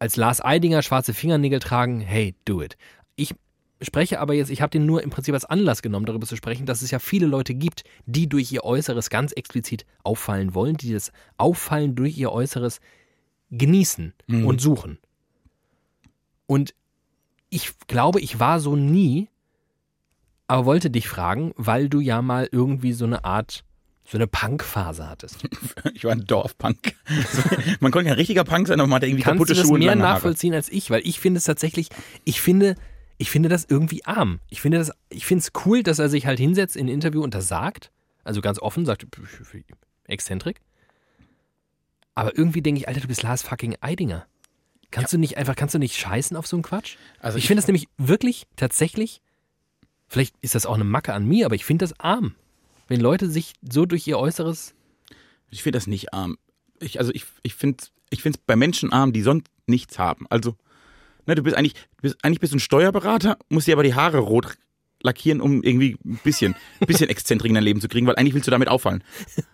Als 0.00 0.16
Lars 0.16 0.44
Eidinger 0.44 0.82
schwarze 0.82 1.14
Fingernägel 1.14 1.60
tragen, 1.60 2.00
hey, 2.00 2.34
do 2.44 2.60
it. 2.60 2.76
Ich 3.14 3.36
spreche 3.80 4.18
aber 4.18 4.34
jetzt, 4.34 4.50
ich 4.50 4.62
habe 4.62 4.70
den 4.70 4.84
nur 4.84 5.00
im 5.00 5.10
Prinzip 5.10 5.34
als 5.34 5.44
Anlass 5.44 5.80
genommen, 5.80 6.06
darüber 6.06 6.26
zu 6.26 6.34
sprechen, 6.34 6.66
dass 6.66 6.82
es 6.82 6.90
ja 6.90 6.98
viele 6.98 7.26
Leute 7.26 7.54
gibt, 7.54 7.84
die 8.06 8.28
durch 8.28 8.50
ihr 8.50 8.64
Äußeres 8.64 9.10
ganz 9.10 9.30
explizit 9.30 9.86
auffallen 10.02 10.56
wollen, 10.56 10.76
die 10.76 10.92
das 10.92 11.12
Auffallen 11.36 11.94
durch 11.94 12.18
ihr 12.18 12.32
Äußeres 12.32 12.80
genießen 13.50 14.12
Mhm. 14.26 14.46
und 14.46 14.60
suchen. 14.60 14.98
Und 16.46 16.74
ich 17.50 17.72
glaube, 17.86 18.20
ich 18.20 18.38
war 18.40 18.60
so 18.60 18.76
nie, 18.76 19.28
aber 20.48 20.64
wollte 20.64 20.90
dich 20.90 21.08
fragen, 21.08 21.52
weil 21.56 21.88
du 21.88 22.00
ja 22.00 22.22
mal 22.22 22.48
irgendwie 22.50 22.92
so 22.92 23.04
eine 23.04 23.24
Art, 23.24 23.64
so 24.04 24.16
eine 24.18 24.26
Punk-Phase 24.26 25.08
hattest. 25.08 25.38
Ich 25.94 26.04
war 26.04 26.12
ein 26.12 26.24
Dorfpunk. 26.26 26.94
man 27.80 27.90
konnte 27.90 28.08
kein 28.08 28.18
richtiger 28.18 28.44
Punk 28.44 28.68
sein, 28.68 28.78
aber 28.80 28.86
man 28.86 28.96
hatte 28.96 29.06
irgendwie 29.06 29.22
Kannst 29.22 29.36
kaputte 29.38 29.54
du 29.54 29.58
das 29.60 29.66
Schuhe 29.66 29.74
und 29.74 29.80
mehr 29.80 29.88
lange 29.94 30.02
Haare. 30.04 30.14
nachvollziehen 30.14 30.52
als 30.54 30.68
ich? 30.68 30.90
Weil 30.90 31.00
ich 31.06 31.18
finde 31.20 31.38
es 31.38 31.44
tatsächlich, 31.44 31.88
ich 32.24 32.40
finde, 32.40 32.74
ich 33.18 33.30
finde 33.30 33.48
das 33.48 33.64
irgendwie 33.64 34.04
arm. 34.04 34.40
Ich 34.50 34.60
finde 34.60 34.78
das, 34.78 34.92
ich 35.08 35.24
finde 35.24 35.42
es 35.42 35.52
cool, 35.64 35.82
dass 35.82 35.98
er 35.98 36.08
sich 36.10 36.26
halt 36.26 36.38
hinsetzt 36.38 36.76
in 36.76 36.86
ein 36.86 36.92
Interview 36.92 37.22
und 37.22 37.34
das 37.34 37.48
sagt. 37.48 37.90
Also 38.24 38.40
ganz 38.42 38.58
offen 38.58 38.84
sagt, 38.84 39.06
Exzentrik. 40.06 40.60
Aber 42.16 42.36
irgendwie 42.36 42.62
denke 42.62 42.80
ich, 42.80 42.88
Alter, 42.88 43.00
du 43.00 43.06
bist 43.06 43.22
Lars 43.22 43.42
fucking 43.42 43.76
Eidinger. 43.80 44.26
Kannst 44.90 45.12
du 45.12 45.18
nicht 45.18 45.36
einfach, 45.36 45.54
kannst 45.54 45.74
du 45.74 45.78
nicht 45.78 45.96
scheißen 45.96 46.36
auf 46.36 46.46
so 46.46 46.56
einen 46.56 46.64
Quatsch? 46.64 46.96
Also 47.20 47.38
ich 47.38 47.46
finde 47.46 47.60
das 47.60 47.68
nämlich 47.68 47.86
wirklich, 47.98 48.46
tatsächlich, 48.56 49.20
vielleicht 50.08 50.34
ist 50.40 50.54
das 50.54 50.66
auch 50.66 50.74
eine 50.74 50.84
Macke 50.84 51.12
an 51.12 51.26
mir, 51.26 51.46
aber 51.46 51.54
ich 51.54 51.64
finde 51.64 51.84
das 51.84 51.98
arm. 52.00 52.34
Wenn 52.88 53.00
Leute 53.00 53.30
sich 53.30 53.52
so 53.62 53.86
durch 53.86 54.06
ihr 54.06 54.18
Äußeres 54.18 54.74
Ich 55.50 55.62
finde 55.62 55.76
das 55.76 55.86
nicht 55.86 56.12
arm. 56.12 56.38
Ich, 56.80 56.98
also 56.98 57.12
ich, 57.14 57.26
ich 57.42 57.54
finde 57.54 57.84
ich 58.10 58.24
es 58.24 58.38
bei 58.38 58.56
Menschen 58.56 58.92
arm, 58.92 59.12
die 59.12 59.22
sonst 59.22 59.48
nichts 59.66 59.98
haben. 59.98 60.26
Also 60.30 60.56
Ne, 61.26 61.34
du 61.34 61.42
bist 61.42 61.56
eigentlich, 61.56 61.74
bist, 62.00 62.16
eigentlich 62.22 62.40
bist 62.40 62.52
du 62.52 62.56
ein 62.56 62.60
Steuerberater, 62.60 63.36
musst 63.48 63.66
dir 63.66 63.74
aber 63.74 63.82
die 63.82 63.94
Haare 63.94 64.18
rot 64.18 64.56
lackieren, 65.06 65.40
um 65.40 65.62
irgendwie 65.62 65.96
ein 66.04 66.20
bisschen, 66.22 66.54
ein 66.80 66.86
bisschen 66.86 67.08
Exzentrik 67.08 67.48
in 67.48 67.54
dein 67.54 67.64
Leben 67.64 67.80
zu 67.80 67.88
kriegen, 67.88 68.06
weil 68.06 68.16
eigentlich 68.16 68.34
willst 68.34 68.46
du 68.46 68.50
damit 68.50 68.68
auffallen. 68.68 69.02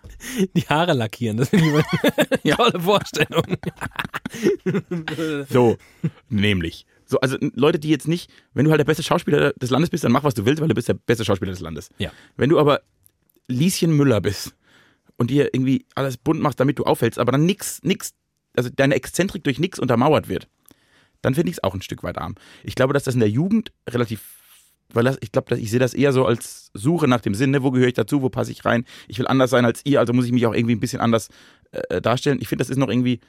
Die 0.55 0.61
Haare 0.61 0.93
lackieren, 0.93 1.37
das 1.37 1.49
finde 1.49 1.83
ich 2.43 2.45
eine 2.45 2.55
tolle 2.55 2.79
Vorstellung. 2.79 3.57
So, 5.49 5.77
nämlich. 6.29 6.85
So, 7.05 7.19
also 7.19 7.37
Leute, 7.39 7.79
die 7.79 7.89
jetzt 7.89 8.07
nicht, 8.07 8.31
wenn 8.53 8.65
du 8.65 8.71
halt 8.71 8.79
der 8.79 8.85
beste 8.85 9.03
Schauspieler 9.03 9.53
des 9.53 9.69
Landes 9.69 9.89
bist, 9.89 10.03
dann 10.03 10.11
mach, 10.11 10.23
was 10.23 10.33
du 10.33 10.45
willst, 10.45 10.61
weil 10.61 10.69
du 10.69 10.75
bist 10.75 10.87
der 10.87 10.93
beste 10.95 11.25
Schauspieler 11.25 11.51
des 11.51 11.59
Landes. 11.59 11.89
Ja. 11.97 12.11
Wenn 12.37 12.49
du 12.49 12.59
aber 12.59 12.81
Lieschen 13.47 13.95
Müller 13.95 14.21
bist 14.21 14.55
und 15.17 15.29
dir 15.29 15.49
irgendwie 15.53 15.85
alles 15.95 16.17
bunt 16.17 16.41
machst, 16.41 16.59
damit 16.59 16.79
du 16.79 16.85
auffällst, 16.85 17.19
aber 17.19 17.31
dann 17.33 17.45
nix, 17.45 17.81
nix, 17.83 18.13
also 18.55 18.69
deine 18.69 18.95
Exzentrik 18.95 19.43
durch 19.43 19.59
nix 19.59 19.79
untermauert 19.79 20.27
wird, 20.27 20.47
dann 21.21 21.35
finde 21.35 21.49
ich 21.49 21.57
es 21.57 21.63
auch 21.63 21.73
ein 21.73 21.81
Stück 21.81 22.03
weit 22.03 22.17
arm. 22.17 22.35
Ich 22.63 22.75
glaube, 22.75 22.93
dass 22.93 23.03
das 23.03 23.15
in 23.15 23.19
der 23.19 23.29
Jugend 23.29 23.71
relativ, 23.89 24.42
weil 24.93 25.03
das, 25.03 25.17
ich 25.21 25.31
glaube, 25.31 25.57
ich 25.57 25.69
sehe 25.69 25.79
das 25.79 25.93
eher 25.93 26.13
so 26.13 26.25
als 26.25 26.71
Suche 26.73 27.07
nach 27.07 27.21
dem 27.21 27.35
Sinn, 27.35 27.51
ne? 27.51 27.63
wo 27.63 27.71
gehöre 27.71 27.87
ich 27.87 27.93
dazu, 27.93 28.21
wo 28.21 28.29
passe 28.29 28.51
ich 28.51 28.63
rein, 28.65 28.85
ich 29.07 29.19
will 29.19 29.27
anders 29.27 29.49
sein 29.49 29.65
als 29.65 29.81
ihr, 29.85 29.99
also 29.99 30.13
muss 30.13 30.25
ich 30.25 30.31
mich 30.31 30.45
auch 30.45 30.53
irgendwie 30.53 30.75
ein 30.75 30.79
bisschen 30.79 31.01
anders 31.01 31.29
äh, 31.71 32.01
darstellen. 32.01 32.39
Ich 32.41 32.47
finde, 32.47 32.63
das 32.63 32.69
ist 32.69 32.77
noch 32.77 32.89
irgendwie, 32.89 33.19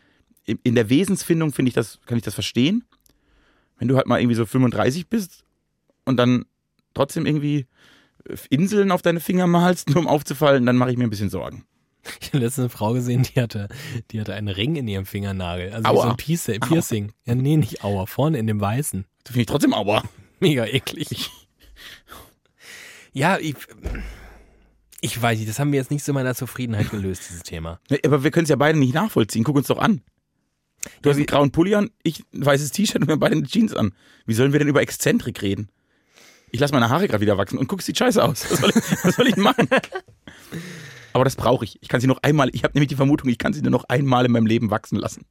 in, 0.47 0.75
der 0.75 0.91
Wesensfindung 0.91 1.53
finde 1.53 1.69
ich 1.71 1.75
das, 1.75 2.01
kann 2.07 2.19
ich 2.19 2.25
das 2.25 2.35
verstehen. 2.35 2.85
Wenn 3.79 3.89
du 3.89 3.97
halt 3.97 4.07
mal 4.07 4.21
irgendwie 4.21 4.37
so 4.37 4.47
35 4.47 5.09
bist 5.09 5.45
und 6.05 6.17
dann 6.17 6.45
trotzdem 6.93 7.27
irgendwie 7.27 7.67
Inseln 8.51 8.91
auf 8.91 9.03
deine 9.03 9.21
Finger 9.21 9.47
malst, 9.47 9.91
nur 9.91 9.99
um 9.99 10.07
aufzufallen, 10.07 10.67
dann 10.67 10.77
mache 10.77 10.91
ich 10.91 10.97
mir 10.97 11.05
ein 11.05 11.11
bisschen 11.11 11.31
Sorgen. 11.31 11.65
Ich 12.21 12.29
habe 12.29 12.39
letztens 12.39 12.65
eine 12.65 12.69
Frau 12.69 12.93
gesehen, 12.93 13.23
die 13.23 13.41
hatte, 13.41 13.69
die 14.11 14.21
hatte 14.21 14.35
einen 14.35 14.49
Ring 14.49 14.77
in 14.77 14.87
ihrem 14.87 15.07
Fingernagel. 15.07 15.73
Also 15.73 15.89
Aua. 15.89 16.03
so 16.03 16.11
ein 16.11 16.17
Piercing. 16.19 16.61
Piercing. 16.61 17.13
Ja, 17.25 17.35
nee, 17.35 17.57
nicht 17.57 17.83
Aua. 17.83 18.05
Vorne 18.05 18.37
in 18.39 18.47
dem 18.47 18.61
Weißen. 18.61 19.07
Das 19.25 19.33
finde 19.33 19.41
ich 19.41 19.47
trotzdem 19.47 19.73
aua. 19.73 20.03
Mega 20.39 20.67
eklig. 20.67 21.31
Ja, 23.13 23.39
ich, 23.39 23.55
ich 25.01 25.21
weiß 25.21 25.39
nicht, 25.39 25.49
das 25.49 25.59
haben 25.59 25.71
wir 25.73 25.79
jetzt 25.79 25.91
nicht 25.91 26.05
so 26.05 26.13
meiner 26.13 26.35
Zufriedenheit 26.35 26.91
gelöst, 26.91 27.23
dieses 27.29 27.43
Thema. 27.43 27.81
Ja, 27.89 27.99
Aber 28.05 28.25
wir 28.25 28.31
können 28.31 28.45
es 28.45 28.51
ja 28.51 28.57
beide 28.57 28.79
nicht 28.79 28.95
nachvollziehen. 28.95 29.45
Guck 29.45 29.57
uns 29.57 29.69
doch 29.69 29.79
an. 29.79 30.03
Du 31.03 31.11
hast 31.11 31.17
einen 31.17 31.27
grauen 31.27 31.51
Pulli 31.51 31.75
an, 31.75 31.91
ich 32.03 32.25
ein 32.35 32.45
weißes 32.45 32.73
T-Shirt 32.73 33.01
und 33.03 33.09
wir 33.09 33.13
haben 33.13 33.21
beide 33.21 33.37
eine 33.37 33.47
Jeans 33.47 33.75
an. 33.75 33.93
Wie 34.27 34.35
sollen 34.35 34.53
wir 34.53 34.59
denn 34.59 34.69
über 34.69 34.83
Exzentrik 34.83 35.41
reden? 35.43 35.71
Ich 36.51 36.61
lasse 36.61 36.75
meine 36.75 36.89
Haare 36.89 37.09
gerade 37.09 37.21
wieder 37.21 37.39
wachsen 37.39 37.59
und 37.59 37.69
guck, 37.69 37.83
sieht 37.83 37.99
scheiße 37.99 38.23
aus. 38.23 38.51
Was 38.51 38.61
soll 38.61 38.71
ich, 38.71 39.05
was 39.05 39.17
soll 39.17 39.29
ich 39.29 39.37
machen? 39.37 39.69
Aber 41.13 41.25
das 41.25 41.37
brauche 41.37 41.65
ich. 41.65 41.79
Ich 41.81 41.89
kann 41.89 42.01
sie 42.01 42.07
noch 42.07 42.23
einmal, 42.23 42.51
ich 42.53 42.65
habe 42.65 42.75
nämlich 42.75 42.89
die 42.89 42.97
Vermutung, 42.97 43.29
ich 43.29 43.39
kann 43.39 43.53
sie 43.53 43.63
nur 43.63 43.71
noch 43.71 43.85
einmal 43.85 44.25
in 44.25 44.33
meinem 44.33 44.47
Leben 44.47 44.71
wachsen 44.71 44.97
lassen. 44.97 45.25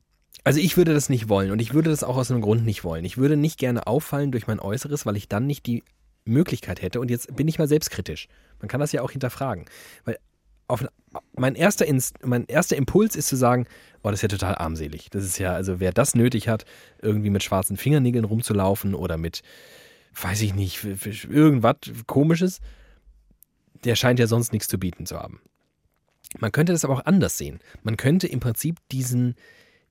Also 0.43 0.59
ich 0.59 0.75
würde 0.75 0.93
das 0.93 1.09
nicht 1.09 1.29
wollen 1.29 1.51
und 1.51 1.59
ich 1.59 1.73
würde 1.73 1.89
das 1.89 2.03
auch 2.03 2.17
aus 2.17 2.31
einem 2.31 2.41
Grund 2.41 2.65
nicht 2.65 2.83
wollen. 2.83 3.05
Ich 3.05 3.17
würde 3.17 3.37
nicht 3.37 3.57
gerne 3.57 3.87
auffallen 3.87 4.31
durch 4.31 4.47
mein 4.47 4.59
Äußeres, 4.59 5.05
weil 5.05 5.15
ich 5.15 5.29
dann 5.29 5.47
nicht 5.47 5.65
die 5.65 5.83
Möglichkeit 6.25 6.81
hätte. 6.81 6.99
Und 6.99 7.09
jetzt 7.12 7.36
bin 7.36 7.47
ich 7.47 7.59
mal 7.59 7.67
selbstkritisch. 7.67 8.27
Man 8.59 8.67
kann 8.67 8.79
das 8.79 8.91
ja 8.91 9.01
auch 9.01 9.12
hinterfragen. 9.12 9.65
Weil 10.05 10.17
auf, 10.67 10.86
mein, 11.36 11.55
erster 11.55 11.86
Inst, 11.86 12.25
mein 12.25 12.45
erster 12.45 12.75
Impuls 12.75 13.15
ist 13.15 13.27
zu 13.27 13.36
sagen, 13.36 13.67
oh, 14.01 14.09
das 14.09 14.19
ist 14.19 14.23
ja 14.23 14.27
total 14.29 14.55
armselig. 14.55 15.09
Das 15.09 15.23
ist 15.23 15.38
ja, 15.38 15.53
also 15.53 15.79
wer 15.79 15.91
das 15.91 16.15
nötig 16.15 16.47
hat, 16.47 16.65
irgendwie 17.01 17.29
mit 17.29 17.43
schwarzen 17.43 17.77
Fingernägeln 17.77 18.25
rumzulaufen 18.25 18.95
oder 18.95 19.17
mit, 19.17 19.41
weiß 20.19 20.41
ich 20.41 20.53
nicht, 20.53 20.83
irgendwas 21.29 21.75
komisches, 22.07 22.59
der 23.83 23.95
scheint 23.95 24.19
ja 24.19 24.27
sonst 24.27 24.53
nichts 24.53 24.67
zu 24.67 24.77
bieten 24.77 25.05
zu 25.05 25.19
haben. 25.19 25.41
Man 26.39 26.51
könnte 26.51 26.71
das 26.71 26.86
aber 26.86 26.95
auch 26.95 27.05
anders 27.05 27.38
sehen. 27.38 27.59
Man 27.83 27.97
könnte 27.97 28.27
im 28.27 28.39
Prinzip 28.39 28.77
diesen, 28.91 29.36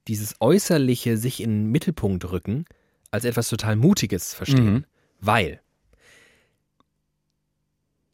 dieses 0.09 0.35
äußerliche 0.41 1.17
sich 1.17 1.41
in 1.41 1.51
den 1.51 1.71
Mittelpunkt 1.71 2.31
rücken 2.33 2.65
als 3.11 3.25
etwas 3.25 3.49
total 3.49 3.77
Mutiges 3.77 4.35
verstehen. 4.35 4.73
Mhm. 4.73 4.85
Weil 5.21 5.61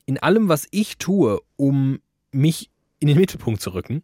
in 0.08 0.16
allem, 0.18 0.48
was 0.48 0.66
ich 0.70 0.96
tue, 0.96 1.38
um 1.56 1.98
mich 2.32 2.70
in 2.98 3.08
den 3.08 3.18
Mittelpunkt 3.18 3.60
zu 3.60 3.74
rücken, 3.74 4.02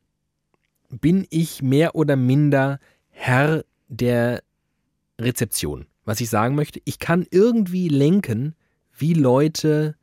bin 0.90 1.26
ich 1.30 1.62
mehr 1.62 1.94
oder 1.94 2.14
minder 2.14 2.78
Herr 3.08 3.64
der 3.88 4.42
Rezeption. 5.18 5.86
Was 6.04 6.20
ich 6.20 6.28
sagen 6.28 6.56
möchte, 6.56 6.78
ich 6.84 6.98
kann 6.98 7.26
irgendwie 7.30 7.88
lenken, 7.88 8.54
wie 8.92 9.14
Leute 9.14 9.96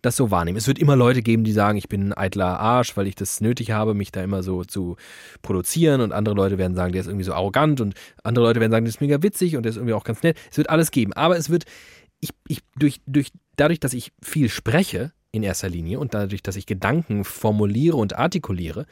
das 0.00 0.16
so 0.16 0.30
wahrnehmen. 0.30 0.56
Es 0.56 0.66
wird 0.66 0.78
immer 0.78 0.96
Leute 0.96 1.20
geben, 1.20 1.44
die 1.44 1.52
sagen, 1.52 1.76
ich 1.76 1.90
bin 1.90 2.08
ein 2.08 2.12
eitler 2.14 2.58
Arsch, 2.58 2.96
weil 2.96 3.06
ich 3.06 3.14
das 3.14 3.42
nötig 3.42 3.70
habe, 3.70 3.92
mich 3.92 4.12
da 4.12 4.22
immer 4.22 4.42
so 4.42 4.64
zu 4.64 4.96
produzieren. 5.42 6.00
Und 6.00 6.12
andere 6.12 6.34
Leute 6.34 6.56
werden 6.56 6.74
sagen, 6.74 6.92
der 6.92 7.02
ist 7.02 7.06
irgendwie 7.06 7.24
so 7.24 7.34
arrogant. 7.34 7.82
Und 7.82 7.94
andere 8.22 8.46
Leute 8.46 8.60
werden 8.60 8.72
sagen, 8.72 8.86
der 8.86 8.94
ist 8.94 9.02
mega 9.02 9.22
witzig 9.22 9.58
und 9.58 9.64
der 9.64 9.70
ist 9.70 9.76
irgendwie 9.76 9.94
auch 9.94 10.04
ganz 10.04 10.22
nett. 10.22 10.38
Es 10.50 10.56
wird 10.56 10.70
alles 10.70 10.90
geben. 10.90 11.12
Aber 11.12 11.36
es 11.36 11.50
wird, 11.50 11.66
ich, 12.20 12.30
ich, 12.48 12.60
durch, 12.76 13.02
durch, 13.06 13.30
dadurch, 13.56 13.78
dass 13.78 13.92
ich 13.92 14.10
viel 14.22 14.48
spreche 14.48 15.12
in 15.34 15.42
erster 15.42 15.68
Linie 15.68 15.98
und 15.98 16.14
dadurch, 16.14 16.42
dass 16.42 16.56
ich 16.56 16.66
Gedanken 16.66 17.24
formuliere 17.24 17.96
und 17.96 18.16
artikuliere, 18.16 18.86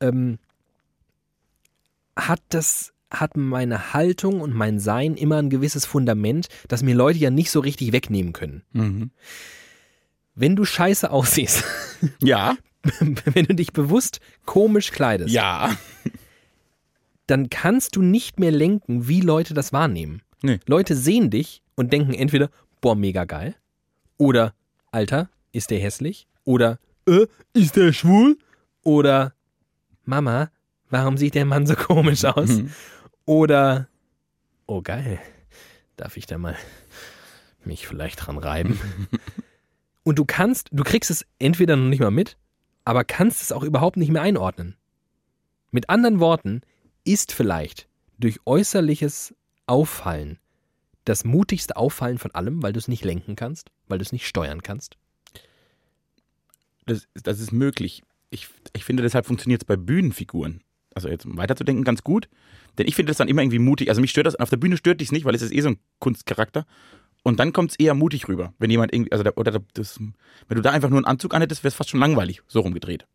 ähm, 0.00 0.38
hat 2.14 2.40
das 2.50 2.92
hat 3.10 3.36
meine 3.36 3.92
Haltung 3.94 4.40
und 4.40 4.52
mein 4.52 4.80
Sein 4.80 5.14
immer 5.14 5.36
ein 5.36 5.48
gewisses 5.48 5.86
Fundament, 5.86 6.48
das 6.68 6.82
mir 6.82 6.94
Leute 6.94 7.18
ja 7.18 7.30
nicht 7.30 7.50
so 7.50 7.60
richtig 7.60 7.92
wegnehmen 7.92 8.32
können. 8.32 8.62
Mhm. 8.72 9.10
Wenn 10.34 10.56
du 10.56 10.64
scheiße 10.64 11.10
aussiehst, 11.10 11.64
Ja, 12.22 12.56
wenn 13.00 13.46
du 13.46 13.54
dich 13.54 13.72
bewusst 13.72 14.20
komisch 14.44 14.90
kleidest, 14.90 15.32
ja. 15.32 15.76
dann 17.26 17.48
kannst 17.48 17.96
du 17.96 18.02
nicht 18.02 18.38
mehr 18.38 18.50
lenken, 18.50 19.08
wie 19.08 19.20
Leute 19.20 19.54
das 19.54 19.72
wahrnehmen. 19.72 20.22
Nee. 20.42 20.60
Leute 20.66 20.94
sehen 20.94 21.30
dich 21.30 21.62
und 21.74 21.92
denken 21.92 22.12
entweder, 22.12 22.50
boah, 22.80 22.94
mega 22.94 23.24
geil, 23.24 23.54
oder, 24.18 24.54
Alter, 24.90 25.28
ist 25.56 25.70
der 25.70 25.80
hässlich, 25.80 26.26
oder, 26.44 26.78
äh, 27.08 27.26
ist 27.52 27.76
der 27.76 27.92
schwul, 27.92 28.38
oder, 28.82 29.34
Mama, 30.04 30.50
warum 30.90 31.16
sieht 31.16 31.34
der 31.34 31.44
Mann 31.46 31.66
so 31.66 31.74
komisch 31.74 32.24
aus, 32.24 32.48
Mhm. 32.48 32.70
oder, 33.24 33.88
oh 34.66 34.82
geil, 34.82 35.18
darf 35.96 36.16
ich 36.16 36.26
da 36.26 36.38
mal 36.38 36.56
mich 37.64 37.86
vielleicht 37.86 38.26
dran 38.26 38.38
reiben? 38.38 38.78
und 40.04 40.18
du 40.18 40.24
kannst, 40.24 40.68
du 40.72 40.84
kriegst 40.84 41.10
es 41.10 41.26
entweder 41.38 41.76
noch 41.76 41.88
nicht 41.88 42.00
mal 42.00 42.10
mit, 42.10 42.36
aber 42.84 43.02
kannst 43.04 43.42
es 43.42 43.50
auch 43.50 43.64
überhaupt 43.64 43.96
nicht 43.96 44.10
mehr 44.12 44.22
einordnen. 44.22 44.76
Mit 45.72 45.90
anderen 45.90 46.20
Worten, 46.20 46.60
ist 47.04 47.32
vielleicht 47.32 47.88
durch 48.18 48.40
äußerliches 48.46 49.34
Auffallen 49.66 50.38
das 51.04 51.24
mutigste 51.24 51.76
Auffallen 51.76 52.18
von 52.18 52.32
allem, 52.34 52.62
weil 52.62 52.72
du 52.72 52.78
es 52.78 52.88
nicht 52.88 53.04
lenken 53.04 53.36
kannst, 53.36 53.70
weil 53.86 53.98
du 53.98 54.02
es 54.02 54.12
nicht 54.12 54.26
steuern 54.26 54.62
kannst? 54.62 54.96
Das, 56.86 57.06
das 57.14 57.40
ist 57.40 57.52
möglich. 57.52 58.02
Ich, 58.30 58.48
ich 58.72 58.84
finde, 58.84 59.02
deshalb 59.02 59.26
funktioniert 59.26 59.62
es 59.62 59.66
bei 59.66 59.76
Bühnenfiguren. 59.76 60.62
Also 60.94 61.08
jetzt 61.08 61.26
um 61.26 61.36
weiterzudenken, 61.36 61.84
ganz 61.84 62.02
gut. 62.02 62.28
Denn 62.78 62.86
ich 62.86 62.94
finde 62.94 63.10
das 63.10 63.18
dann 63.18 63.28
immer 63.28 63.42
irgendwie 63.42 63.58
mutig. 63.58 63.88
Also 63.88 64.00
mich 64.00 64.10
stört 64.10 64.26
das, 64.26 64.36
auf 64.36 64.50
der 64.50 64.56
Bühne 64.56 64.76
stört 64.76 65.00
dich 65.00 65.12
nicht, 65.12 65.24
weil 65.24 65.34
es 65.34 65.42
ist 65.42 65.52
eh 65.52 65.60
so 65.60 65.68
ein 65.68 65.78
Kunstcharakter. 65.98 66.64
Und 67.22 67.40
dann 67.40 67.52
kommt 67.52 67.72
es 67.72 67.76
eher 67.76 67.94
mutig 67.94 68.28
rüber. 68.28 68.54
Wenn 68.58 68.70
jemand 68.70 68.94
irgendwie, 68.94 69.12
also 69.12 69.24
der, 69.24 69.36
oder 69.36 69.60
das, 69.74 69.98
wenn 69.98 70.56
du 70.56 70.62
da 70.62 70.70
einfach 70.70 70.88
nur 70.88 70.98
einen 70.98 71.06
Anzug 71.06 71.34
anhättest, 71.34 71.64
wäre 71.64 71.68
es 71.68 71.74
fast 71.74 71.90
schon 71.90 72.00
langweilig, 72.00 72.40
so 72.46 72.60
rumgedreht. 72.60 73.06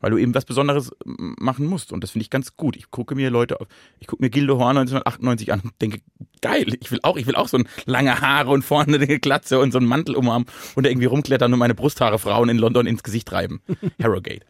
Weil 0.00 0.10
du 0.10 0.18
eben 0.18 0.34
was 0.34 0.44
Besonderes 0.44 0.90
machen 1.04 1.66
musst. 1.66 1.92
Und 1.92 2.02
das 2.02 2.10
finde 2.10 2.24
ich 2.24 2.30
ganz 2.30 2.56
gut. 2.56 2.76
Ich 2.76 2.90
gucke 2.90 3.14
mir 3.14 3.30
Leute 3.30 3.60
auf, 3.60 3.68
ich 4.00 4.06
gucke 4.06 4.22
mir 4.22 4.28
Gildo 4.28 4.58
Horn 4.58 4.76
1998 4.76 5.52
an 5.52 5.60
und 5.60 5.72
denke, 5.80 6.00
geil, 6.42 6.66
ich 6.80 6.90
will 6.90 7.00
auch, 7.02 7.16
ich 7.16 7.26
will 7.26 7.36
auch 7.36 7.48
so 7.48 7.56
ein 7.56 7.68
lange 7.86 8.20
Haare 8.20 8.50
und 8.50 8.62
vorne 8.62 8.96
eine 8.96 9.18
Glatze 9.18 9.58
und 9.58 9.72
so 9.72 9.78
einen 9.78 9.86
Mantel 9.86 10.14
umhaben 10.14 10.44
und 10.74 10.84
da 10.84 10.90
irgendwie 10.90 11.06
rumklettern 11.06 11.52
und 11.52 11.58
meine 11.58 11.74
Brusthaare 11.74 12.18
Frauen 12.18 12.50
in 12.50 12.58
London 12.58 12.86
ins 12.86 13.02
Gesicht 13.02 13.32
reiben. 13.32 13.62
Harrogate. 14.02 14.44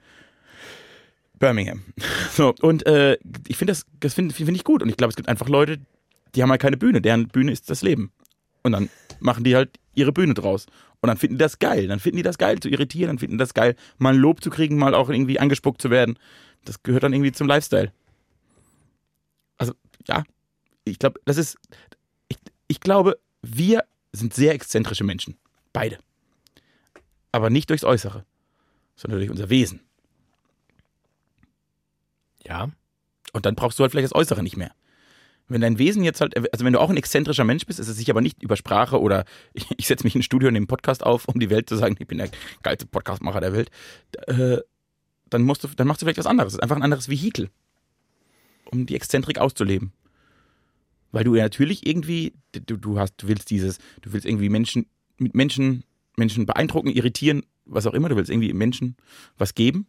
Birmingham. 1.38 1.82
So, 2.32 2.52
und 2.62 2.84
äh, 2.86 3.16
ich 3.46 3.56
finde 3.56 3.70
das, 3.70 3.86
das 4.00 4.14
finde 4.14 4.34
find 4.34 4.50
ich 4.50 4.64
gut. 4.64 4.82
Und 4.82 4.88
ich 4.88 4.96
glaube, 4.96 5.10
es 5.10 5.16
gibt 5.16 5.28
einfach 5.28 5.48
Leute, 5.48 5.78
die 6.34 6.42
haben 6.42 6.50
halt 6.50 6.60
keine 6.60 6.76
Bühne. 6.76 7.00
Deren 7.00 7.28
Bühne 7.28 7.52
ist 7.52 7.70
das 7.70 7.82
Leben. 7.82 8.10
Und 8.64 8.72
dann 8.72 8.90
machen 9.20 9.44
die 9.44 9.54
halt 9.54 9.78
ihre 9.94 10.12
Bühne 10.12 10.34
draus. 10.34 10.66
Und 11.00 11.08
dann 11.08 11.18
finden 11.18 11.36
die 11.36 11.42
das 11.42 11.58
geil. 11.58 11.86
Dann 11.86 12.00
finden 12.00 12.16
die 12.16 12.22
das 12.22 12.38
geil 12.38 12.58
zu 12.58 12.68
irritieren. 12.68 13.08
Dann 13.08 13.18
finden 13.18 13.36
die 13.36 13.42
das 13.42 13.54
geil, 13.54 13.76
mal 13.98 14.14
ein 14.14 14.18
Lob 14.18 14.42
zu 14.42 14.50
kriegen, 14.50 14.76
mal 14.76 14.94
auch 14.94 15.10
irgendwie 15.10 15.38
angespuckt 15.38 15.80
zu 15.80 15.90
werden. 15.90 16.18
Das 16.64 16.82
gehört 16.82 17.04
dann 17.04 17.12
irgendwie 17.12 17.32
zum 17.32 17.46
Lifestyle. 17.46 17.92
Also, 19.58 19.74
ja. 20.08 20.24
Ich 20.84 20.98
glaube, 20.98 21.20
das 21.24 21.36
ist. 21.36 21.58
Ich, 22.28 22.38
ich 22.66 22.80
glaube, 22.80 23.18
wir 23.42 23.84
sind 24.12 24.34
sehr 24.34 24.54
exzentrische 24.54 25.04
Menschen. 25.04 25.36
Beide. 25.72 25.98
Aber 27.32 27.50
nicht 27.50 27.68
durchs 27.68 27.84
Äußere, 27.84 28.24
sondern 28.96 29.20
durch 29.20 29.30
unser 29.30 29.50
Wesen. 29.50 29.80
Ja. 32.46 32.70
Und 33.32 33.46
dann 33.46 33.56
brauchst 33.56 33.78
du 33.78 33.82
halt 33.82 33.90
vielleicht 33.90 34.12
das 34.12 34.14
Äußere 34.14 34.42
nicht 34.42 34.56
mehr. 34.56 34.72
Wenn 35.48 35.60
dein 35.60 35.78
Wesen 35.78 36.02
jetzt 36.04 36.20
halt, 36.20 36.36
also 36.36 36.64
wenn 36.64 36.72
du 36.72 36.80
auch 36.80 36.88
ein 36.88 36.96
exzentrischer 36.96 37.44
Mensch 37.44 37.66
bist, 37.66 37.78
ist 37.78 37.88
es 37.88 37.96
sich 37.96 38.08
aber 38.10 38.22
nicht 38.22 38.42
über 38.42 38.56
Sprache 38.56 39.00
oder 39.00 39.24
ich, 39.52 39.66
ich 39.76 39.86
setze 39.86 40.04
mich 40.04 40.14
in 40.14 40.20
ein 40.20 40.24
Studio 40.24 40.48
und 40.48 40.54
nehme 40.54 40.62
einen 40.62 40.68
Podcast 40.68 41.04
auf, 41.04 41.28
um 41.28 41.38
die 41.38 41.50
Welt 41.50 41.68
zu 41.68 41.76
sagen, 41.76 41.96
ich 41.98 42.06
bin 42.06 42.18
der 42.18 42.30
geilste 42.62 42.86
Podcastmacher 42.86 43.40
der 43.40 43.52
Welt, 43.52 43.70
äh, 44.26 44.58
dann 45.30 45.42
musst 45.42 45.64
du, 45.64 45.68
dann 45.68 45.86
machst 45.86 46.00
du 46.00 46.06
vielleicht 46.06 46.18
was 46.18 46.26
anderes. 46.26 46.58
Einfach 46.58 46.76
ein 46.76 46.82
anderes 46.82 47.08
Vehikel, 47.08 47.50
um 48.70 48.86
die 48.86 48.94
Exzentrik 48.94 49.38
auszuleben. 49.38 49.92
Weil 51.12 51.24
du 51.24 51.34
ja 51.34 51.44
natürlich 51.44 51.86
irgendwie, 51.86 52.34
du, 52.52 52.76
du 52.76 52.98
hast, 52.98 53.14
du 53.18 53.28
willst 53.28 53.50
dieses, 53.50 53.78
du 54.02 54.12
willst 54.12 54.26
irgendwie 54.26 54.48
Menschen, 54.48 54.86
mit 55.16 55.34
Menschen, 55.34 55.84
Menschen 56.16 56.46
beeindrucken, 56.46 56.88
irritieren, 56.88 57.42
was 57.66 57.86
auch 57.86 57.94
immer, 57.94 58.08
du 58.08 58.16
willst 58.16 58.30
irgendwie 58.30 58.52
Menschen 58.52 58.96
was 59.36 59.54
geben. 59.54 59.86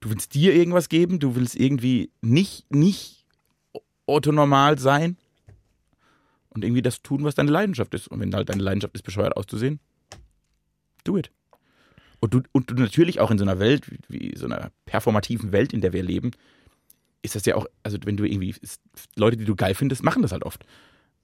Du 0.00 0.10
willst 0.10 0.34
dir 0.34 0.54
irgendwas 0.54 0.88
geben, 0.88 1.18
du 1.18 1.34
willst 1.34 1.56
irgendwie 1.56 2.10
nicht, 2.20 2.70
nicht 2.70 3.23
orthonormal 4.06 4.78
sein 4.78 5.16
und 6.50 6.64
irgendwie 6.64 6.82
das 6.82 7.02
tun, 7.02 7.24
was 7.24 7.34
deine 7.34 7.50
Leidenschaft 7.50 7.94
ist. 7.94 8.08
Und 8.08 8.20
wenn 8.20 8.34
halt 8.34 8.48
deine 8.48 8.62
Leidenschaft 8.62 8.94
ist, 8.94 9.02
bescheuert 9.02 9.36
auszusehen, 9.36 9.80
do 11.04 11.16
it. 11.18 11.30
Und 12.20 12.32
du, 12.32 12.42
und 12.52 12.70
du 12.70 12.74
natürlich 12.74 13.20
auch 13.20 13.30
in 13.30 13.38
so 13.38 13.44
einer 13.44 13.58
Welt, 13.58 13.90
wie, 13.90 13.98
wie 14.08 14.36
so 14.36 14.46
einer 14.46 14.70
performativen 14.86 15.52
Welt, 15.52 15.72
in 15.72 15.80
der 15.80 15.92
wir 15.92 16.02
leben, 16.02 16.30
ist 17.22 17.34
das 17.34 17.44
ja 17.46 17.56
auch, 17.56 17.66
also 17.82 17.98
wenn 18.04 18.16
du 18.16 18.24
irgendwie, 18.24 18.54
ist, 18.60 18.80
Leute, 19.16 19.36
die 19.36 19.44
du 19.44 19.56
geil 19.56 19.74
findest, 19.74 20.02
machen 20.02 20.22
das 20.22 20.32
halt 20.32 20.44
oft. 20.44 20.64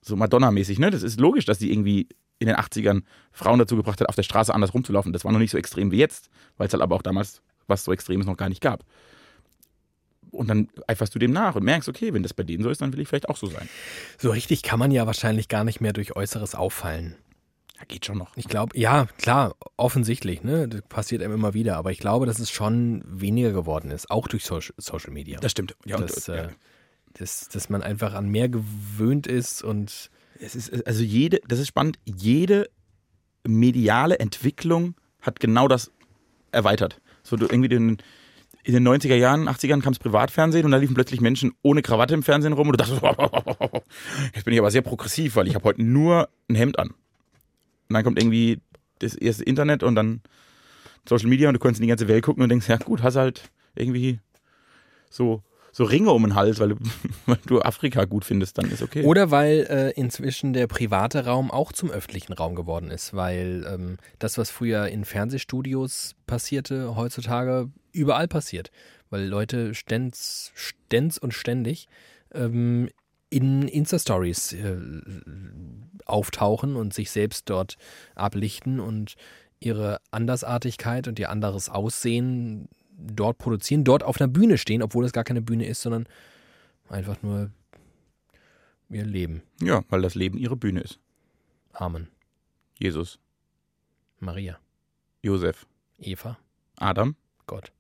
So 0.03 0.17
Madonna-mäßig, 0.17 0.79
ne? 0.79 0.91
Das 0.91 1.03
ist 1.03 1.21
logisch, 1.21 1.45
dass 1.45 1.59
die 1.59 1.71
irgendwie 1.73 2.09
in 2.39 2.49
den 2.49 2.57
80ern 2.57 3.03
Frauen 3.33 3.59
dazu 3.59 3.77
gebracht 3.77 4.01
hat, 4.01 4.09
auf 4.09 4.15
der 4.17 4.23
Straße 4.23 4.53
anders 4.53 4.75
rumzulaufen. 4.75 5.13
Das 5.13 5.25
war 5.25 5.33
noch 5.33 5.39
nicht 5.39 5.51
so 5.51 5.59
extrem 5.59 5.91
wie 5.91 5.99
jetzt, 5.99 6.31
weil 6.57 6.67
es 6.67 6.73
halt 6.73 6.83
aber 6.83 6.97
auch 6.97 7.03
damals 7.03 7.43
was 7.67 7.85
so 7.85 7.93
Extremes 7.93 8.27
noch 8.27 8.37
gar 8.37 8.49
nicht 8.49 8.63
gab. 8.63 8.85
Und 10.31 10.49
dann 10.49 10.69
eiferst 10.87 11.15
du 11.15 11.19
dem 11.19 11.33
nach 11.33 11.55
und 11.57 11.65
merkst, 11.65 11.89
okay, 11.89 12.15
wenn 12.15 12.23
das 12.23 12.35
bei 12.35 12.43
denen 12.43 12.63
so 12.63 12.71
ist, 12.71 12.81
dann 12.81 12.93
will 12.93 13.01
ich 13.01 13.09
vielleicht 13.09 13.29
auch 13.29 13.37
so 13.37 13.47
sein. 13.47 13.69
So 14.19 14.31
richtig 14.31 14.63
kann 14.63 14.79
man 14.79 14.91
ja 14.91 15.07
wahrscheinlich 15.07 15.49
gar 15.49 15.65
nicht 15.65 15.81
mehr 15.81 15.93
durch 15.93 16.17
Äußeres 16.17 16.55
auffallen. 16.55 17.17
Ja, 17.79 17.85
geht 17.89 18.07
schon 18.07 18.19
noch. 18.19 18.37
Ich 18.37 18.47
glaube, 18.47 18.79
ja, 18.79 19.07
klar, 19.19 19.55
offensichtlich, 19.77 20.43
ne? 20.43 20.69
Das 20.69 20.83
passiert 20.83 21.23
einem 21.23 21.35
immer 21.35 21.55
wieder, 21.55 21.77
aber 21.77 21.91
ich 21.93 21.99
glaube, 21.99 22.27
dass 22.27 22.39
es 22.39 22.51
schon 22.51 23.03
weniger 23.07 23.53
geworden 23.53 23.91
ist, 23.91 24.11
auch 24.11 24.29
durch 24.29 24.45
Social, 24.45 24.75
Social 24.77 25.13
Media. 25.13 25.41
Das 25.41 25.53
stimmt. 25.53 25.75
Ja, 25.85 25.97
und, 25.97 26.11
dass, 26.11 26.27
ja. 26.27 26.35
äh, 26.35 26.49
dass, 27.15 27.49
dass 27.49 27.71
man 27.71 27.83
einfach 27.83 28.15
an 28.15 28.29
mehr 28.29 28.49
gewöhnt 28.49 29.27
ist 29.27 29.63
und 29.63 30.11
Es 30.39 30.55
ist, 30.55 30.87
also 30.87 31.03
jede, 31.03 31.41
das 31.49 31.59
ist 31.59 31.69
spannend, 31.69 31.99
jede 32.05 32.69
mediale 33.47 34.19
Entwicklung 34.19 34.95
hat 35.21 35.41
genau 35.41 35.69
das 35.69 35.91
erweitert. 36.53 37.01
So 37.23 37.37
du 37.37 37.47
irgendwie 37.47 37.69
den, 37.69 37.99
in 38.63 38.75
den 38.75 38.87
90er 38.87 39.15
Jahren, 39.15 39.49
80ern 39.49 39.81
kam 39.81 39.93
das 39.93 39.99
Privatfernsehen 39.99 40.65
und 40.65 40.71
da 40.71 40.77
liefen 40.77 40.95
plötzlich 40.95 41.21
Menschen 41.21 41.53
ohne 41.63 41.83
Krawatte 41.83 42.15
im 42.15 42.23
Fernsehen 42.23 42.53
rum 42.53 42.69
und 42.69 42.79
du 42.79 42.85
dachtest, 42.85 43.03
jetzt 44.35 44.45
bin 44.45 44.55
ich 44.55 44.61
aber 44.61 44.71
sehr 44.71 44.83
progressiv, 44.83 45.37
weil 45.37 45.49
ich 45.49 45.55
habe 45.55 45.65
heute 45.65 45.83
nur 45.83 46.29
ein 46.49 46.55
Hemd 46.55 46.79
an. 46.79 46.89
Und 46.89 47.95
dann 47.95 48.05
kommt 48.05 48.19
irgendwie 48.19 48.61
das 48.99 49.15
erste 49.15 49.45
Internet 49.45 49.83
und 49.83 49.95
dann 49.95 50.21
Social 51.09 51.29
Media 51.29 51.49
und 51.49 51.55
du 51.55 51.59
kannst 51.59 51.81
in 51.81 51.83
die 51.83 51.89
ganze 51.89 52.09
Welt 52.09 52.25
gucken 52.25 52.43
und 52.43 52.49
denkst, 52.51 52.69
ja 52.69 52.77
gut, 52.77 53.03
hast 53.03 53.17
halt 53.17 53.51
irgendwie 53.75 54.21
so, 55.09 55.43
so 55.73 55.85
Ringe 55.85 56.11
um 56.11 56.23
den 56.23 56.35
Hals, 56.35 56.61
weil 56.61 56.71
du, 56.71 56.77
weil 57.27 57.39
du 57.47 57.63
Afrika 57.63 58.05
gut 58.05 58.25
findest, 58.25 58.59
dann 58.59 58.71
ist 58.71 58.83
okay. 58.83 59.05
Oder 59.05 59.31
weil 59.31 59.67
äh, 59.71 59.91
inzwischen 59.99 60.53
der 60.53 60.67
private 60.67 61.25
Raum 61.25 61.51
auch 61.51 61.73
zum 61.73 61.91
öffentlichen 61.91 62.35
Raum 62.35 62.55
geworden 62.55 62.91
ist, 62.91 63.15
weil 63.15 63.67
ähm, 63.69 63.97
das, 64.19 64.37
was 64.37 64.51
früher 64.51 64.87
in 64.89 65.05
Fernsehstudios 65.05 66.15
passierte, 66.27 66.95
heutzutage 66.95 67.71
überall 67.93 68.29
passiert. 68.29 68.71
Weil 69.11 69.27
Leute 69.27 69.75
ständs, 69.75 70.53
ständs 70.55 71.19
und 71.19 71.35
ständig 71.35 71.89
ähm, 72.33 72.89
in 73.29 73.69
Insta-Stories 73.69 74.53
äh, 74.53 74.77
auftauchen 76.05 76.77
und 76.77 76.93
sich 76.93 77.11
selbst 77.11 77.49
dort 77.49 77.77
ablichten 78.15 78.81
und 78.81 79.15
ihre 79.61 80.01
Andersartigkeit 80.11 81.07
und 81.07 81.19
ihr 81.19 81.31
anderes 81.31 81.69
Aussehen 81.69 82.69
dort 82.97 83.39
produzieren, 83.39 83.85
dort 83.85 84.03
auf 84.03 84.21
einer 84.21 84.29
Bühne 84.29 84.59
stehen, 84.59 84.83
obwohl 84.83 85.05
es 85.05 85.13
gar 85.13 85.25
keine 85.25 85.43
Bühne 85.43 85.67
ist, 85.67 85.83
sondern 85.83 86.07
einfach 86.89 87.23
nur 87.23 87.51
ihr 88.89 89.05
Leben. 89.05 89.43
ja, 89.61 89.85
weil 89.89 90.03
das 90.03 90.15
Leben 90.15 90.37
ihre 90.37 90.57
Bühne 90.57 90.81
ist. 90.81 90.99
Amen. 91.73 92.09
Jesus, 92.79 93.19
Maria, 94.19 94.59
Josef, 95.23 95.67
Eva, 95.99 96.39
Adam, 96.77 97.15
Gott. 97.47 97.73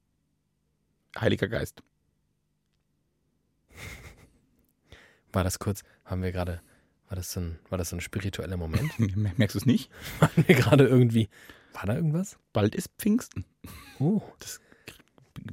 Heiliger 1.18 1.48
Geist. 1.48 1.82
War 5.32 5.44
das 5.44 5.58
kurz, 5.58 5.82
haben 6.04 6.22
wir 6.22 6.32
gerade, 6.32 6.60
war 7.08 7.16
das 7.16 7.32
so 7.32 7.40
ein, 7.40 7.58
war 7.68 7.78
das 7.78 7.90
so 7.90 7.96
ein 7.96 8.00
spiritueller 8.00 8.56
Moment? 8.56 8.98
Merkst 9.38 9.54
du 9.54 9.58
es 9.58 9.66
nicht? 9.66 9.90
Waren 10.20 10.44
wir 10.46 10.54
gerade 10.54 10.86
irgendwie, 10.86 11.28
war 11.72 11.86
da 11.86 11.94
irgendwas? 11.94 12.36
Bald 12.52 12.74
ist 12.74 12.90
Pfingsten. 12.98 13.44
Oh, 14.00 14.22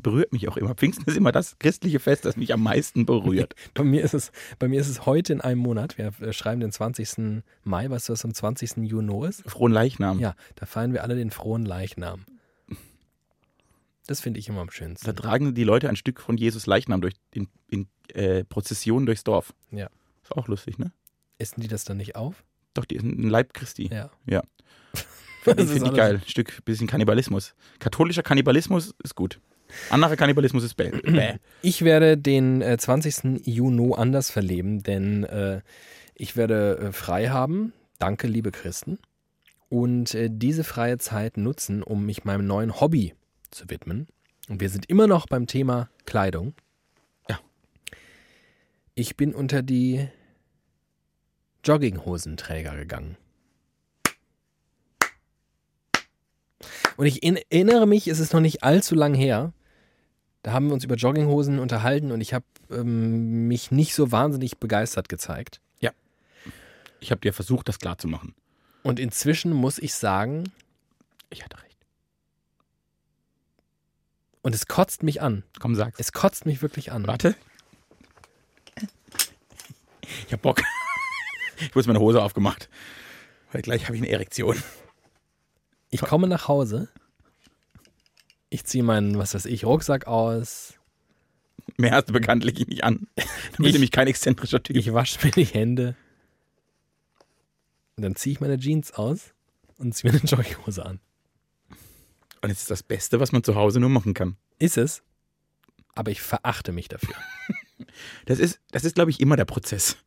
Berührt 0.02 0.34
mich 0.34 0.48
auch 0.50 0.58
immer. 0.58 0.76
Pfingsten 0.76 1.06
ist 1.06 1.16
immer 1.16 1.32
das 1.32 1.60
christliche 1.60 2.00
Fest, 2.00 2.26
das 2.26 2.36
mich 2.36 2.52
am 2.54 2.62
meisten 2.62 3.06
berührt. 3.06 3.56
bei 3.74 3.84
mir 3.84 4.04
ist 4.04 4.14
es, 4.14 4.32
bei 4.60 4.68
mir 4.68 4.82
ist 4.82 4.90
es 4.90 5.06
heute 5.06 5.32
in 5.32 5.42
einem 5.42 5.62
Monat. 5.62 5.98
Wir 5.98 6.12
schreiben 6.34 6.60
den 6.60 6.72
20. 6.72 7.44
Mai, 7.64 7.90
weißt 7.90 8.10
du, 8.10 8.14
was 8.14 8.26
am 8.26 8.34
20. 8.34 8.78
Juni 8.78 9.28
ist? 9.28 9.44
Frohen 9.50 9.72
Leichnam. 9.72 10.20
Ja, 10.20 10.36
da 10.56 10.66
feiern 10.66 10.94
wir 10.94 11.04
alle 11.04 11.16
den 11.16 11.32
frohen 11.32 11.66
Leichnam. 11.66 12.26
Das 14.08 14.22
finde 14.22 14.40
ich 14.40 14.48
immer 14.48 14.62
am 14.62 14.68
Da 14.68 14.74
schönsten. 14.74 15.16
tragen 15.16 15.54
die 15.54 15.64
Leute 15.66 15.90
ein 15.90 15.98
Stück 15.98 16.22
von 16.22 16.38
Jesus 16.38 16.66
Leichnam 16.66 17.02
durch, 17.02 17.14
in, 17.34 17.48
in 17.70 17.88
äh, 18.14 18.44
Prozession 18.46 19.06
durchs 19.06 19.24
Dorf. 19.24 19.54
Ja. 19.72 19.90
Ist 20.24 20.32
auch 20.32 20.48
lustig, 20.48 20.80
ne? 20.80 20.92
Essen 21.38 21.62
die 21.62 21.68
das 21.68 21.84
dann 21.84 21.98
nicht 21.98 22.16
auf? 22.16 22.44
Doch, 22.74 22.86
die 22.86 22.96
ist 22.96 23.04
ein 23.04 23.30
Leib 23.30 23.54
Christi. 23.54 23.90
Ja. 23.92 24.10
Ja. 24.26 24.44
Finde 25.44 25.64
ist 25.64 25.72
find 25.72 25.88
ich 25.88 25.94
geil. 25.94 26.22
Stück, 26.26 26.64
bisschen 26.66 26.88
Kannibalismus. 26.88 27.54
Katholischer 27.80 28.24
Kannibalismus 28.24 28.96
ist 29.04 29.16
gut. 29.16 29.40
Anderer 29.90 30.16
Kannibalismus 30.16 30.64
ist 30.64 30.76
bäh. 30.76 30.90
bäh. 31.04 31.36
Ich 31.62 31.84
werde 31.84 32.18
den 32.18 32.62
äh, 32.62 32.78
20. 32.78 33.46
Juni 33.46 33.94
anders 33.96 34.32
verleben, 34.32 34.84
denn 34.84 35.26
äh, 35.26 35.62
ich 36.16 36.38
werde 36.38 36.78
äh, 36.78 36.92
frei 36.92 37.28
haben. 37.28 37.74
Danke, 38.00 38.28
liebe 38.28 38.52
Christen. 38.52 39.00
Und 39.70 40.16
äh, 40.16 40.30
diese 40.32 40.64
freie 40.64 40.98
Zeit 40.98 41.36
nutzen, 41.36 41.84
um 41.84 42.06
mich 42.06 42.24
meinem 42.24 42.48
neuen 42.48 42.80
Hobby 42.80 43.14
zu 43.52 43.70
widmen. 43.70 44.08
Und 44.50 44.62
wir 44.62 44.70
sind 44.70 44.90
immer 44.90 45.08
noch 45.08 45.26
beim 45.28 45.48
Thema 45.48 45.90
Kleidung. 46.06 46.54
Ja. 47.30 47.40
Ich 48.96 49.18
bin 49.18 49.34
unter 49.36 49.62
die 49.62 50.08
Jogginghosenträger 51.64 52.76
gegangen. 52.76 53.18
Und 56.96 57.06
ich 57.06 57.22
in- 57.24 57.40
erinnere 57.50 57.86
mich, 57.88 58.08
es 58.08 58.20
ist 58.20 58.34
noch 58.34 58.40
nicht 58.40 58.64
allzu 58.64 58.96
lang 58.96 59.14
her, 59.14 59.54
da 60.44 60.54
haben 60.54 60.68
wir 60.68 60.74
uns 60.74 60.84
über 60.84 60.96
Jogginghosen 60.96 61.60
unterhalten 61.60 62.12
und 62.12 62.22
ich 62.22 62.34
habe 62.34 62.46
ähm, 62.72 63.48
mich 63.48 63.70
nicht 63.72 63.94
so 63.94 64.12
wahnsinnig 64.12 64.58
begeistert 64.58 65.10
gezeigt. 65.10 65.62
Ich 67.00 67.12
habe 67.12 67.22
dir 67.22 67.32
versucht, 67.32 67.70
das 67.70 67.78
klar 67.78 68.00
zu 68.00 68.08
machen. 68.08 68.34
Und 68.82 69.00
inzwischen 69.00 69.54
muss 69.54 69.78
ich 69.78 69.94
sagen, 69.94 70.46
Ich 71.30 71.44
hatte 71.44 71.58
recht. 71.62 71.67
Und 74.48 74.56
es 74.56 74.66
kotzt 74.68 75.04
mich 75.04 75.22
an. 75.22 75.44
Komm, 75.60 75.76
sag's. 75.76 76.00
Es 76.00 76.14
kotzt 76.14 76.46
mich 76.46 76.62
wirklich 76.62 76.92
an. 76.94 77.06
Warte. 77.06 77.36
Ich 80.26 80.32
hab 80.34 80.42
Bock. 80.42 80.62
Ich 81.60 81.76
wurde 81.76 81.88
meine 81.88 82.00
Hose 82.00 82.22
aufgemacht. 82.22 82.70
Weil 83.52 83.62
gleich 83.62 83.86
habe 83.86 83.96
ich 83.96 84.02
eine 84.02 84.10
Erektion. 84.12 84.62
Ich 85.90 86.02
komme 86.02 86.28
nach 86.28 86.48
Hause, 86.48 86.88
ich 88.50 88.64
ziehe 88.66 88.84
meinen, 88.84 89.18
was 89.18 89.34
weiß 89.34 89.46
ich, 89.46 89.66
Rucksack 89.66 90.08
aus, 90.08 90.76
Mehr 91.76 91.92
hast 91.92 92.08
du 92.10 92.14
bekanntlich 92.14 92.66
nicht 92.68 92.84
an. 92.84 93.08
Du 93.16 93.24
bist 93.58 93.60
Ich- 93.60 93.74
nämlich 93.74 93.92
kein 93.92 94.08
exzentrischer 94.08 94.64
Typ. 94.64 94.76
ich 94.78 94.94
wasche 94.94 95.20
mir 95.26 95.32
die 95.32 95.44
Hände. 95.46 95.96
Und 97.98 98.04
dann 98.04 98.16
ziehe 98.16 98.34
ich 98.34 98.40
meine 98.40 98.58
Jeans 98.58 98.94
aus 98.94 99.34
und 99.78 99.94
ziehe 99.94 100.12
mir 100.14 100.20
eine 100.20 100.30
Jogginghose 100.30 100.86
an. 100.86 101.00
Und 102.42 102.50
es 102.50 102.62
ist 102.62 102.72
das 102.72 102.84
Beste, 102.84 103.20
was 103.20 103.32
man 103.32 103.44
zu 103.44 103.56
Hause 103.56 103.80
nur 103.80 103.90
machen 103.90 104.14
kann. 104.14 104.38
Ist 104.60 104.78
es, 104.78 105.04
aber 105.96 106.12
ich 106.12 106.22
verachte 106.22 106.72
mich 106.72 106.88
dafür. 106.88 107.16
Das 108.26 108.40
ist, 108.40 108.60
das 108.72 108.84
ist, 108.84 108.96
glaube 108.96 109.12
ich, 109.12 109.20
immer 109.20 109.36
der 109.36 109.46
Prozess. 109.46 109.98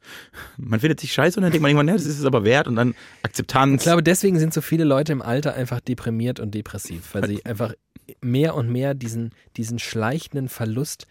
Man 0.57 0.81
findet 0.81 1.01
sich 1.01 1.13
scheiße 1.13 1.39
und 1.39 1.43
dann 1.43 1.53
denkt 1.53 1.63
man 1.63 1.71
irgendwann, 1.71 1.89
ja, 1.89 1.95
das 1.95 2.05
ist 2.05 2.19
es 2.19 2.25
aber 2.25 2.45
wert 2.45 2.67
und 2.67 2.77
dann 2.77 2.95
Akzeptanz. 3.23 3.83
Ich 3.83 3.85
glaube, 3.85 4.03
deswegen 4.03 4.39
sind 4.39 4.53
so 4.53 4.61
viele 4.61 4.85
Leute 4.85 5.13
im 5.13 5.23
Alter 5.23 5.55
einfach 5.55 5.81
deprimiert 5.81 6.41
und 6.41 6.53
depressiv, 6.53 7.15
weil 7.15 7.27
sie 7.27 7.45
einfach 7.45 7.75
mehr 8.21 8.55
und 8.57 8.69
mehr 8.71 8.95
diesen, 8.95 9.33
diesen 9.57 9.79
schleichenden 9.79 10.49
Verlust 10.49 11.07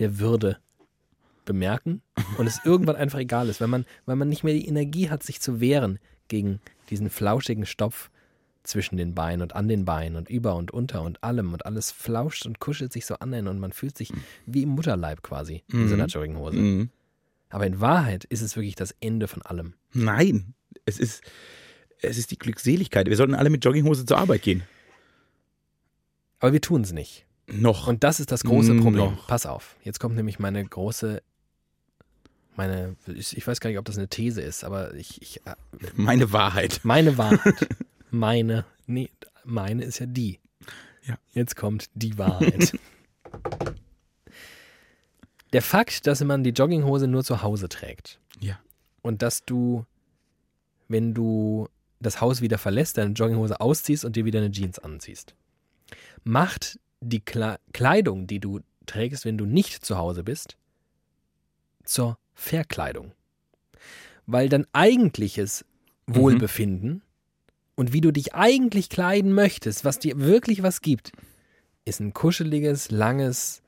der 0.00 0.18
Würde 0.18 0.58
bemerken 1.44 2.02
und 2.38 2.46
es 2.46 2.60
irgendwann 2.64 2.96
einfach 2.96 3.18
egal 3.18 3.48
ist, 3.48 3.60
weil 3.60 3.68
man, 3.68 3.86
weil 4.06 4.16
man 4.16 4.28
nicht 4.28 4.44
mehr 4.44 4.54
die 4.54 4.68
Energie 4.68 5.10
hat, 5.10 5.22
sich 5.22 5.40
zu 5.40 5.60
wehren 5.60 5.98
gegen 6.28 6.60
diesen 6.90 7.10
flauschigen 7.10 7.66
Stopf 7.66 8.10
zwischen 8.62 8.96
den 8.96 9.14
Beinen 9.14 9.42
und 9.42 9.54
an 9.56 9.68
den 9.68 9.84
Beinen 9.84 10.16
und 10.16 10.28
über 10.28 10.54
und 10.54 10.70
unter 10.70 11.02
und 11.02 11.22
allem 11.24 11.52
und 11.52 11.64
alles 11.66 11.90
flauscht 11.90 12.46
und 12.46 12.60
kuschelt 12.60 12.92
sich 12.92 13.06
so 13.06 13.14
an 13.16 13.46
und 13.46 13.58
man 13.58 13.72
fühlt 13.72 13.96
sich 13.96 14.12
wie 14.46 14.62
im 14.62 14.70
Mutterleib 14.70 15.22
quasi 15.22 15.62
in 15.72 15.88
so 15.88 15.94
einer 15.94 16.06
Jogginghose. 16.06 16.56
Mhm. 16.56 16.90
Aber 17.48 17.66
in 17.66 17.80
Wahrheit 17.80 18.24
ist 18.24 18.42
es 18.42 18.56
wirklich 18.56 18.74
das 18.76 18.94
Ende 19.00 19.26
von 19.28 19.42
allem. 19.42 19.74
Nein, 19.92 20.54
es 20.84 20.98
ist, 20.98 21.22
es 22.00 22.16
ist 22.18 22.30
die 22.30 22.38
Glückseligkeit. 22.38 23.08
Wir 23.08 23.16
sollten 23.16 23.34
alle 23.34 23.50
mit 23.50 23.64
Jogginghose 23.64 24.04
zur 24.06 24.18
Arbeit 24.18 24.42
gehen. 24.42 24.62
Aber 26.38 26.52
wir 26.52 26.60
tun 26.60 26.82
es 26.82 26.92
nicht. 26.92 27.26
Noch. 27.46 27.86
Und 27.88 28.04
das 28.04 28.20
ist 28.20 28.30
das 28.30 28.44
große 28.44 28.74
Problem. 28.76 29.12
noch. 29.14 29.26
Pass 29.26 29.46
auf, 29.46 29.76
jetzt 29.82 29.98
kommt 29.98 30.14
nämlich 30.16 30.38
meine 30.38 30.64
große, 30.64 31.22
meine, 32.56 32.96
ich, 33.06 33.36
ich 33.36 33.46
weiß 33.46 33.60
gar 33.60 33.70
nicht, 33.70 33.78
ob 33.78 33.84
das 33.84 33.98
eine 33.98 34.08
These 34.08 34.40
ist, 34.40 34.64
aber 34.64 34.94
ich, 34.94 35.20
ich 35.20 35.44
äh, 35.46 35.54
Meine 35.96 36.32
Wahrheit. 36.32 36.80
meine 36.84 37.18
Wahrheit, 37.18 37.68
meine, 38.12 38.64
nee, 38.86 39.10
meine 39.44 39.84
ist 39.84 39.98
ja 39.98 40.06
die. 40.06 40.38
Ja. 41.06 41.16
Jetzt 41.32 41.56
kommt 41.56 41.86
die 41.94 42.18
Wahrheit. 42.18 42.72
Der 45.52 45.62
Fakt, 45.62 46.06
dass 46.06 46.22
man 46.22 46.44
die 46.44 46.50
Jogginghose 46.50 47.08
nur 47.08 47.24
zu 47.24 47.42
Hause 47.42 47.68
trägt 47.68 48.20
Ja. 48.40 48.60
und 49.02 49.22
dass 49.22 49.44
du, 49.44 49.84
wenn 50.88 51.12
du 51.12 51.68
das 51.98 52.20
Haus 52.20 52.40
wieder 52.40 52.56
verlässt, 52.58 52.98
deine 52.98 53.12
Jogginghose 53.14 53.60
ausziehst 53.60 54.04
und 54.04 54.14
dir 54.16 54.24
wieder 54.24 54.38
eine 54.38 54.52
Jeans 54.52 54.78
anziehst, 54.78 55.34
macht 56.22 56.78
die 57.00 57.20
Kle 57.20 57.58
Kleidung, 57.72 58.26
die 58.26 58.38
du 58.38 58.60
trägst, 58.86 59.24
wenn 59.24 59.38
du 59.38 59.44
nicht 59.44 59.84
zu 59.84 59.98
Hause 59.98 60.22
bist, 60.22 60.56
zur 61.84 62.16
Verkleidung. 62.34 63.12
Weil 64.26 64.48
dein 64.48 64.66
eigentliches 64.72 65.64
Wohlbefinden 66.06 67.02
und 67.76 67.92
wie 67.92 68.00
du 68.00 68.10
dich 68.10 68.34
eigentlich 68.34 68.88
kleiden 68.88 69.32
möchtest, 69.32 69.84
was 69.84 69.98
dir 69.98 70.18
wirklich 70.20 70.62
was 70.62 70.80
gibt, 70.80 71.12
ist 71.84 72.00
ein 72.00 72.12
kuscheliges, 72.12 72.90
langes 72.90 73.62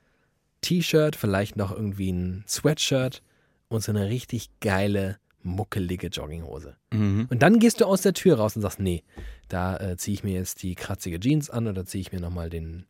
T-Shirt, 0.60 1.16
vielleicht 1.16 1.56
noch 1.56 1.72
irgendwie 1.72 2.12
ein 2.12 2.44
Sweatshirt 2.46 3.22
und 3.68 3.82
so 3.82 3.92
eine 3.92 4.08
richtig 4.08 4.50
geile, 4.60 5.18
muckelige 5.42 6.08
Jogginghose. 6.08 6.76
Mhm. 6.92 7.26
Und 7.30 7.42
dann 7.42 7.58
gehst 7.58 7.80
du 7.80 7.86
aus 7.86 8.02
der 8.02 8.14
Tür 8.14 8.36
raus 8.36 8.54
und 8.54 8.62
sagst, 8.62 8.80
nee, 8.80 9.02
da 9.48 9.76
äh, 9.78 9.96
ziehe 9.96 10.14
ich 10.14 10.24
mir 10.24 10.34
jetzt 10.34 10.62
die 10.62 10.74
kratzige 10.74 11.18
Jeans 11.18 11.50
an 11.50 11.66
oder 11.66 11.84
ziehe 11.84 12.00
ich 12.00 12.12
mir 12.12 12.20
nochmal 12.20 12.48
den 12.48 12.86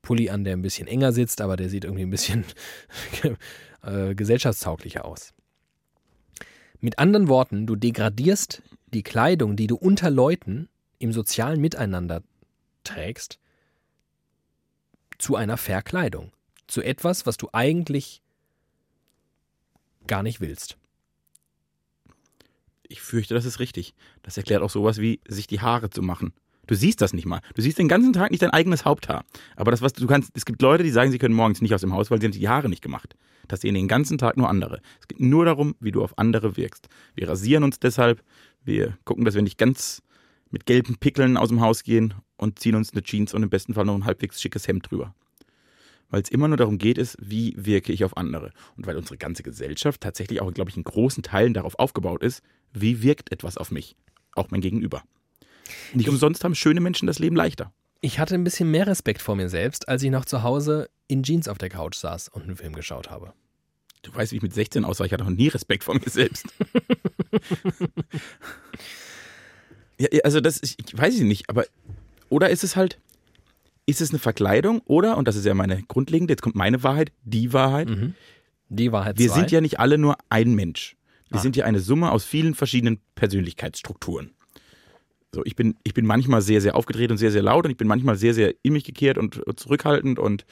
Pulli 0.00 0.30
an, 0.30 0.44
der 0.44 0.54
ein 0.54 0.62
bisschen 0.62 0.88
enger 0.88 1.12
sitzt, 1.12 1.40
aber 1.40 1.56
der 1.56 1.68
sieht 1.68 1.84
irgendwie 1.84 2.04
ein 2.04 2.10
bisschen 2.10 2.44
äh, 3.82 4.14
gesellschaftstauglicher 4.14 5.04
aus. 5.04 5.32
Mit 6.84 6.98
anderen 6.98 7.28
Worten, 7.28 7.64
du 7.64 7.76
degradierst 7.76 8.60
die 8.92 9.04
Kleidung, 9.04 9.54
die 9.54 9.68
du 9.68 9.76
unter 9.76 10.10
Leuten 10.10 10.68
im 10.98 11.12
sozialen 11.12 11.60
Miteinander 11.60 12.24
trägst, 12.82 13.38
zu 15.16 15.36
einer 15.36 15.56
Verkleidung. 15.56 16.32
Zu 16.66 16.82
etwas, 16.82 17.24
was 17.24 17.36
du 17.36 17.48
eigentlich 17.52 18.20
gar 20.08 20.24
nicht 20.24 20.40
willst. 20.40 20.76
Ich 22.88 23.00
fürchte, 23.00 23.34
das 23.34 23.44
ist 23.44 23.60
richtig. 23.60 23.94
Das 24.24 24.36
erklärt 24.36 24.62
auch 24.62 24.70
sowas 24.70 24.98
wie, 24.98 25.20
sich 25.28 25.46
die 25.46 25.60
Haare 25.60 25.88
zu 25.88 26.02
machen. 26.02 26.32
Du 26.66 26.74
siehst 26.74 27.00
das 27.00 27.12
nicht 27.12 27.26
mal. 27.26 27.42
Du 27.54 27.62
siehst 27.62 27.78
den 27.78 27.86
ganzen 27.86 28.12
Tag 28.12 28.32
nicht 28.32 28.42
dein 28.42 28.50
eigenes 28.50 28.84
Haupthaar. 28.84 29.24
Aber 29.54 29.70
das, 29.70 29.82
was 29.82 29.92
du 29.92 30.08
kannst, 30.08 30.32
es 30.34 30.44
gibt 30.44 30.60
Leute, 30.60 30.82
die 30.82 30.90
sagen, 30.90 31.12
sie 31.12 31.18
können 31.18 31.34
morgens 31.34 31.60
nicht 31.60 31.74
aus 31.74 31.82
dem 31.82 31.92
Haus, 31.92 32.10
weil 32.10 32.20
sie 32.20 32.26
haben 32.26 32.32
die 32.32 32.48
Haare 32.48 32.68
nicht 32.68 32.82
gemacht. 32.82 33.14
Das 33.48 33.60
sehen 33.60 33.74
den 33.74 33.88
ganzen 33.88 34.18
Tag 34.18 34.36
nur 34.36 34.48
andere. 34.48 34.80
Es 35.00 35.08
geht 35.08 35.20
nur 35.20 35.44
darum, 35.44 35.74
wie 35.80 35.92
du 35.92 36.02
auf 36.02 36.18
andere 36.18 36.56
wirkst. 36.56 36.88
Wir 37.14 37.28
rasieren 37.28 37.64
uns 37.64 37.78
deshalb. 37.78 38.22
Wir 38.64 38.96
gucken, 39.04 39.24
dass 39.24 39.34
wir 39.34 39.42
nicht 39.42 39.58
ganz 39.58 40.02
mit 40.50 40.66
gelben 40.66 40.96
Pickeln 40.96 41.36
aus 41.36 41.48
dem 41.48 41.60
Haus 41.60 41.82
gehen 41.82 42.14
und 42.36 42.58
ziehen 42.58 42.74
uns 42.74 42.92
eine 42.92 43.02
Jeans 43.02 43.34
und 43.34 43.42
im 43.42 43.50
besten 43.50 43.74
Fall 43.74 43.84
noch 43.84 43.94
ein 43.94 44.04
halbwegs 44.04 44.40
schickes 44.40 44.68
Hemd 44.68 44.90
drüber. 44.90 45.14
Weil 46.10 46.22
es 46.22 46.30
immer 46.30 46.46
nur 46.46 46.58
darum 46.58 46.76
geht, 46.76 46.98
ist, 46.98 47.16
wie 47.20 47.54
wirke 47.56 47.90
ich 47.90 48.04
auf 48.04 48.18
andere. 48.18 48.50
Und 48.76 48.86
weil 48.86 48.98
unsere 48.98 49.16
ganze 49.16 49.42
Gesellschaft 49.42 50.02
tatsächlich 50.02 50.42
auch, 50.42 50.52
glaube 50.52 50.70
ich, 50.70 50.76
in 50.76 50.84
großen 50.84 51.22
Teilen 51.22 51.54
darauf 51.54 51.78
aufgebaut 51.78 52.22
ist, 52.22 52.42
wie 52.72 53.02
wirkt 53.02 53.32
etwas 53.32 53.56
auf 53.56 53.70
mich, 53.70 53.96
auch 54.34 54.50
mein 54.50 54.60
Gegenüber. 54.60 55.02
Nicht 55.94 56.10
umsonst 56.10 56.44
haben 56.44 56.54
schöne 56.54 56.80
Menschen 56.80 57.06
das 57.06 57.18
Leben 57.18 57.34
leichter. 57.34 57.72
Ich 58.02 58.18
hatte 58.18 58.34
ein 58.34 58.44
bisschen 58.44 58.70
mehr 58.70 58.86
Respekt 58.86 59.22
vor 59.22 59.36
mir 59.36 59.48
selbst, 59.48 59.88
als 59.88 60.02
ich 60.02 60.10
noch 60.10 60.26
zu 60.26 60.42
Hause 60.42 60.90
in 61.12 61.22
Jeans 61.22 61.46
auf 61.48 61.58
der 61.58 61.68
Couch 61.68 61.94
saß 61.96 62.28
und 62.28 62.42
einen 62.44 62.56
Film 62.56 62.72
geschaut 62.74 63.10
habe. 63.10 63.32
Du 64.02 64.12
weißt, 64.14 64.32
wie 64.32 64.36
ich 64.36 64.42
mit 64.42 64.52
16 64.52 64.84
aussah, 64.84 65.04
ich 65.04 65.12
hatte 65.12 65.22
noch 65.24 65.30
nie 65.30 65.48
Respekt 65.48 65.84
vor 65.84 65.94
mir 65.94 66.08
selbst. 66.08 66.46
ja, 69.98 70.08
also 70.24 70.40
das, 70.40 70.60
ich, 70.62 70.76
ich 70.84 70.96
weiß 70.96 71.14
ich 71.14 71.22
nicht, 71.22 71.48
aber 71.48 71.64
oder 72.28 72.50
ist 72.50 72.64
es 72.64 72.76
halt, 72.76 72.98
ist 73.86 74.00
es 74.00 74.10
eine 74.10 74.18
Verkleidung 74.18 74.80
oder, 74.86 75.16
und 75.18 75.28
das 75.28 75.36
ist 75.36 75.44
ja 75.44 75.54
meine 75.54 75.82
grundlegende, 75.84 76.32
jetzt 76.32 76.42
kommt 76.42 76.56
meine 76.56 76.82
Wahrheit, 76.82 77.12
die 77.24 77.52
Wahrheit, 77.52 77.88
Die 78.68 78.90
Wahrheit 78.92 79.18
wir 79.18 79.28
zwei. 79.28 79.34
sind 79.40 79.50
ja 79.50 79.60
nicht 79.60 79.78
alle 79.80 79.98
nur 79.98 80.16
ein 80.30 80.54
Mensch. 80.54 80.96
Wir 81.28 81.38
Ah. 81.38 81.42
sind 81.42 81.56
ja 81.56 81.64
eine 81.64 81.80
Summe 81.80 82.10
aus 82.10 82.24
vielen 82.24 82.54
verschiedenen 82.54 83.00
Persönlichkeitsstrukturen. 83.14 84.32
So, 85.34 85.42
ich 85.44 85.56
bin, 85.56 85.76
ich 85.82 85.94
bin 85.94 86.04
manchmal 86.04 86.42
sehr, 86.42 86.60
sehr 86.60 86.76
aufgedreht 86.76 87.10
und 87.10 87.16
sehr, 87.16 87.30
sehr 87.30 87.42
laut 87.42 87.64
und 87.64 87.70
ich 87.70 87.78
bin 87.78 87.88
manchmal 87.88 88.16
sehr, 88.16 88.34
sehr 88.34 88.54
in 88.62 88.74
mich 88.74 88.84
gekehrt 88.84 89.16
und 89.16 89.40
zurückhaltend 89.56 90.18
und 90.18 90.44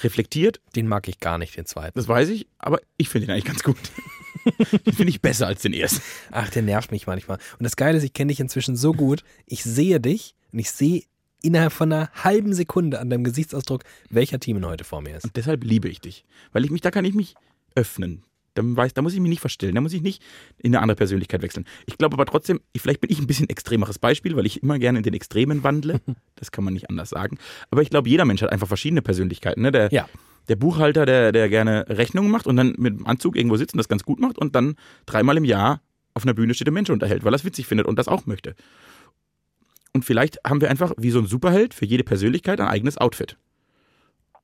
reflektiert. 0.00 0.60
Den 0.74 0.88
mag 0.88 1.06
ich 1.08 1.20
gar 1.20 1.36
nicht, 1.36 1.56
den 1.56 1.66
zweiten. 1.66 1.98
Das 1.98 2.08
weiß 2.08 2.30
ich, 2.30 2.46
aber 2.58 2.80
ich 2.96 3.10
finde 3.10 3.26
ihn 3.26 3.30
eigentlich 3.32 3.44
ganz 3.44 3.62
gut. 3.62 3.76
den 4.86 4.94
finde 4.94 5.10
ich 5.10 5.20
besser 5.20 5.46
als 5.46 5.60
den 5.60 5.74
ersten. 5.74 6.00
Ach, 6.30 6.48
der 6.48 6.62
nervt 6.62 6.92
mich 6.92 7.06
manchmal. 7.06 7.38
Und 7.58 7.64
das 7.64 7.76
Geile 7.76 7.98
ist, 7.98 8.04
ich 8.04 8.14
kenne 8.14 8.30
dich 8.30 8.40
inzwischen 8.40 8.74
so 8.74 8.92
gut. 8.92 9.22
Ich 9.44 9.62
sehe 9.64 10.00
dich 10.00 10.34
und 10.50 10.60
ich 10.60 10.70
sehe 10.70 11.02
innerhalb 11.42 11.72
von 11.72 11.92
einer 11.92 12.10
halben 12.14 12.54
Sekunde 12.54 13.00
an 13.00 13.10
deinem 13.10 13.24
Gesichtsausdruck, 13.24 13.82
welcher 14.08 14.40
Team 14.40 14.64
heute 14.64 14.84
vor 14.84 15.02
mir 15.02 15.16
ist. 15.16 15.24
Und 15.24 15.36
deshalb 15.36 15.62
liebe 15.62 15.88
ich 15.90 16.00
dich. 16.00 16.24
Weil 16.52 16.64
ich 16.64 16.70
mich, 16.70 16.80
da 16.80 16.90
kann 16.90 17.04
ich 17.04 17.14
mich 17.14 17.34
öffnen. 17.74 18.22
Da, 18.58 18.62
weiß, 18.64 18.94
da 18.94 19.02
muss 19.02 19.14
ich 19.14 19.20
mich 19.20 19.28
nicht 19.30 19.40
verstellen, 19.40 19.74
da 19.74 19.80
muss 19.80 19.92
ich 19.92 20.02
nicht 20.02 20.22
in 20.58 20.74
eine 20.74 20.82
andere 20.82 20.96
Persönlichkeit 20.96 21.42
wechseln. 21.42 21.66
Ich 21.86 21.98
glaube 21.98 22.14
aber 22.14 22.26
trotzdem, 22.26 22.60
ich, 22.72 22.82
vielleicht 22.82 23.00
bin 23.00 23.10
ich 23.10 23.18
ein 23.18 23.26
bisschen 23.26 23.48
extremeres 23.48 23.98
Beispiel, 23.98 24.34
weil 24.36 24.46
ich 24.46 24.62
immer 24.62 24.78
gerne 24.78 24.98
in 24.98 25.02
den 25.02 25.14
Extremen 25.14 25.62
wandle. 25.62 26.00
Das 26.36 26.52
kann 26.52 26.64
man 26.64 26.74
nicht 26.74 26.90
anders 26.90 27.08
sagen. 27.08 27.38
Aber 27.70 27.80
ich 27.82 27.88
glaube, 27.88 28.08
jeder 28.10 28.24
Mensch 28.26 28.42
hat 28.42 28.52
einfach 28.52 28.68
verschiedene 28.68 29.00
Persönlichkeiten. 29.00 29.62
Ne? 29.62 29.72
Der, 29.72 29.88
Ja. 29.90 30.06
der 30.48 30.56
Buchhalter, 30.56 31.06
der, 31.06 31.32
der 31.32 31.48
gerne 31.48 31.86
Rechnungen 31.88 32.30
macht 32.30 32.46
und 32.46 32.56
dann 32.56 32.74
mit 32.76 32.98
dem 32.98 33.06
Anzug 33.06 33.36
irgendwo 33.36 33.56
sitzt 33.56 33.72
und 33.74 33.78
das 33.78 33.88
ganz 33.88 34.02
gut 34.04 34.20
macht 34.20 34.36
und 34.36 34.54
dann 34.54 34.76
dreimal 35.06 35.36
im 35.38 35.44
Jahr 35.44 35.80
auf 36.12 36.24
einer 36.24 36.34
Bühne 36.34 36.52
steht 36.54 36.68
und 36.68 36.74
Menschen 36.74 36.92
unterhält, 36.92 37.24
weil 37.24 37.32
er 37.32 37.36
es 37.36 37.44
witzig 37.44 37.66
findet 37.66 37.86
und 37.86 37.98
das 37.98 38.06
auch 38.08 38.26
möchte. 38.26 38.54
Und 39.92 40.04
vielleicht 40.04 40.38
haben 40.46 40.60
wir 40.60 40.68
einfach 40.70 40.92
wie 40.98 41.10
so 41.10 41.18
ein 41.18 41.26
Superheld 41.26 41.72
für 41.72 41.86
jede 41.86 42.04
Persönlichkeit 42.04 42.60
ein 42.60 42.68
eigenes 42.68 42.98
Outfit. 42.98 43.36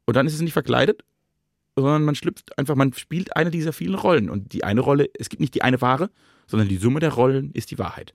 Und 0.06 0.16
dann 0.16 0.26
ist 0.26 0.34
es 0.34 0.40
nicht 0.40 0.54
verkleidet, 0.54 1.02
sondern 1.76 2.04
man 2.04 2.14
schlüpft 2.14 2.58
einfach, 2.58 2.74
man 2.74 2.92
spielt 2.92 3.36
eine 3.36 3.50
dieser 3.50 3.72
vielen 3.72 3.94
Rollen. 3.94 4.30
Und 4.30 4.52
die 4.52 4.64
eine 4.64 4.80
Rolle, 4.80 5.08
es 5.18 5.28
gibt 5.28 5.40
nicht 5.40 5.54
die 5.54 5.62
eine 5.62 5.80
wahre, 5.80 6.10
sondern 6.46 6.68
die 6.68 6.76
Summe 6.76 7.00
der 7.00 7.12
Rollen 7.12 7.52
ist 7.52 7.70
die 7.70 7.78
Wahrheit. 7.78 8.14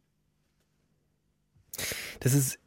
Das 2.19 2.33
ist. 2.33 2.59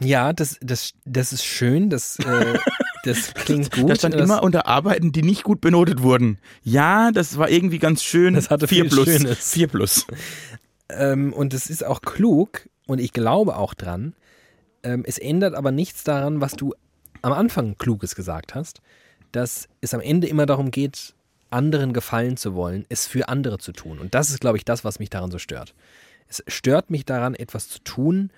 Ja, 0.00 0.32
das, 0.32 0.58
das, 0.60 0.92
das 1.04 1.32
ist 1.32 1.44
schön, 1.44 1.88
das, 1.88 2.18
äh, 2.18 2.58
das 3.04 3.32
klingt 3.32 3.72
gut. 3.72 3.88
Das 3.88 3.98
stand 3.98 4.14
das, 4.14 4.22
immer 4.22 4.42
unter 4.42 4.66
Arbeiten, 4.66 5.12
die 5.12 5.22
nicht 5.22 5.44
gut 5.44 5.60
benotet 5.60 6.02
wurden. 6.02 6.38
Ja, 6.62 7.10
das 7.10 7.38
war 7.38 7.48
irgendwie 7.48 7.78
ganz 7.78 8.02
schön. 8.02 8.34
Das 8.34 8.50
hatte 8.50 8.68
4 8.68 8.84
viel 8.84 8.90
plus. 8.90 9.06
Schönes. 9.06 9.52
4 9.52 9.68
plus. 9.68 10.06
ähm, 10.90 11.32
und 11.32 11.54
es 11.54 11.70
ist 11.70 11.84
auch 11.84 12.02
klug 12.02 12.68
und 12.86 13.00
ich 13.00 13.12
glaube 13.12 13.56
auch 13.56 13.72
dran. 13.72 14.14
Ähm, 14.82 15.04
es 15.06 15.18
ändert 15.18 15.54
aber 15.54 15.72
nichts 15.72 16.04
daran, 16.04 16.40
was 16.40 16.52
du 16.52 16.74
am 17.22 17.32
Anfang 17.32 17.76
Kluges 17.78 18.14
gesagt 18.14 18.54
hast, 18.54 18.82
dass 19.36 19.68
es 19.82 19.92
am 19.92 20.00
Ende 20.00 20.26
immer 20.28 20.46
darum 20.46 20.70
geht, 20.70 21.14
anderen 21.50 21.92
gefallen 21.92 22.38
zu 22.38 22.54
wollen, 22.54 22.86
es 22.88 23.06
für 23.06 23.28
andere 23.28 23.58
zu 23.58 23.72
tun. 23.72 23.98
Und 23.98 24.14
das 24.14 24.30
ist, 24.30 24.40
glaube 24.40 24.56
ich, 24.56 24.64
das, 24.64 24.82
was 24.82 24.98
mich 24.98 25.10
daran 25.10 25.30
so 25.30 25.38
stört. 25.38 25.74
Es 26.26 26.42
stört 26.46 26.88
mich 26.88 27.04
daran, 27.04 27.34
etwas 27.34 27.68
zu 27.68 27.80
tun, 27.80 28.30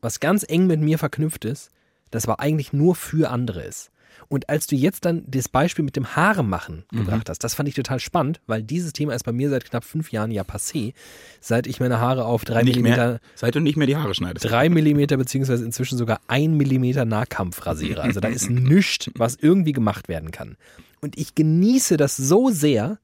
was 0.00 0.20
ganz 0.20 0.44
eng 0.48 0.68
mit 0.68 0.78
mir 0.80 0.98
verknüpft 0.98 1.44
ist, 1.44 1.70
das 2.12 2.28
aber 2.28 2.38
eigentlich 2.38 2.72
nur 2.72 2.94
für 2.94 3.30
andere 3.30 3.64
ist. 3.64 3.90
Und 4.28 4.48
als 4.48 4.66
du 4.66 4.76
jetzt 4.76 5.04
dann 5.04 5.22
das 5.26 5.48
Beispiel 5.48 5.84
mit 5.84 5.96
dem 5.96 6.16
Haare 6.16 6.42
machen 6.42 6.84
gebracht 6.90 7.28
hast, 7.28 7.44
das 7.44 7.54
fand 7.54 7.68
ich 7.68 7.74
total 7.74 8.00
spannend, 8.00 8.40
weil 8.46 8.62
dieses 8.62 8.92
Thema 8.92 9.14
ist 9.14 9.24
bei 9.24 9.32
mir 9.32 9.50
seit 9.50 9.64
knapp 9.64 9.84
fünf 9.84 10.12
Jahren 10.12 10.30
ja 10.30 10.42
passé, 10.42 10.94
seit 11.40 11.66
ich 11.66 11.80
meine 11.80 12.00
Haare 12.00 12.24
auf 12.24 12.44
drei 12.44 12.62
Nicht 12.62 12.76
Millimeter, 12.76 13.06
mehr, 13.06 13.20
seit 13.34 13.54
du 13.54 13.60
nicht 13.60 13.76
mehr 13.76 13.86
die 13.86 13.96
Haare 13.96 14.14
schneidest. 14.14 14.44
drei 14.44 14.68
Millimeter 14.68 15.16
beziehungsweise 15.16 15.64
inzwischen 15.64 15.98
sogar 15.98 16.20
ein 16.28 16.56
Millimeter 16.56 17.04
Nahkampf 17.04 17.64
rasiere. 17.66 18.02
Also 18.02 18.20
da 18.20 18.28
ist 18.28 18.50
nichts, 18.50 19.10
was 19.14 19.36
irgendwie 19.36 19.72
gemacht 19.72 20.08
werden 20.08 20.30
kann. 20.30 20.56
Und 21.00 21.18
ich 21.18 21.34
genieße 21.34 21.96
das 21.96 22.16
so 22.16 22.50
sehr, 22.50 22.98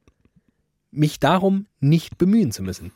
mich 0.90 1.20
darum 1.20 1.66
nicht 1.80 2.18
bemühen 2.18 2.52
zu 2.52 2.62
müssen. 2.62 2.92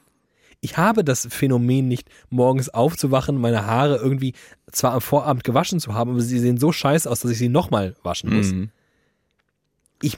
Ich 0.65 0.79
habe 0.79 1.05
das 1.05 1.27
Phänomen 1.31 1.89
nicht, 1.89 2.09
morgens 2.31 2.71
aufzuwachen, 2.71 3.37
meine 3.39 3.67
Haare 3.67 3.97
irgendwie 3.97 4.33
zwar 4.73 4.93
am 4.93 5.03
Vorabend 5.03 5.45
gewaschen 5.45 5.79
zu 5.79 5.93
haben, 5.93 6.13
aber 6.13 6.23
sie 6.23 6.39
sehen 6.39 6.57
so 6.57 6.73
scheiße 6.73 7.11
aus, 7.11 7.21
dass 7.21 7.33
ich 7.33 7.37
sie 7.37 7.51
nochmal 7.51 7.95
waschen 8.03 8.35
muss. 8.35 8.53
Mhm. 8.53 8.71
Ich 10.01 10.17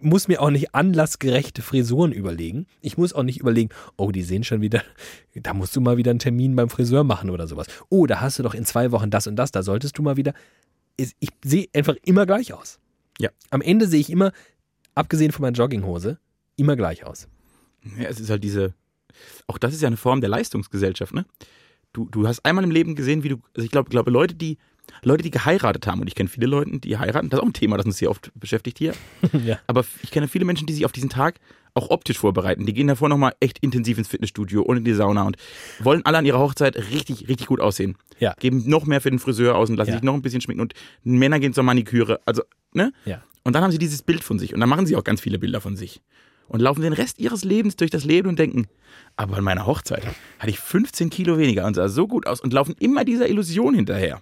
muss 0.00 0.26
mir 0.26 0.42
auch 0.42 0.50
nicht 0.50 0.74
anlassgerechte 0.74 1.62
Frisuren 1.62 2.10
überlegen. 2.10 2.66
Ich 2.80 2.98
muss 2.98 3.12
auch 3.12 3.22
nicht 3.22 3.38
überlegen, 3.38 3.70
oh, 3.96 4.10
die 4.10 4.24
sehen 4.24 4.42
schon 4.42 4.62
wieder, 4.62 4.82
da 5.36 5.54
musst 5.54 5.76
du 5.76 5.80
mal 5.80 5.96
wieder 5.96 6.10
einen 6.10 6.18
Termin 6.18 6.56
beim 6.56 6.68
Friseur 6.68 7.04
machen 7.04 7.30
oder 7.30 7.46
sowas. 7.46 7.68
Oh, 7.88 8.06
da 8.06 8.20
hast 8.20 8.40
du 8.40 8.42
doch 8.42 8.54
in 8.54 8.64
zwei 8.64 8.90
Wochen 8.90 9.10
das 9.10 9.28
und 9.28 9.36
das, 9.36 9.52
da 9.52 9.62
solltest 9.62 9.96
du 9.96 10.02
mal 10.02 10.16
wieder. 10.16 10.34
Ich 10.96 11.30
sehe 11.44 11.68
einfach 11.72 11.94
immer 12.04 12.26
gleich 12.26 12.52
aus. 12.52 12.80
Ja. 13.20 13.30
Am 13.50 13.62
Ende 13.62 13.86
sehe 13.86 14.00
ich 14.00 14.10
immer, 14.10 14.32
abgesehen 14.96 15.30
von 15.30 15.42
meiner 15.42 15.56
Jogginghose, 15.56 16.18
immer 16.56 16.74
gleich 16.74 17.04
aus. 17.04 17.28
Ja, 17.96 18.08
es 18.08 18.18
ist 18.18 18.28
halt 18.28 18.42
diese, 18.42 18.74
auch 19.46 19.58
das 19.58 19.74
ist 19.74 19.82
ja 19.82 19.86
eine 19.88 19.96
Form 19.96 20.20
der 20.20 20.30
Leistungsgesellschaft, 20.30 21.14
ne? 21.14 21.24
Du, 21.92 22.08
du 22.10 22.26
hast 22.26 22.44
einmal 22.46 22.64
im 22.64 22.70
Leben 22.70 22.94
gesehen, 22.94 23.22
wie 23.22 23.28
du, 23.30 23.36
also 23.54 23.64
ich 23.64 23.70
glaube, 23.70 23.90
glaube 23.90 24.10
Leute, 24.10 24.34
die 24.34 24.56
Leute, 25.02 25.22
die 25.22 25.30
geheiratet 25.30 25.86
haben, 25.86 26.00
und 26.00 26.06
ich 26.08 26.14
kenne 26.14 26.28
viele 26.28 26.46
Leute, 26.46 26.78
die 26.80 26.96
heiraten, 26.98 27.28
das 27.28 27.38
ist 27.38 27.42
auch 27.42 27.46
ein 27.48 27.52
Thema, 27.52 27.76
das 27.76 27.86
uns 27.86 27.98
hier 27.98 28.10
oft 28.10 28.32
beschäftigt 28.34 28.78
hier. 28.78 28.94
ja. 29.44 29.58
Aber 29.66 29.84
ich 30.02 30.10
kenne 30.10 30.26
viele 30.28 30.44
Menschen, 30.44 30.66
die 30.66 30.72
sich 30.72 30.84
auf 30.84 30.92
diesen 30.92 31.10
Tag 31.10 31.38
auch 31.74 31.90
optisch 31.90 32.18
vorbereiten. 32.18 32.66
Die 32.66 32.74
gehen 32.74 32.86
davor 32.88 33.08
nochmal 33.08 33.34
echt 33.40 33.58
intensiv 33.60 33.96
ins 33.96 34.08
Fitnessstudio 34.08 34.60
und 34.62 34.78
in 34.78 34.84
die 34.84 34.92
Sauna 34.92 35.22
und 35.22 35.36
wollen 35.78 36.04
alle 36.04 36.18
an 36.18 36.26
ihrer 36.26 36.38
Hochzeit 36.38 36.76
richtig, 36.76 37.28
richtig 37.28 37.46
gut 37.46 37.60
aussehen. 37.60 37.96
Ja. 38.18 38.34
Geben 38.40 38.68
noch 38.68 38.84
mehr 38.84 39.00
für 39.00 39.08
den 39.10 39.18
Friseur 39.18 39.54
aus 39.56 39.70
und 39.70 39.76
lassen 39.76 39.90
Ja. 39.90 39.96
sich 39.96 40.02
noch 40.02 40.14
ein 40.14 40.22
bisschen 40.22 40.40
schminken 40.42 40.60
und 40.60 40.74
Männer 41.04 41.38
gehen 41.40 41.54
zur 41.54 41.64
Maniküre. 41.64 42.20
Also, 42.26 42.42
ne? 42.74 42.92
Ja. 43.06 43.22
Und 43.44 43.54
dann 43.54 43.62
haben 43.62 43.72
sie 43.72 43.78
dieses 43.78 44.02
Bild 44.02 44.22
von 44.22 44.38
sich 44.38 44.52
und 44.52 44.60
dann 44.60 44.68
machen 44.68 44.86
sie 44.86 44.96
auch 44.96 45.04
ganz 45.04 45.20
viele 45.20 45.38
Bilder 45.38 45.60
von 45.60 45.76
sich. 45.76 46.02
Und 46.52 46.60
laufen 46.60 46.82
den 46.82 46.92
Rest 46.92 47.18
ihres 47.18 47.44
Lebens 47.44 47.76
durch 47.76 47.90
das 47.90 48.04
Leben 48.04 48.28
und 48.28 48.38
denken, 48.38 48.66
aber 49.16 49.38
an 49.38 49.44
meiner 49.44 49.66
Hochzeit 49.66 50.04
hatte 50.38 50.50
ich 50.50 50.60
15 50.60 51.08
Kilo 51.08 51.38
weniger 51.38 51.64
und 51.64 51.74
sah 51.74 51.88
so 51.88 52.06
gut 52.06 52.26
aus 52.26 52.42
und 52.42 52.52
laufen 52.52 52.74
immer 52.78 53.06
dieser 53.06 53.26
Illusion 53.26 53.74
hinterher. 53.74 54.20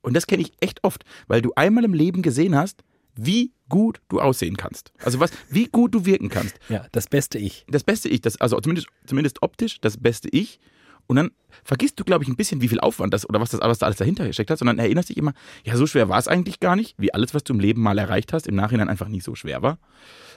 Und 0.00 0.14
das 0.14 0.28
kenne 0.28 0.42
ich 0.42 0.52
echt 0.60 0.84
oft, 0.84 1.04
weil 1.26 1.42
du 1.42 1.52
einmal 1.56 1.84
im 1.84 1.92
Leben 1.92 2.22
gesehen 2.22 2.54
hast, 2.54 2.84
wie 3.16 3.52
gut 3.68 4.00
du 4.08 4.20
aussehen 4.20 4.56
kannst. 4.56 4.92
Also 5.02 5.18
was, 5.18 5.32
wie 5.50 5.66
gut 5.66 5.94
du 5.94 6.06
wirken 6.06 6.28
kannst. 6.28 6.54
Ja, 6.68 6.86
das 6.92 7.08
beste 7.08 7.38
Ich. 7.38 7.64
Das 7.68 7.82
beste 7.82 8.08
Ich, 8.08 8.20
das, 8.20 8.40
also 8.40 8.60
zumindest, 8.60 8.86
zumindest 9.06 9.42
optisch, 9.42 9.80
das 9.80 9.96
beste 9.96 10.28
Ich. 10.28 10.60
Und 11.06 11.16
dann 11.16 11.30
vergisst 11.64 12.00
du, 12.00 12.04
glaube 12.04 12.24
ich, 12.24 12.30
ein 12.30 12.36
bisschen, 12.36 12.60
wie 12.60 12.68
viel 12.68 12.80
Aufwand 12.80 13.12
das 13.12 13.28
oder 13.28 13.40
was 13.40 13.50
das 13.50 13.60
was 13.60 13.82
alles 13.82 13.96
dahinter 13.96 14.26
gesteckt 14.26 14.50
hat, 14.50 14.58
sondern 14.58 14.78
erinnerst 14.78 15.10
dich 15.10 15.16
immer, 15.16 15.34
ja, 15.64 15.76
so 15.76 15.86
schwer 15.86 16.08
war 16.08 16.18
es 16.18 16.28
eigentlich 16.28 16.60
gar 16.60 16.76
nicht, 16.76 16.94
wie 16.98 17.12
alles, 17.12 17.34
was 17.34 17.44
du 17.44 17.52
im 17.52 17.60
Leben 17.60 17.82
mal 17.82 17.98
erreicht 17.98 18.32
hast, 18.32 18.46
im 18.46 18.54
Nachhinein 18.54 18.88
einfach 18.88 19.08
nicht 19.08 19.24
so 19.24 19.34
schwer 19.34 19.62
war. 19.62 19.78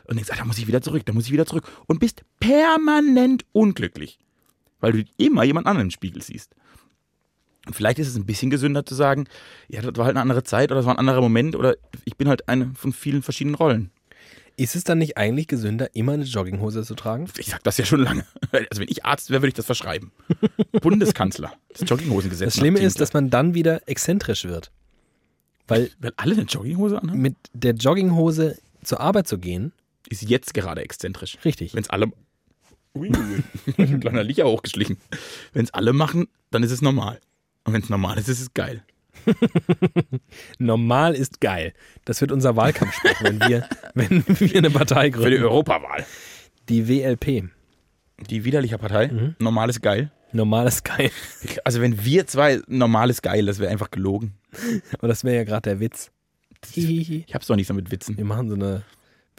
Und 0.05 0.15
denkst, 0.15 0.31
ah, 0.31 0.37
da 0.37 0.45
muss 0.45 0.57
ich 0.57 0.67
wieder 0.67 0.81
zurück, 0.81 1.05
da 1.05 1.13
muss 1.13 1.25
ich 1.25 1.31
wieder 1.31 1.45
zurück. 1.45 1.65
Und 1.87 1.99
bist 1.99 2.23
permanent 2.39 3.45
unglücklich, 3.51 4.19
weil 4.79 4.91
du 4.91 5.03
immer 5.17 5.43
jemand 5.43 5.67
anderen 5.67 5.87
im 5.87 5.91
Spiegel 5.91 6.21
siehst. 6.21 6.55
Und 7.65 7.73
vielleicht 7.73 7.99
ist 7.99 8.07
es 8.07 8.15
ein 8.15 8.25
bisschen 8.25 8.49
gesünder 8.49 8.85
zu 8.85 8.95
sagen, 8.95 9.25
ja, 9.67 9.81
das 9.81 9.95
war 9.97 10.05
halt 10.05 10.15
eine 10.15 10.21
andere 10.21 10.43
Zeit 10.43 10.71
oder 10.71 10.79
das 10.79 10.85
war 10.85 10.95
ein 10.95 10.99
anderer 10.99 11.19
Moment 11.19 11.55
oder 11.55 11.75
ich 12.05 12.15
bin 12.15 12.29
halt 12.29 12.47
eine 12.47 12.73
von 12.75 12.93
vielen 12.93 13.21
verschiedenen 13.21 13.55
Rollen. 13.55 13.91
Ist 14.59 14.75
es 14.75 14.83
dann 14.83 14.97
nicht 14.97 15.17
eigentlich 15.17 15.47
gesünder, 15.47 15.93
immer 15.95 16.13
eine 16.13 16.23
Jogginghose 16.23 16.83
zu 16.83 16.95
tragen? 16.95 17.29
Ich 17.37 17.45
sag 17.47 17.63
das 17.63 17.77
ja 17.77 17.85
schon 17.85 17.99
lange. 18.01 18.25
Also 18.51 18.81
wenn 18.81 18.87
ich 18.89 19.05
Arzt 19.05 19.29
wäre, 19.29 19.41
würde 19.43 19.49
ich 19.49 19.53
das 19.53 19.67
verschreiben. 19.67 20.11
Bundeskanzler. 20.81 21.53
Das 21.77 21.87
Jogginghosengesetz. 21.87 22.53
Das 22.53 22.59
Schlimme 22.59 22.79
ist, 22.79 22.99
dass 22.99 23.13
man 23.13 23.29
dann 23.29 23.53
wieder 23.53 23.87
exzentrisch 23.87 24.45
wird. 24.45 24.71
Weil 25.67 25.91
Weil 25.99 26.11
alle 26.17 26.33
eine 26.33 26.43
Jogginghose 26.43 26.99
anhaben? 27.01 27.21
mit 27.21 27.35
der 27.53 27.73
Jogginghose 27.75 28.57
zur 28.83 28.99
Arbeit 28.99 29.27
zu 29.27 29.37
gehen, 29.37 29.73
Ist 30.09 30.23
jetzt 30.23 30.53
gerade 30.55 30.81
exzentrisch. 30.81 31.37
richtig. 31.45 31.73
Wenn 31.75 31.83
es 31.83 31.89
alle. 31.91 32.11
Ui, 32.95 33.11
ein 33.77 33.99
kleiner 33.99 34.23
Licher 34.23 34.45
hochgeschlichen. 34.45 34.97
Wenn 35.53 35.65
es 35.65 35.73
alle 35.73 35.93
machen, 35.93 36.27
dann 36.49 36.63
ist 36.63 36.71
es 36.71 36.81
normal. 36.81 37.19
Und 37.63 37.73
wenn 37.73 37.81
es 37.83 37.89
normal 37.89 38.17
ist, 38.17 38.27
ist 38.27 38.41
es 38.41 38.53
geil. 38.55 38.81
Normal 40.59 41.15
ist 41.15 41.41
geil. 41.41 41.73
Das 42.05 42.21
wird 42.21 42.31
unser 42.31 42.55
Wahlkampfspruch, 42.55 43.21
wenn 43.23 43.39
wir, 43.41 43.67
wenn 43.93 44.23
wir 44.27 44.57
eine 44.57 44.69
Partei 44.69 45.11
Für 45.11 45.17
die 45.17 45.23
gründen. 45.37 45.43
Europawahl. 45.43 46.05
Die 46.69 46.87
WLP. 46.87 47.49
Die 48.29 48.43
widerliche 48.43 48.77
Partei. 48.77 49.07
Mhm. 49.09 49.35
Normal 49.39 49.69
ist 49.69 49.81
geil. 49.81 50.11
Normal 50.33 50.67
ist 50.67 50.83
geil. 50.83 51.11
Also 51.63 51.81
wenn 51.81 52.03
wir 52.03 52.27
zwei 52.27 52.61
normal 52.67 53.09
ist 53.09 53.21
geil, 53.23 53.45
das 53.45 53.59
wäre 53.59 53.71
einfach 53.71 53.91
gelogen. 53.91 54.33
Aber 54.97 55.07
das 55.07 55.23
wäre 55.23 55.35
ja 55.37 55.43
gerade 55.43 55.61
der 55.69 55.79
Witz. 55.79 56.11
Ich 56.75 57.33
hab's 57.33 57.47
doch 57.47 57.55
nicht 57.55 57.67
so 57.67 57.73
mit 57.73 57.91
Witzen. 57.91 58.17
Wir 58.17 58.25
machen 58.25 58.49
so 58.49 58.55
eine, 58.55 58.83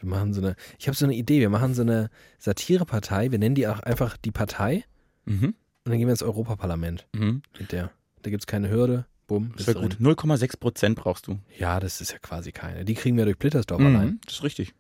wir 0.01 0.09
machen 0.09 0.33
so 0.33 0.41
eine, 0.41 0.55
ich 0.79 0.87
habe 0.89 0.97
so 0.97 1.05
eine 1.05 1.15
Idee, 1.15 1.41
wir 1.41 1.51
machen 1.51 1.75
so 1.75 1.83
eine 1.83 2.11
Satirepartei, 2.39 3.31
wir 3.33 3.39
nennen 3.39 3.55
die 3.57 3.67
auch 3.67 3.81
einfach 3.81 4.17
die 4.17 4.31
Partei 4.31 4.85
Mhm. 5.25 5.47
und 5.47 5.55
dann 5.85 5.99
gehen 5.99 6.07
wir 6.07 6.13
ins 6.13 6.23
Europaparlament 6.23 7.07
Mhm. 7.15 7.43
mit 7.59 7.73
der. 7.73 7.91
Da 8.23 8.31
gibt 8.31 8.43
es 8.43 8.47
keine 8.47 8.71
Hürde, 8.71 9.05
bumm, 9.29 9.53
wäre 9.57 9.75
drin. 9.75 9.91
gut. 10.01 10.19
0,6 10.19 10.59
Prozent 10.59 10.97
brauchst 10.97 11.29
du. 11.29 11.39
Ja, 11.57 11.79
das 11.79 12.01
ist 12.01 12.11
ja 12.11 12.19
quasi 12.19 12.51
keine. 12.51 12.85
Die 12.85 12.95
kriegen 12.95 13.17
wir 13.17 13.25
durch 13.25 13.39
Blittersdorf 13.39 13.81
allein. 13.81 14.07
Mhm. 14.07 14.21
Das 14.25 14.35
ist 14.35 14.43
richtig. 14.43 14.75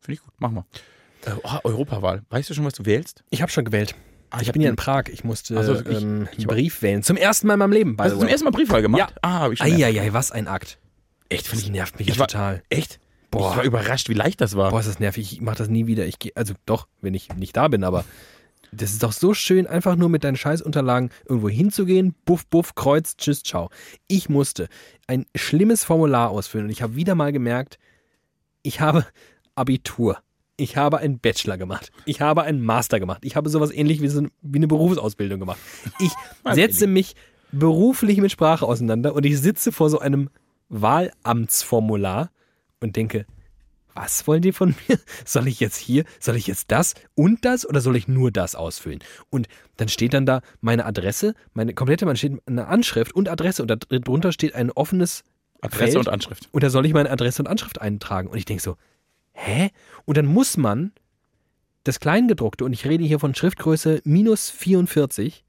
Finde 0.00 0.14
ich 0.14 0.20
gut. 0.24 0.32
Machen 0.40 0.56
wir. 0.56 0.66
Äh, 1.32 1.36
oh, 1.44 1.58
Europawahl. 1.64 2.22
Weißt 2.30 2.50
du 2.50 2.54
schon, 2.54 2.64
was 2.64 2.74
du 2.74 2.84
wählst? 2.84 3.22
Ich 3.30 3.40
habe 3.42 3.52
schon 3.52 3.64
gewählt. 3.64 3.94
Ah, 4.30 4.40
ich, 4.40 4.48
hab 4.48 4.54
bin 4.54 4.62
ja 4.62 4.70
in 4.70 4.76
Prag. 4.76 5.04
Ich 5.12 5.22
musste 5.24 5.56
Also, 5.56 5.74
ich- 5.74 5.86
ähm, 6.02 6.26
ich 6.32 6.38
einen 6.38 6.46
Brief 6.48 6.82
wählen. 6.82 7.02
Zum 7.02 7.16
ersten 7.16 7.46
Mal 7.46 7.52
in 7.54 7.58
meinem 7.60 7.72
Leben. 7.72 7.96
Hast 7.98 8.14
du 8.14 8.18
zum 8.18 8.28
ersten 8.28 8.44
Mal 8.44 8.50
Briefwahl 8.50 8.82
gemacht? 8.82 8.98
Ja. 9.10 9.16
Ah, 9.22 9.40
habe 9.40 9.52
ich 9.54 9.58
schon. 9.60 9.68
Eieiei, 9.68 10.12
was 10.12 10.32
ein 10.32 10.48
Akt. 10.48 10.78
Echt? 11.28 11.52
Das 11.52 11.60
ich, 11.60 11.70
nervt 11.70 11.98
mich 11.98 12.08
ich 12.08 12.14
ja 12.14 12.20
war- 12.20 12.28
total. 12.28 12.62
echt? 12.70 12.98
Boah. 13.30 13.50
Ich 13.52 13.56
war 13.58 13.64
überrascht, 13.64 14.08
wie 14.08 14.14
leicht 14.14 14.40
das 14.40 14.56
war. 14.56 14.70
Boah, 14.70 14.80
ist 14.80 14.88
das 14.88 14.98
nervig. 15.00 15.32
Ich 15.32 15.40
mache 15.40 15.56
das 15.56 15.68
nie 15.68 15.86
wieder. 15.86 16.06
Ich 16.06 16.18
gehe, 16.18 16.32
also 16.34 16.54
doch, 16.66 16.88
wenn 17.00 17.14
ich 17.14 17.32
nicht 17.34 17.56
da 17.56 17.68
bin, 17.68 17.84
aber 17.84 18.04
das 18.72 18.92
ist 18.92 19.02
doch 19.02 19.12
so 19.12 19.34
schön, 19.34 19.66
einfach 19.66 19.96
nur 19.96 20.08
mit 20.08 20.24
deinen 20.24 20.36
Scheißunterlagen 20.36 21.10
irgendwo 21.28 21.48
hinzugehen, 21.48 22.14
buff, 22.24 22.46
buff, 22.46 22.74
kreuz, 22.74 23.16
tschüss, 23.16 23.42
ciao. 23.42 23.68
Ich 24.08 24.28
musste 24.28 24.68
ein 25.06 25.26
schlimmes 25.36 25.84
Formular 25.84 26.30
ausfüllen 26.30 26.66
und 26.66 26.72
ich 26.72 26.82
habe 26.82 26.96
wieder 26.96 27.14
mal 27.14 27.32
gemerkt, 27.32 27.78
ich 28.62 28.80
habe 28.80 29.06
Abitur. 29.54 30.18
Ich 30.56 30.76
habe 30.76 30.98
einen 30.98 31.18
Bachelor 31.18 31.58
gemacht. 31.58 31.90
Ich 32.04 32.20
habe 32.20 32.42
einen 32.42 32.62
Master 32.62 33.00
gemacht. 33.00 33.24
Ich 33.24 33.36
habe 33.36 33.48
sowas 33.48 33.70
ähnlich 33.70 34.00
wie, 34.00 34.08
so, 34.08 34.26
wie 34.42 34.58
eine 34.58 34.68
Berufsausbildung 34.68 35.40
gemacht. 35.40 35.58
Ich 35.98 36.12
setze 36.52 36.86
mich 36.86 37.14
beruflich 37.50 38.18
mit 38.18 38.30
Sprache 38.30 38.66
auseinander 38.66 39.14
und 39.14 39.26
ich 39.26 39.38
sitze 39.40 39.72
vor 39.72 39.90
so 39.90 39.98
einem 39.98 40.30
Wahlamtsformular 40.68 42.30
und 42.80 42.96
denke, 42.96 43.26
was 43.94 44.26
wollen 44.26 44.42
die 44.42 44.52
von 44.52 44.74
mir? 44.88 44.98
Soll 45.24 45.48
ich 45.48 45.60
jetzt 45.60 45.76
hier, 45.76 46.04
soll 46.20 46.36
ich 46.36 46.46
jetzt 46.46 46.70
das 46.70 46.94
und 47.14 47.44
das 47.44 47.66
oder 47.68 47.80
soll 47.80 47.96
ich 47.96 48.08
nur 48.08 48.30
das 48.30 48.54
ausfüllen? 48.54 49.00
Und 49.30 49.48
dann 49.76 49.88
steht 49.88 50.14
dann 50.14 50.26
da 50.26 50.40
meine 50.60 50.84
Adresse, 50.86 51.34
meine 51.54 51.74
komplette, 51.74 52.06
man 52.06 52.16
steht 52.16 52.40
eine 52.46 52.66
Anschrift 52.66 53.14
und 53.14 53.28
Adresse 53.28 53.62
und 53.62 53.68
da 53.68 53.76
drunter 53.76 54.32
steht 54.32 54.54
ein 54.54 54.70
offenes 54.70 55.24
Adresse 55.60 55.92
Feld. 55.92 55.96
und 55.96 56.08
Anschrift. 56.08 56.48
und 56.52 56.62
da 56.62 56.70
soll 56.70 56.86
ich 56.86 56.92
meine 56.92 57.10
Adresse 57.10 57.42
und 57.42 57.48
Anschrift 57.48 57.80
eintragen. 57.80 58.28
Und 58.28 58.36
ich 58.38 58.44
denke 58.44 58.62
so, 58.62 58.76
hä? 59.32 59.70
Und 60.04 60.16
dann 60.16 60.26
muss 60.26 60.56
man 60.56 60.92
das 61.84 62.00
Kleingedruckte, 62.00 62.64
und 62.64 62.72
ich 62.72 62.86
rede 62.86 63.04
hier 63.04 63.18
von 63.18 63.34
Schriftgröße 63.34 64.02
minus 64.04 64.50
44, 64.50 65.44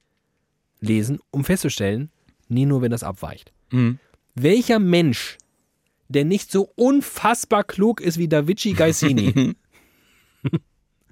lesen, 0.79 1.19
um 1.31 1.43
festzustellen, 1.43 2.11
nie 2.47 2.65
nur, 2.65 2.81
wenn 2.81 2.91
das 2.91 3.03
abweicht. 3.03 3.53
Mhm. 3.71 3.99
Welcher 4.35 4.79
Mensch, 4.79 5.37
der 6.13 6.25
nicht 6.25 6.51
so 6.51 6.71
unfassbar 6.75 7.65
klug 7.65 7.99
ist 7.99 8.17
wie 8.17 8.29
Davici 8.29 8.73
Gaisini, 8.73 9.55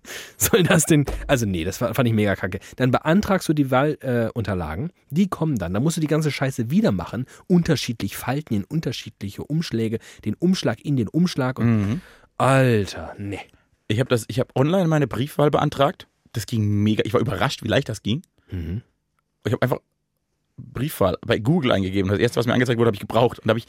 soll 0.37 0.63
das 0.63 0.85
denn. 0.85 1.05
Also, 1.27 1.45
nee, 1.45 1.63
das 1.63 1.77
fand 1.77 2.05
ich 2.05 2.13
mega 2.13 2.35
kacke. 2.35 2.59
Dann 2.75 2.91
beantragst 2.91 3.47
du 3.49 3.53
die 3.53 3.71
Wahlunterlagen, 3.71 4.89
äh, 4.89 4.93
die 5.09 5.27
kommen 5.27 5.57
dann. 5.57 5.73
Dann 5.73 5.83
musst 5.83 5.97
du 5.97 6.01
die 6.01 6.07
ganze 6.07 6.31
Scheiße 6.31 6.69
wieder 6.71 6.91
machen. 6.91 7.25
Unterschiedlich 7.47 8.17
falten 8.17 8.55
in 8.55 8.63
unterschiedliche 8.63 9.43
Umschläge, 9.43 9.99
den 10.25 10.35
Umschlag 10.35 10.83
in 10.83 10.95
den 10.95 11.07
Umschlag 11.07 11.59
und. 11.59 11.67
Mhm. 11.67 12.01
Alter, 12.37 13.15
nee. 13.19 13.39
Ich 13.87 13.99
habe 13.99 14.09
das, 14.09 14.25
ich 14.27 14.39
habe 14.39 14.49
online 14.55 14.87
meine 14.87 15.07
Briefwahl 15.07 15.51
beantragt. 15.51 16.07
Das 16.33 16.45
ging 16.45 16.65
mega. 16.65 17.03
Ich 17.05 17.13
war 17.13 17.21
überrascht, 17.21 17.61
wie 17.63 17.67
leicht 17.67 17.89
das 17.89 18.01
ging. 18.01 18.23
Mhm. 18.49 18.81
Ich 19.45 19.51
habe 19.51 19.61
einfach 19.61 19.79
Briefwahl 20.57 21.17
bei 21.25 21.39
Google 21.39 21.71
eingegeben. 21.71 22.09
Das 22.09 22.19
erste, 22.19 22.37
was 22.37 22.47
mir 22.47 22.53
angezeigt 22.53 22.79
wurde, 22.79 22.87
habe 22.87 22.95
ich 22.95 23.01
gebraucht. 23.01 23.39
Und 23.39 23.47
da 23.47 23.51
habe 23.51 23.59
ich 23.59 23.65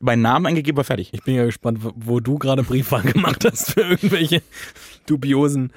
meinen 0.00 0.22
Namen 0.22 0.46
eingegeben, 0.46 0.76
war 0.76 0.84
fertig. 0.84 1.10
Ich 1.12 1.22
bin 1.22 1.34
ja 1.34 1.44
gespannt, 1.44 1.78
wo, 1.82 2.20
du 2.20 2.38
gerade 2.38 2.62
Briefwahl 2.62 3.02
gemacht 3.02 3.44
hast 3.44 3.72
für 3.72 3.82
irgendwelche 3.82 4.42
dubiosen 5.06 5.72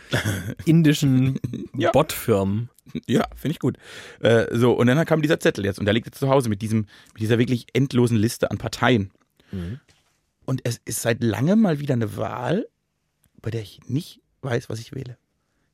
indischen 0.66 1.40
Ja. 1.78 1.92
Botfirmen. 1.92 2.70
Ja, 3.08 3.26
finde 3.36 3.54
ich 3.54 3.60
gut. 3.60 3.78
Äh, 4.20 4.46
so, 4.56 4.74
und 4.74 4.88
dann 4.88 5.06
kam 5.06 5.22
dieser 5.22 5.40
Zettel 5.40 5.66
jetzt 5.66 5.80
und 5.80 5.86
der 5.86 5.94
liegt 5.94 6.06
jetzt 6.08 6.20
zu 6.20 6.30
Hause 6.30 6.50
mit, 6.50 6.62
diesem, 6.62 6.82
mit 7.14 7.22
dieser 7.22 7.38
wirklich 7.40 7.68
endlosen 7.74 8.18
Liste 8.18 8.52
an 8.52 8.58
Parteien. 8.58 9.12
Mhm. 9.52 9.80
Und 10.46 10.62
es 10.64 10.82
ist 10.86 11.02
seit 11.02 11.24
langem 11.24 11.62
mal 11.62 11.80
wieder 11.80 11.94
eine 11.94 12.18
Wahl, 12.18 12.68
bei 13.42 13.50
der 13.52 13.62
ich 13.62 13.80
nicht 13.88 14.22
weiß, 14.42 14.70
was 14.70 14.80
ich 14.80 14.94
wähle. 14.94 15.18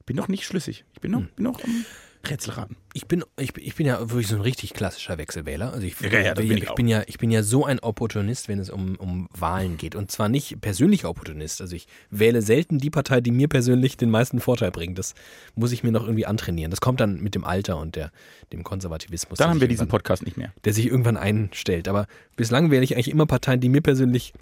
Bin 0.05 0.15
noch 0.15 0.27
nicht 0.27 0.45
schlüssig. 0.45 0.85
Ich 0.93 1.01
bin 1.01 1.11
noch, 1.11 1.19
Hm. 1.19 1.29
bin 1.35 1.43
noch 1.43 1.63
am 1.63 1.85
Rätselraten. 2.27 2.75
Ich 2.93 3.07
bin, 3.07 3.23
ich, 3.37 3.55
ich 3.57 3.75
bin 3.75 3.85
ja 3.87 3.99
wirklich 4.01 4.27
so 4.27 4.35
ein 4.35 4.41
richtig 4.41 4.73
klassischer 4.73 5.17
Wechselwähler. 5.17 5.71
Also 5.71 5.87
ich, 5.87 5.99
Ja, 6.01 6.19
ja, 6.19 6.33
bin 6.33 6.51
ich 6.57 6.63
ich, 6.63 6.73
bin 6.75 6.87
ja, 6.87 7.01
ich 7.07 7.17
bin 7.17 7.31
ja 7.31 7.43
so 7.43 7.65
ein 7.65 7.79
Opportunist, 7.79 8.49
wenn 8.49 8.59
es 8.59 8.69
um, 8.69 8.95
um 8.97 9.29
Wahlen 9.33 9.77
geht. 9.77 9.95
Und 9.95 10.11
zwar 10.11 10.27
nicht 10.27 10.59
persönlicher 10.59 11.09
Opportunist. 11.09 11.61
Also 11.61 11.75
ich 11.75 11.87
wähle 12.09 12.41
selten 12.41 12.77
die 12.77 12.89
Partei, 12.89 13.21
die 13.21 13.31
mir 13.31 13.47
persönlich 13.47 13.95
den 13.95 14.09
meisten 14.09 14.41
Vorteil 14.41 14.71
bringt. 14.71 14.99
Das 14.99 15.15
muss 15.55 15.71
ich 15.71 15.83
mir 15.83 15.91
noch 15.91 16.03
irgendwie 16.03 16.25
antrainieren. 16.25 16.71
Das 16.71 16.81
kommt 16.81 16.99
dann 16.99 17.21
mit 17.21 17.35
dem 17.35 17.45
Alter 17.45 17.77
und 17.77 17.95
der, 17.95 18.11
dem 18.51 18.63
Konservativismus. 18.63 19.39
Dann 19.39 19.49
haben 19.49 19.61
wir 19.61 19.67
diesen 19.69 19.87
Podcast 19.87 20.23
nicht 20.23 20.35
mehr. 20.37 20.53
der 20.65 20.73
sich 20.73 20.87
irgendwann 20.87 21.17
einstellt. 21.17 21.87
Aber 21.87 22.05
bislang 22.35 22.69
wähle 22.69 22.83
ich 22.83 22.95
eigentlich 22.95 23.09
immer 23.11 23.27
Parteien, 23.27 23.61
die 23.61 23.69
mir 23.69 23.81
persönlich, 23.81 24.33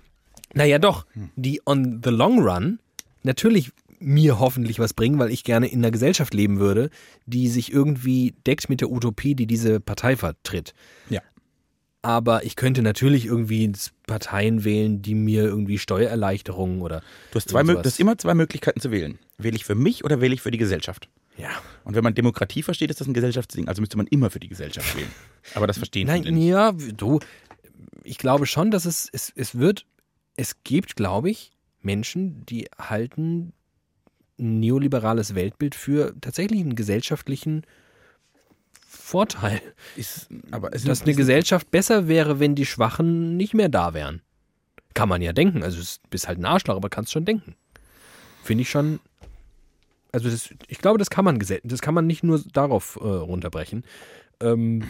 naja 0.54 0.80
doch, 0.80 1.06
Hm. 1.14 1.30
die 1.36 1.62
on 1.66 2.02
the 2.04 2.10
long 2.10 2.40
run 2.42 2.80
natürlich 3.24 3.72
mir 4.00 4.39
hoffentlich 4.39 4.80
was 4.80 4.93
bringen, 4.93 5.20
weil 5.20 5.32
ich 5.32 5.43
gerne 5.43 5.68
in 5.68 5.80
einer 5.80 5.91
Gesellschaft 5.91 6.34
leben 6.34 6.60
würde, 6.60 6.89
die 7.26 7.48
sich 7.48 7.72
irgendwie 7.72 8.36
deckt 8.45 8.70
mit 8.70 8.82
der 8.82 8.91
Utopie, 8.91 9.36
die 9.36 9.48
diese 9.48 9.80
Partei 9.80 10.16
vertritt. 10.16 10.74
Ja. 11.10 11.22
Aber 12.04 12.45
ich 12.45 12.56
könnte 12.56 12.84
natürlich 12.84 13.26
irgendwie 13.26 13.72
Parteien 14.06 14.64
wählen, 14.64 15.02
die 15.02 15.16
mir 15.16 15.43
irgendwie 15.43 15.78
Steuererleichterungen 15.78 16.82
oder 16.82 17.02
Du 17.32 17.36
hast, 17.38 17.50
zwei, 17.50 17.64
du 17.64 17.84
hast 17.84 18.00
immer 18.00 18.18
zwei 18.18 18.34
Möglichkeiten 18.34 18.80
zu 18.80 18.91
wählen. 18.91 19.18
Wähle 19.38 19.56
ich 19.56 19.66
für 19.66 19.76
mich 19.76 20.04
oder 20.06 20.22
wähle 20.22 20.34
ich 20.34 20.41
für 20.41 20.52
die 20.52 20.58
Gesellschaft? 20.58 21.10
Ja. 21.38 21.50
Und 21.84 21.95
wenn 21.95 22.04
man 22.04 22.14
Demokratie 22.14 22.64
versteht, 22.64 22.89
ist 22.89 23.02
das 23.02 23.08
ein 23.08 23.14
Gesellschaftsding. 23.14 23.68
Also 23.68 23.82
müsste 23.82 23.98
man 23.98 24.08
immer 24.08 24.30
für 24.30 24.39
die 24.39 24.48
Gesellschaft 24.48 24.95
wählen. 24.95 25.12
Aber 25.54 25.68
das 25.68 25.78
verstehen 25.78 26.08
Nein, 26.08 26.24
viele 26.24 26.36
nicht. 26.36 26.48
ja, 26.48 26.72
du, 26.72 27.20
ich 28.04 28.18
glaube 28.18 28.45
schon, 28.45 28.72
dass 28.72 28.86
es, 28.86 29.10
es, 29.12 29.32
es 29.36 29.58
wird, 29.58 29.86
es 30.36 30.64
gibt, 30.64 30.95
glaube 30.95 31.30
ich, 31.30 31.52
Menschen, 31.82 32.45
die 32.45 32.68
halten 32.78 33.54
neoliberales 34.38 35.36
Weltbild 35.36 35.76
für 35.76 36.14
tatsächlich 36.22 36.62
einen 36.62 36.76
gesellschaftlichen 36.76 37.64
Vorteil. 38.88 39.62
Ist, 39.96 40.28
aber 40.52 40.70
Dass 40.72 41.02
eine 41.02 41.14
Gesellschaft 41.14 41.72
besser 41.72 42.08
wäre, 42.08 42.40
wenn 42.40 42.56
die 42.56 42.66
Schwachen 42.66 43.38
nicht 43.38 43.54
mehr 43.54 43.70
da 43.70 43.94
wären. 43.94 44.22
Kann 44.94 45.10
man 45.10 45.22
ja 45.22 45.34
denken. 45.34 45.64
Also 45.64 45.80
du 45.80 46.10
bist 46.10 46.28
halt 46.28 46.40
ein 46.40 46.46
Arschloch, 46.46 46.76
aber 46.76 46.90
kannst 46.90 47.12
schon 47.12 47.26
denken. 47.26 47.56
Finde 48.44 48.64
ich 48.64 48.70
schon. 48.70 49.00
Also 50.12 50.30
das, 50.30 50.50
ich 50.68 50.80
glaube, 50.80 50.98
das 50.98 51.10
kann 51.10 51.26
man 51.26 51.40
das 51.40 51.82
kann 51.82 51.94
man 51.94 52.08
nicht 52.08 52.24
nur 52.24 52.42
darauf 52.54 52.98
äh, 53.02 53.06
runterbrechen. 53.06 53.84
Ähm, 54.40 54.84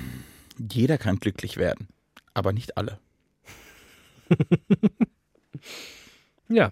Jeder 0.58 0.98
kann 0.98 1.20
glücklich 1.20 1.58
werden, 1.58 1.88
aber 2.34 2.54
nicht 2.54 2.78
alle. 2.78 3.00
ja. 6.50 6.72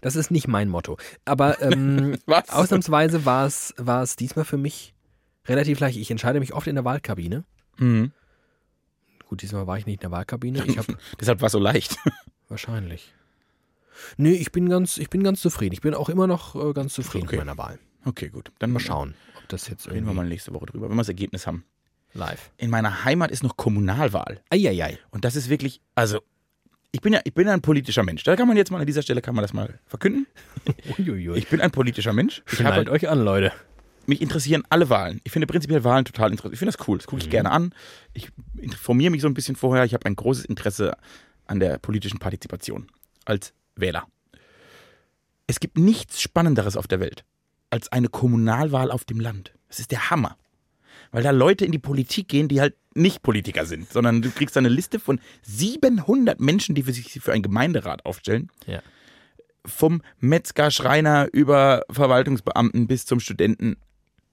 Das 0.00 0.16
ist 0.16 0.30
nicht 0.30 0.48
mein 0.48 0.68
Motto. 0.68 0.96
Aber 1.24 1.60
ähm, 1.62 2.16
ausnahmsweise 2.48 3.24
war 3.24 3.46
es, 3.46 3.74
war 3.76 4.02
es 4.02 4.16
diesmal 4.16 4.44
für 4.44 4.56
mich 4.58 4.94
relativ 5.46 5.80
leicht. 5.80 5.98
Ich 5.98 6.10
entscheide 6.10 6.40
mich 6.40 6.52
oft 6.54 6.66
in 6.66 6.74
der 6.74 6.84
Wahlkabine. 6.84 7.44
Mhm. 7.78 8.12
Gut, 9.28 9.42
diesmal 9.42 9.66
war 9.66 9.78
ich 9.78 9.86
nicht 9.86 9.96
in 9.96 10.00
der 10.00 10.10
Wahlkabine. 10.10 10.60
Habe 10.76 10.96
Deshalb 11.20 11.40
war 11.40 11.46
es 11.46 11.52
so 11.52 11.58
leicht. 11.58 11.96
wahrscheinlich. 12.48 13.14
Nee, 14.16 14.32
ich 14.32 14.50
bin 14.50 14.68
ganz, 14.68 14.96
ich 14.96 15.10
bin 15.10 15.22
ganz 15.22 15.40
zufrieden. 15.40 15.72
Ich 15.74 15.80
bin 15.82 15.94
auch 15.94 16.08
immer 16.08 16.26
noch 16.26 16.54
äh, 16.56 16.72
ganz 16.72 16.94
zufrieden 16.94 17.26
Okay. 17.26 17.36
mit 17.36 17.46
meiner 17.46 17.58
Wahl. 17.58 17.78
Okay, 18.04 18.28
gut. 18.30 18.50
Dann 18.58 18.72
Mal 18.72 18.80
schauen, 18.80 19.14
ob 19.36 19.48
das 19.48 19.68
jetzt 19.68 19.86
Reden 19.86 19.94
wir 19.94 19.98
irgendwie 19.98 20.14
mal 20.16 20.26
nächste 20.28 20.52
Woche 20.54 20.66
drüber, 20.66 20.88
wenn 20.88 20.96
wir 20.96 21.02
das 21.02 21.08
Ergebnis 21.08 21.46
haben. 21.46 21.64
live. 22.14 22.50
In 22.56 22.70
meiner 22.70 23.04
Heimat 23.04 23.30
ist 23.30 23.42
noch 23.42 23.56
Kommunalwahl. 23.56 24.40
Eieiei. 24.50 24.98
Und 25.10 25.24
das 25.26 25.36
ist 25.36 25.48
wirklich, 25.50 25.80
also, 25.94 26.20
ich 26.92 27.00
bin 27.00 27.12
ja, 27.12 27.20
ich 27.24 27.34
bin 27.34 27.48
ein 27.48 27.60
politischer 27.62 28.02
Mensch. 28.02 28.22
Da 28.24 28.36
kann 28.36 28.48
man 28.48 28.56
jetzt 28.56 28.70
mal 28.70 28.80
an 28.80 28.86
dieser 28.86 29.02
Stelle 29.02 29.22
kann 29.22 29.34
man 29.34 29.42
das 29.42 29.52
mal 29.52 29.78
verkünden. 29.86 30.26
Uiuiui. 30.98 31.38
Ich 31.38 31.48
bin 31.48 31.60
ein 31.60 31.70
politischer 31.70 32.12
Mensch. 32.12 32.42
Ich 32.46 32.58
Schnallt 32.58 32.88
euch 32.88 33.08
an, 33.08 33.22
Leute. 33.24 33.52
mich 34.06 34.20
interessieren 34.20 34.62
alle 34.70 34.88
Wahlen. 34.90 35.20
Ich 35.24 35.32
finde 35.32 35.46
prinzipiell 35.46 35.84
Wahlen 35.84 36.04
total 36.04 36.30
interessant. 36.30 36.52
Ich 36.54 36.58
finde 36.58 36.72
das 36.76 36.88
cool. 36.88 36.98
Das 36.98 37.06
gucke 37.06 37.20
ich 37.22 37.26
Mhm. 37.28 37.30
gerne 37.32 37.50
an. 37.52 37.74
Ich 38.12 38.28
informiere 38.56 39.10
mich 39.10 39.22
so 39.22 39.28
ein 39.28 39.34
bisschen 39.34 39.56
vorher. 39.56 39.84
Ich 39.84 39.94
habe 39.94 40.04
ein 40.06 40.16
großes 40.16 40.44
Interesse 40.46 40.96
an 41.46 41.60
der 41.60 41.78
politischen 41.78 42.18
Partizipation 42.18 42.86
als 43.24 43.52
Wähler. 43.76 44.06
Es 45.46 45.60
gibt 45.60 45.78
nichts 45.78 46.20
Spannenderes 46.20 46.76
auf 46.76 46.86
der 46.88 47.00
Welt 47.00 47.24
als 47.70 47.90
eine 47.92 48.08
Kommunalwahl 48.08 48.90
auf 48.90 49.04
dem 49.04 49.20
Land. 49.20 49.52
Das 49.68 49.78
ist 49.78 49.90
der 49.92 50.10
Hammer. 50.10 50.36
Weil 51.12 51.22
da 51.22 51.30
Leute 51.30 51.64
in 51.64 51.72
die 51.72 51.78
Politik 51.78 52.28
gehen, 52.28 52.48
die 52.48 52.60
halt 52.60 52.74
nicht 52.94 53.22
Politiker 53.22 53.66
sind, 53.66 53.90
sondern 53.90 54.22
du 54.22 54.30
kriegst 54.30 54.56
eine 54.56 54.68
Liste 54.68 54.98
von 54.98 55.20
700 55.42 56.40
Menschen, 56.40 56.74
die 56.74 56.82
für 56.82 56.92
sich 56.92 57.20
für 57.20 57.32
einen 57.32 57.42
Gemeinderat 57.42 58.04
aufstellen. 58.04 58.50
Ja. 58.66 58.82
Vom 59.64 60.02
Metzger, 60.18 60.70
Schreiner 60.70 61.28
über 61.32 61.82
Verwaltungsbeamten 61.90 62.86
bis 62.86 63.06
zum 63.06 63.20
Studenten. 63.20 63.76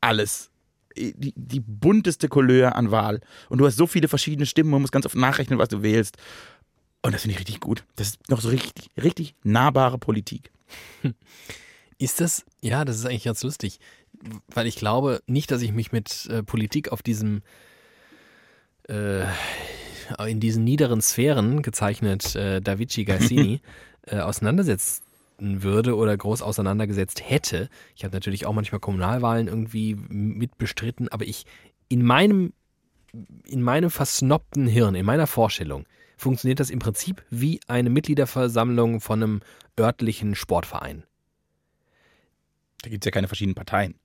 Alles. 0.01 0.49
Die, 0.95 1.33
die 1.35 1.59
bunteste 1.59 2.27
Couleur 2.27 2.75
an 2.75 2.89
Wahl. 2.89 3.21
Und 3.49 3.59
du 3.59 3.67
hast 3.67 3.75
so 3.75 3.85
viele 3.85 4.07
verschiedene 4.07 4.47
Stimmen, 4.47 4.71
man 4.71 4.81
muss 4.81 4.91
ganz 4.91 5.05
oft 5.05 5.15
nachrechnen, 5.15 5.59
was 5.59 5.69
du 5.69 5.83
wählst. 5.83 6.17
Und 7.03 7.13
das 7.13 7.21
finde 7.21 7.33
ich 7.33 7.39
richtig 7.39 7.59
gut. 7.59 7.83
Das 7.95 8.07
ist 8.09 8.29
noch 8.29 8.41
so 8.41 8.49
richtig, 8.49 8.89
richtig 9.01 9.35
nahbare 9.43 9.99
Politik. 9.99 10.51
Ist 11.99 12.21
das, 12.21 12.45
ja, 12.61 12.85
das 12.85 12.97
ist 12.97 13.05
eigentlich 13.05 13.23
ganz 13.23 13.41
lustig, 13.41 13.79
weil 14.53 14.67
ich 14.67 14.75
glaube 14.75 15.23
nicht, 15.25 15.49
dass 15.49 15.63
ich 15.63 15.71
mich 15.71 15.91
mit 15.91 16.27
äh, 16.27 16.43
Politik 16.43 16.91
auf 16.91 17.01
diesem, 17.01 17.41
äh, 18.87 19.25
in 20.27 20.39
diesen 20.39 20.63
niederen 20.63 21.01
Sphären, 21.01 21.61
gezeichnet 21.61 22.35
äh, 22.35 22.61
Davici 22.61 23.05
Gassini, 23.05 23.61
äh, 24.07 24.19
auseinandersetzen 24.19 25.03
würde 25.39 25.95
oder 25.95 26.15
groß 26.15 26.41
auseinandergesetzt 26.41 27.21
hätte. 27.29 27.69
Ich 27.95 28.03
habe 28.03 28.15
natürlich 28.15 28.45
auch 28.45 28.53
manchmal 28.53 28.79
Kommunalwahlen 28.79 29.47
irgendwie 29.47 29.95
mit 29.95 30.57
bestritten, 30.57 31.09
aber 31.09 31.25
ich 31.25 31.45
in 31.89 32.03
meinem, 32.03 32.53
in 33.45 33.61
meinem 33.61 33.89
versnobten 33.89 34.67
Hirn, 34.67 34.95
in 34.95 35.05
meiner 35.05 35.27
Vorstellung, 35.27 35.85
funktioniert 36.17 36.59
das 36.59 36.69
im 36.69 36.79
Prinzip 36.79 37.23
wie 37.29 37.59
eine 37.67 37.89
Mitgliederversammlung 37.89 38.99
von 39.01 39.21
einem 39.21 39.41
örtlichen 39.79 40.33
Sportverein. 40.35 41.03
Da 42.81 42.89
gibt 42.89 43.03
es 43.03 43.05
ja 43.05 43.11
keine 43.11 43.27
verschiedenen 43.27 43.55
Parteien. 43.55 43.95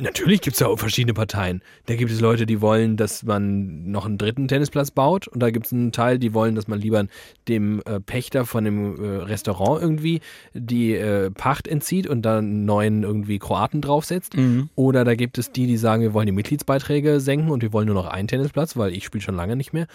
Natürlich 0.00 0.42
gibt 0.42 0.54
es 0.54 0.60
ja 0.60 0.68
auch 0.68 0.78
verschiedene 0.78 1.12
Parteien. 1.12 1.60
Da 1.86 1.96
gibt 1.96 2.12
es 2.12 2.20
Leute, 2.20 2.46
die 2.46 2.60
wollen, 2.60 2.96
dass 2.96 3.24
man 3.24 3.90
noch 3.90 4.06
einen 4.06 4.16
dritten 4.16 4.46
Tennisplatz 4.46 4.92
baut. 4.92 5.26
Und 5.26 5.40
da 5.40 5.50
gibt 5.50 5.66
es 5.66 5.72
einen 5.72 5.90
Teil, 5.90 6.20
die 6.20 6.34
wollen, 6.34 6.54
dass 6.54 6.68
man 6.68 6.80
lieber 6.80 7.04
dem 7.48 7.82
äh, 7.84 7.98
Pächter 7.98 8.46
von 8.46 8.64
dem 8.64 9.02
äh, 9.02 9.08
Restaurant 9.24 9.82
irgendwie 9.82 10.20
die 10.54 10.94
äh, 10.94 11.32
Pacht 11.32 11.66
entzieht 11.66 12.06
und 12.06 12.22
dann 12.22 12.44
einen 12.44 12.64
neuen 12.64 13.02
irgendwie 13.02 13.40
Kroaten 13.40 13.80
draufsetzt. 13.80 14.36
Oder 14.76 15.04
da 15.04 15.16
gibt 15.16 15.36
es 15.36 15.50
die, 15.50 15.66
die 15.66 15.76
sagen, 15.76 16.02
wir 16.02 16.14
wollen 16.14 16.26
die 16.26 16.32
Mitgliedsbeiträge 16.32 17.18
senken 17.18 17.50
und 17.50 17.62
wir 17.62 17.72
wollen 17.72 17.86
nur 17.86 17.96
noch 17.96 18.06
einen 18.06 18.28
Tennisplatz, 18.28 18.76
weil 18.76 18.92
ich 18.92 19.04
spiele 19.04 19.22
schon 19.22 19.34
lange 19.34 19.56
nicht 19.56 19.72
mehr. 19.72 19.88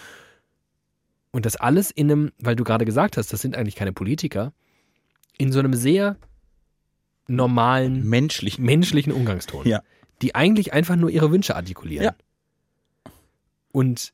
Und 1.32 1.46
das 1.46 1.56
alles 1.56 1.92
in 1.92 2.12
einem, 2.12 2.32
weil 2.40 2.58
du 2.58 2.66
gerade 2.66 2.84
gesagt 2.84 3.16
hast, 3.16 3.32
das 3.32 3.42
sind 3.42 3.56
eigentlich 3.56 3.76
keine 3.76 3.94
Politiker, 3.94 4.52
in 5.38 5.54
so 5.54 5.60
einem 5.60 5.74
sehr 5.74 6.18
normalen 7.28 8.08
Menschlich. 8.08 8.60
menschlichen 8.60 9.14
Umgangston. 9.14 9.68
Ja. 9.68 9.82
Die 10.22 10.36
eigentlich 10.36 10.74
einfach 10.74 10.96
nur 10.96 11.10
ihre 11.10 11.32
Wünsche 11.32 11.56
artikulieren. 11.56 12.06
Ja. 12.06 12.16
Und 13.72 14.14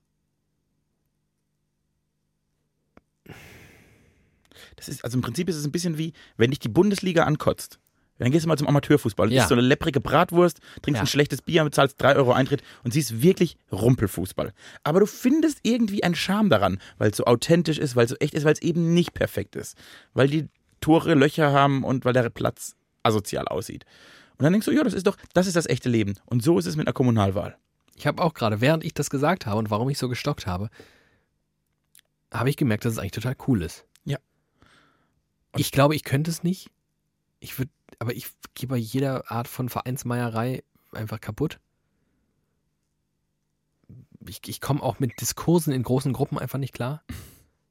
Das 4.75 4.87
ist, 4.87 5.03
also 5.03 5.17
im 5.17 5.21
Prinzip 5.21 5.49
ist 5.49 5.57
es 5.57 5.65
ein 5.65 5.71
bisschen 5.73 5.97
wie, 5.97 6.13
wenn 6.37 6.51
dich 6.51 6.59
die 6.59 6.69
Bundesliga 6.69 7.23
ankotzt. 7.25 7.79
Dann 8.17 8.31
gehst 8.31 8.43
du 8.45 8.47
mal 8.49 8.57
zum 8.57 8.67
Amateurfußball, 8.67 9.31
Ja. 9.31 9.41
isst 9.41 9.49
so 9.49 9.55
eine 9.55 9.61
lepprige 9.61 9.99
Bratwurst, 10.01 10.59
trinkst 10.81 10.99
Ja. 10.99 11.03
ein 11.03 11.07
schlechtes 11.07 11.41
Bier, 11.41 11.63
bezahlst 11.65 12.01
3 12.01 12.15
Euro 12.15 12.31
Eintritt 12.33 12.61
und 12.83 12.93
siehst 12.93 13.21
wirklich 13.21 13.57
Rumpelfußball. 13.71 14.53
Aber 14.83 14.99
du 15.01 15.05
findest 15.05 15.59
irgendwie 15.63 16.03
einen 16.03 16.15
Charme 16.15 16.49
daran, 16.49 16.79
weil 16.97 17.11
es 17.11 17.17
so 17.17 17.25
authentisch 17.25 17.77
ist, 17.77 17.95
weil 17.97 18.05
es 18.05 18.11
so 18.11 18.15
echt 18.17 18.33
ist, 18.33 18.43
weil 18.45 18.53
es 18.53 18.61
eben 18.61 18.93
nicht 18.93 19.13
perfekt 19.13 19.55
ist. 19.55 19.77
Weil 20.13 20.27
die 20.29 20.47
Tore 20.81 21.13
Löcher 21.13 21.51
haben 21.51 21.83
und 21.83 22.05
weil 22.05 22.13
der 22.13 22.29
Platz 22.29 22.75
asozial 23.03 23.47
aussieht. 23.47 23.85
Und 24.37 24.43
dann 24.43 24.53
denkst 24.53 24.65
du, 24.65 24.71
ja, 24.71 24.83
das 24.83 24.93
ist 24.93 25.05
doch, 25.05 25.17
das 25.33 25.47
ist 25.47 25.55
das 25.55 25.67
echte 25.67 25.89
Leben. 25.89 26.15
Und 26.25 26.43
so 26.43 26.57
ist 26.57 26.65
es 26.65 26.75
mit 26.75 26.87
einer 26.87 26.93
Kommunalwahl. 26.93 27.57
ich 27.95 28.07
habe 28.07 28.23
auch 28.23 28.33
gerade, 28.33 28.61
während 28.61 28.83
ich 28.85 28.93
das 28.93 29.09
gesagt 29.09 29.45
habe 29.45 29.57
und 29.57 29.69
warum 29.69 29.89
ich 29.89 29.97
so 29.97 30.07
gestockt 30.07 30.47
habe, 30.47 30.69
habe 32.33 32.49
ich 32.49 32.57
gemerkt, 32.57 32.85
dass 32.85 32.93
es 32.93 32.99
eigentlich 32.99 33.11
total 33.11 33.35
cool 33.47 33.61
ist. 33.61 33.85
Ja. 34.05 34.17
Ich 35.57 35.71
glaube, 35.71 35.95
ich 35.95 36.03
könnte 36.03 36.31
es 36.31 36.43
nicht. 36.43 36.69
Ich 37.39 37.57
würde, 37.57 37.71
aber 37.99 38.13
ich 38.13 38.27
gehe 38.53 38.69
bei 38.69 38.77
jeder 38.77 39.31
Art 39.31 39.47
von 39.47 39.69
Vereinsmeierei 39.69 40.63
einfach 40.91 41.19
kaputt. 41.19 41.59
Ich, 44.27 44.41
ich 44.47 44.61
komme 44.61 44.83
auch 44.83 44.99
mit 44.99 45.19
Diskursen 45.21 45.73
in 45.73 45.83
großen 45.83 46.13
Gruppen 46.13 46.37
einfach 46.37 46.59
nicht 46.59 46.73
klar. 46.73 47.03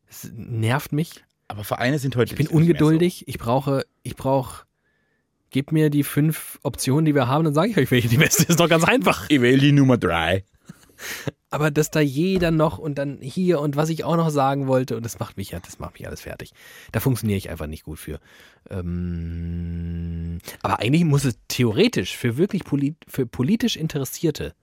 Es 0.09 0.31
nervt 0.33 0.93
mich. 0.93 1.25
Aber 1.49 1.65
Vereine 1.65 1.99
sind 1.99 2.17
heute 2.17 2.33
Ich 2.33 2.39
bin 2.39 2.49
ungeduldig. 2.49 3.27
Ich 3.29 3.39
brauche, 3.39 3.87
ich 4.03 4.17
brauche, 4.17 4.67
gebt 5.51 5.73
mir 5.73 5.91
die 5.91 6.05
fünf 6.05 6.59
Optionen, 6.63 7.05
die 7.05 7.15
wir 7.15 7.29
haben, 7.29 7.45
dann 7.45 7.55
sage 7.55 7.71
ich 7.71 7.77
euch, 7.77 7.91
welche 7.91 8.09
die 8.09 8.19
beste 8.19 8.45
ist. 8.45 8.61
Doch 8.61 8.69
ganz 8.69 8.85
einfach. 8.85 9.27
Ich 9.29 9.41
wähle 9.41 9.59
die 9.59 9.73
Nummer 9.73 9.97
3. 9.97 10.45
Aber 11.51 11.71
dass 11.71 11.91
da 11.91 12.01
jeder 12.01 12.51
noch 12.51 12.79
und 12.79 12.97
dann 12.97 13.19
hier 13.21 13.61
und 13.61 13.77
was 13.77 13.89
ich 13.89 14.05
auch 14.05 14.17
noch 14.17 14.31
sagen 14.31 14.67
wollte, 14.67 14.97
und 14.97 15.05
das 15.05 15.19
macht 15.19 15.37
mich 15.37 15.51
ja, 15.51 15.61
das 15.61 15.79
macht 15.79 15.95
mich 15.95 16.07
alles 16.07 16.23
fertig. 16.23 16.53
Da 16.93 17.01
funktioniere 17.01 17.39
ich 17.39 17.49
einfach 17.51 17.67
nicht 17.67 17.85
gut 17.85 17.99
für. 17.99 18.21
Ähm, 18.69 20.39
aber 20.63 20.81
eigentlich 20.81 21.05
muss 21.05 21.25
es 21.25 21.39
theoretisch 21.49 22.17
für 22.17 22.37
wirklich 22.37 22.65
polit, 22.65 22.97
für 23.07 23.27
politisch 23.27 23.77
Interessierte 23.77 24.55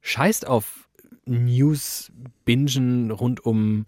scheißt 0.00 0.46
auf 0.46 0.88
News-Bingen 1.26 3.10
rund 3.10 3.44
um 3.44 3.86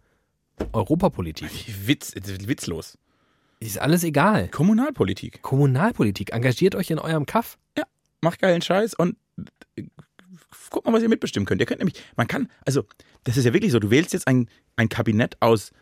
Europapolitik. 0.72 1.50
Witz, 1.86 2.14
witzlos. 2.14 2.98
Ist 3.64 3.80
alles 3.80 4.04
egal. 4.04 4.48
Kommunalpolitik. 4.48 5.40
Kommunalpolitik. 5.40 6.32
Engagiert 6.32 6.74
euch 6.74 6.90
in 6.90 6.98
eurem 6.98 7.24
Kaff. 7.24 7.56
macht 8.20 8.40
geilen 8.40 8.62
Scheiß 8.62 8.94
und 8.94 9.16
äh, 9.76 9.84
guck 10.70 10.84
mal, 10.84 10.92
was 10.92 11.02
ihr 11.02 11.08
mitbestimmen 11.08 11.46
könnt. 11.46 11.60
Ihr 11.60 11.66
könnt 11.66 11.80
nämlich, 11.80 12.02
man 12.16 12.26
kann, 12.26 12.48
also, 12.64 12.84
das 13.24 13.36
ist 13.36 13.44
ja 13.44 13.52
wirklich 13.52 13.72
so, 13.72 13.78
du 13.78 13.90
wählst 13.90 14.12
jetzt 14.12 14.26
ein, 14.26 14.48
ein 14.76 14.88
Kabinett 14.88 15.36
aus 15.40 15.72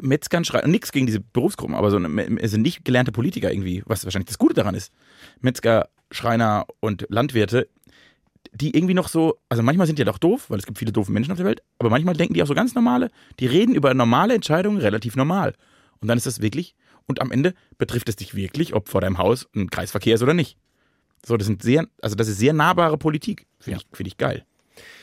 Metzgern, 0.00 0.44
Schreiner, 0.44 0.68
nix 0.68 0.92
gegen 0.92 1.06
diese 1.06 1.20
Berufsgruppen, 1.20 1.74
aber 1.74 1.90
so 1.90 1.96
eine, 1.96 2.38
also 2.40 2.56
nicht 2.56 2.84
gelernte 2.84 3.12
Politiker 3.12 3.50
irgendwie, 3.50 3.82
was 3.86 4.04
wahrscheinlich 4.04 4.28
das 4.28 4.38
Gute 4.38 4.54
daran 4.54 4.74
ist. 4.74 4.92
Metzger, 5.40 5.88
Schreiner 6.12 6.66
und 6.80 7.06
Landwirte, 7.08 7.68
die 8.52 8.76
irgendwie 8.76 8.94
noch 8.94 9.08
so, 9.08 9.38
also 9.48 9.62
manchmal 9.62 9.86
sind 9.86 9.98
die 9.98 10.02
ja 10.02 10.06
doch 10.06 10.18
doof, 10.18 10.46
weil 10.48 10.58
es 10.58 10.66
gibt 10.66 10.78
viele 10.78 10.92
doofe 10.92 11.12
Menschen 11.12 11.32
auf 11.32 11.38
der 11.38 11.46
Welt, 11.46 11.62
aber 11.78 11.90
manchmal 11.90 12.14
denken 12.14 12.34
die 12.34 12.42
auch 12.42 12.48
so 12.48 12.54
ganz 12.54 12.74
normale, 12.74 13.10
die 13.38 13.46
reden 13.46 13.74
über 13.74 13.92
normale 13.94 14.34
Entscheidungen 14.34 14.78
relativ 14.78 15.16
normal. 15.16 15.54
Und 16.00 16.08
dann 16.08 16.18
ist 16.18 16.26
das 16.26 16.40
wirklich, 16.40 16.74
Und 17.06 17.20
am 17.20 17.32
Ende 17.32 17.54
betrifft 17.76 18.08
es 18.08 18.14
dich 18.16 18.34
wirklich, 18.36 18.72
ob 18.72 18.88
vor 18.88 19.00
deinem 19.00 19.18
Haus 19.18 19.48
ein 19.56 19.68
Kreisverkehr 19.68 20.14
ist 20.14 20.22
oder 20.22 20.34
nicht. 20.34 20.56
So, 21.26 21.36
das 21.36 21.46
sind 21.48 21.60
sehr, 21.62 21.88
also 22.00 22.14
das 22.14 22.28
ist 22.28 22.38
sehr 22.38 22.52
nahbare 22.52 22.96
Politik. 22.98 23.46
Finde 23.58 23.80
Ja. 23.80 23.84
ich, 23.90 23.96
find 23.96 24.06
ich 24.06 24.16
geil. 24.16 24.44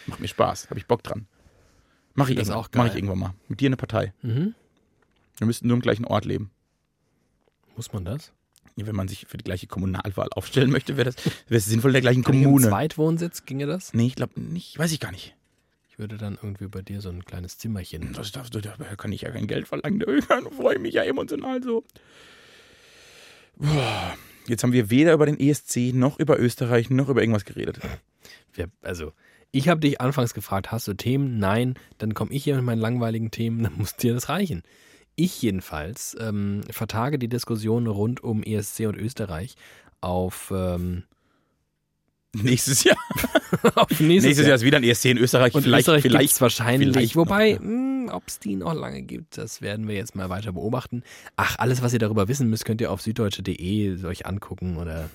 Macht 0.06 0.22
mir 0.22 0.28
Spaß. 0.30 0.70
Habe 0.70 0.80
ich 0.80 0.88
Bock 0.88 1.04
dran. 1.04 1.28
Mach 2.14 2.30
ich, 2.30 2.38
irgendwann. 2.38 2.66
Mach 2.76 2.86
ich 2.88 2.96
irgendwann 2.96 3.20
mal. 3.20 3.34
Mit 3.50 3.60
dir 3.60 3.68
eine 3.68 3.76
Partei. 3.78 4.14
Mhm. 4.22 4.56
Wir 5.38 5.48
müssten 5.48 5.68
nur 5.68 5.76
im 5.76 5.82
gleichen 5.82 6.06
Ort 6.06 6.24
leben. 6.26 6.50
Muss 7.76 7.92
man 7.94 8.06
das? 8.06 8.32
Wenn 8.76 8.96
man 8.96 9.08
sich 9.08 9.26
für 9.28 9.38
die 9.38 9.44
gleiche 9.44 9.68
Kommunalwahl 9.68 10.30
aufstellen 10.32 10.72
möchte, 10.72 10.98
wäre 10.98 11.12
das 11.12 11.16
wäre 11.48 11.58
es 11.58 11.66
sinnvoll 11.66 11.92
in 11.92 11.94
der 11.94 12.02
gleichen 12.02 12.24
Kann 12.24 12.36
ich 12.36 12.42
im 12.42 12.46
Kommune. 12.46 12.68
Zweitwohnsitz 12.70 13.46
ginge 13.46 13.66
das? 13.66 13.94
Nee, 13.94 14.08
ich 14.08 14.16
glaube 14.16 14.40
nicht. 14.40 14.80
Weiß 14.80 14.92
ich 14.92 15.00
gar 15.00 15.12
nicht. 15.12 15.36
Ich 15.98 16.00
würde 16.00 16.18
dann 16.18 16.36
irgendwie 16.36 16.68
bei 16.68 16.84
dir 16.84 17.02
so 17.02 17.10
ein 17.10 17.26
kleines 17.26 17.58
Zimmerchen. 17.58 18.14
Das 18.14 18.32
darfst 18.32 18.54
du, 18.54 18.62
da 18.62 18.76
kann 18.98 19.12
ich 19.12 19.22
ja 19.22 19.32
kein 19.32 19.48
Geld 19.48 19.68
verlangen. 19.68 20.00
Da 20.30 20.42
freue 20.52 20.76
ich 20.76 20.80
mich 20.80 20.94
ja 20.94 21.02
emotional 21.02 21.64
so. 21.64 21.84
Boah. 23.56 24.16
Jetzt 24.46 24.62
haben 24.62 24.74
wir 24.74 24.92
weder 24.92 25.14
über 25.14 25.26
den 25.26 25.40
ESC 25.40 25.96
noch 25.96 26.20
über 26.20 26.40
Österreich 26.40 26.92
noch 26.92 27.10
über 27.10 27.22
irgendwas 27.22 27.46
geredet. 27.46 27.80
Also, 28.84 29.12
ich 29.52 29.70
habe 29.70 29.80
dich 29.80 30.00
anfangs 30.00 30.36
gefragt, 30.36 30.72
hast 30.72 30.88
du 30.88 30.94
Themen? 30.94 31.40
Nein. 31.40 31.74
Dann 31.98 32.14
komme 32.14 32.32
ich 32.32 32.44
hier 32.44 32.58
mit 32.58 32.66
meinen 32.66 32.80
langweiligen 32.80 33.32
Themen, 33.32 33.64
dann 33.64 33.74
muss 33.76 33.96
dir 33.96 34.14
das 34.14 34.30
reichen. 34.30 34.62
Ich 35.16 35.42
jedenfalls 35.42 36.16
ähm, 36.20 36.62
vertage 36.70 37.18
die 37.18 37.28
Diskussion 37.28 37.88
rund 37.88 38.24
um 38.24 38.44
ESC 38.44 38.82
und 38.82 38.98
Österreich 38.98 39.56
auf, 40.02 40.54
ähm, 40.56 41.06
Nächstes 42.44 42.84
Jahr. 42.84 42.98
auf 43.76 43.90
nächstes, 44.00 44.08
Nächstes 44.08 44.48
Jahr 44.48 44.56
ist 44.56 44.64
wieder 44.64 44.78
ein 44.78 44.84
ESC 44.84 45.06
in 45.06 45.18
Österreich. 45.18 45.54
Und 45.54 45.64
vielleicht, 45.64 45.82
Österreich 45.82 46.02
vielleicht, 46.02 46.42
wahrscheinlich. 46.42 46.94
vielleicht 46.94 47.16
wobei, 47.16 47.52
ja. 47.52 48.14
ob 48.14 48.24
es 48.28 48.40
die 48.40 48.56
noch 48.56 48.74
lange 48.74 49.02
gibt, 49.02 49.38
das 49.38 49.62
werden 49.62 49.88
wir 49.88 49.96
jetzt 49.96 50.16
mal 50.16 50.30
weiter 50.30 50.52
beobachten. 50.52 51.04
Ach, 51.36 51.58
alles, 51.60 51.82
was 51.82 51.94
ihr 51.94 52.00
darüber 52.00 52.28
wissen 52.28 52.50
müsst, 52.50 52.66
könnt 52.66 52.82
ihr 52.82 52.92
auf 52.92 53.02
süddeutsche.de 53.02 54.06
euch 54.06 54.26
angucken 54.26 54.78
oder, 54.78 55.10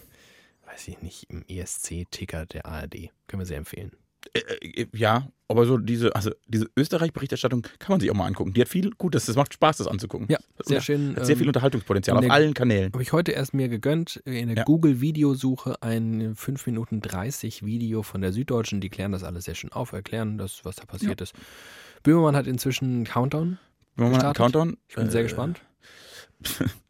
weiß 0.66 0.88
ich 0.88 1.02
nicht, 1.02 1.30
im 1.30 1.44
ESC-Ticker 1.48 2.46
der 2.46 2.66
ARD. 2.66 3.10
Können 3.26 3.40
wir 3.40 3.46
sehr 3.46 3.58
empfehlen. 3.58 3.92
Äh, 4.34 4.86
ja, 4.94 5.28
aber 5.48 5.66
so 5.66 5.76
diese, 5.76 6.14
also 6.14 6.30
diese 6.46 6.66
Österreich-Berichterstattung 6.76 7.62
kann 7.78 7.92
man 7.94 8.00
sich 8.00 8.10
auch 8.10 8.14
mal 8.14 8.26
angucken. 8.26 8.52
Die 8.54 8.60
hat 8.60 8.68
viel 8.68 8.90
Gutes. 8.92 9.26
Das 9.26 9.36
macht 9.36 9.52
Spaß, 9.54 9.76
das 9.78 9.86
anzugucken. 9.86 10.26
Ja, 10.30 10.38
sehr 10.64 10.80
schön. 10.80 11.14
Hat 11.16 11.26
sehr 11.26 11.34
ähm, 11.34 11.38
viel 11.40 11.46
Unterhaltungspotenzial 11.48 12.14
in 12.14 12.18
auf 12.18 12.24
der- 12.24 12.32
allen 12.32 12.54
Kanälen. 12.54 12.92
Habe 12.92 13.02
ich 13.02 13.12
heute 13.12 13.32
erst 13.32 13.52
mir 13.52 13.68
gegönnt, 13.68 14.16
in 14.24 14.48
der 14.48 14.58
Ja. 14.58 14.64
Google-Videosuche 14.64 15.82
ein 15.82 16.34
5 16.34 16.66
Minuten 16.66 17.00
30 17.02 17.64
Video 17.66 18.02
von 18.02 18.20
der 18.22 18.32
Süddeutschen. 18.32 18.80
Die 18.80 18.88
klären 18.88 19.12
das 19.12 19.24
alles 19.24 19.44
sehr 19.44 19.54
schön 19.54 19.72
auf, 19.72 19.92
erklären 19.92 20.38
das, 20.38 20.64
was 20.64 20.76
da 20.76 20.84
passiert 20.86 21.20
ist. 21.20 21.34
Böhmermann 22.02 22.34
hat 22.36 22.46
inzwischen 22.46 22.86
einen 22.94 23.04
Countdown. 23.04 23.58
Wir 23.96 24.08
mal 24.08 24.20
einen. 24.22 24.32
Countdown. 24.34 24.78
Ich 24.88 24.94
bin 24.94 25.10
sehr 25.10 25.20
Äh, 25.20 25.24
gespannt. 25.24 25.60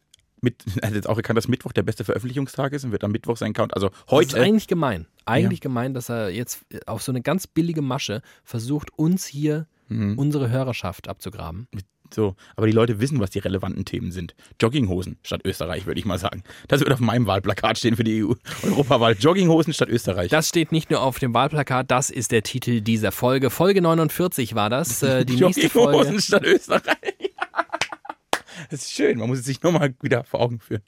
Mit, 0.43 0.63
er 0.81 0.89
hat 0.89 0.95
jetzt 0.95 1.09
auch 1.09 1.17
erkannt, 1.17 1.37
dass 1.37 1.47
Mittwoch 1.47 1.71
der 1.71 1.83
beste 1.83 2.03
Veröffentlichungstag 2.03 2.73
ist 2.73 2.83
und 2.83 2.91
wird 2.91 3.03
am 3.03 3.11
Mittwoch 3.11 3.37
sein 3.37 3.53
Count. 3.53 3.73
Also 3.73 3.89
Das 3.89 3.97
ist 4.03 4.11
heute. 4.11 4.41
eigentlich 4.41 4.67
gemein. 4.67 5.07
Eigentlich 5.25 5.61
gemein, 5.61 5.93
dass 5.93 6.09
er 6.09 6.29
jetzt 6.29 6.59
auf 6.85 7.01
so 7.01 7.11
eine 7.11 7.21
ganz 7.21 7.47
billige 7.47 7.81
Masche 7.81 8.21
versucht, 8.43 8.89
uns 8.97 9.25
hier 9.25 9.65
Mhm. 9.89 10.17
unsere 10.17 10.49
Hörerschaft 10.49 11.07
abzugraben. 11.09 11.67
So, 12.13 12.35
aber 12.55 12.67
die 12.67 12.73
Leute 12.73 12.99
wissen, 13.01 13.19
was 13.19 13.31
die 13.31 13.39
relevanten 13.39 13.85
Themen 13.85 14.11
sind. 14.11 14.33
Jogginghosen 14.61 15.17
statt 15.23 15.41
Österreich, 15.43 15.85
würde 15.85 15.99
ich 15.99 16.05
mal 16.05 16.17
sagen. 16.19 16.43
Das 16.67 16.79
wird 16.79 16.91
auf 16.91 16.99
meinem 16.99 17.25
Wahlplakat 17.27 17.77
stehen 17.79 17.95
für 17.95 18.03
die 18.03 18.23
EU-Europawahl. 18.23 19.13
Jogginghosen 19.19 19.73
statt 19.73 19.89
Österreich. 19.89 20.29
Das 20.29 20.47
steht 20.49 20.71
nicht 20.71 20.89
nur 20.89 21.01
auf 21.01 21.19
dem 21.19 21.33
Wahlplakat, 21.33 21.89
das 21.91 22.09
ist 22.11 22.31
der 22.31 22.43
Titel 22.43 22.81
dieser 22.81 23.11
Folge. 23.11 23.49
Folge 23.49 23.81
49 23.81 24.55
war 24.55 24.69
das. 24.69 25.03
Äh, 25.03 25.25
die 25.25 25.35
nächste 25.35 25.61
Jogginghosen 25.67 26.05
Folge. 26.05 26.21
statt 26.21 26.43
Österreich. 26.45 27.32
Das 28.69 28.81
ist 28.81 28.91
schön, 28.93 29.19
man 29.19 29.27
muss 29.29 29.39
es 29.39 29.45
sich 29.45 29.61
nochmal 29.63 29.93
wieder 30.01 30.23
vor 30.23 30.39
Augen 30.41 30.59
führen. 30.59 30.81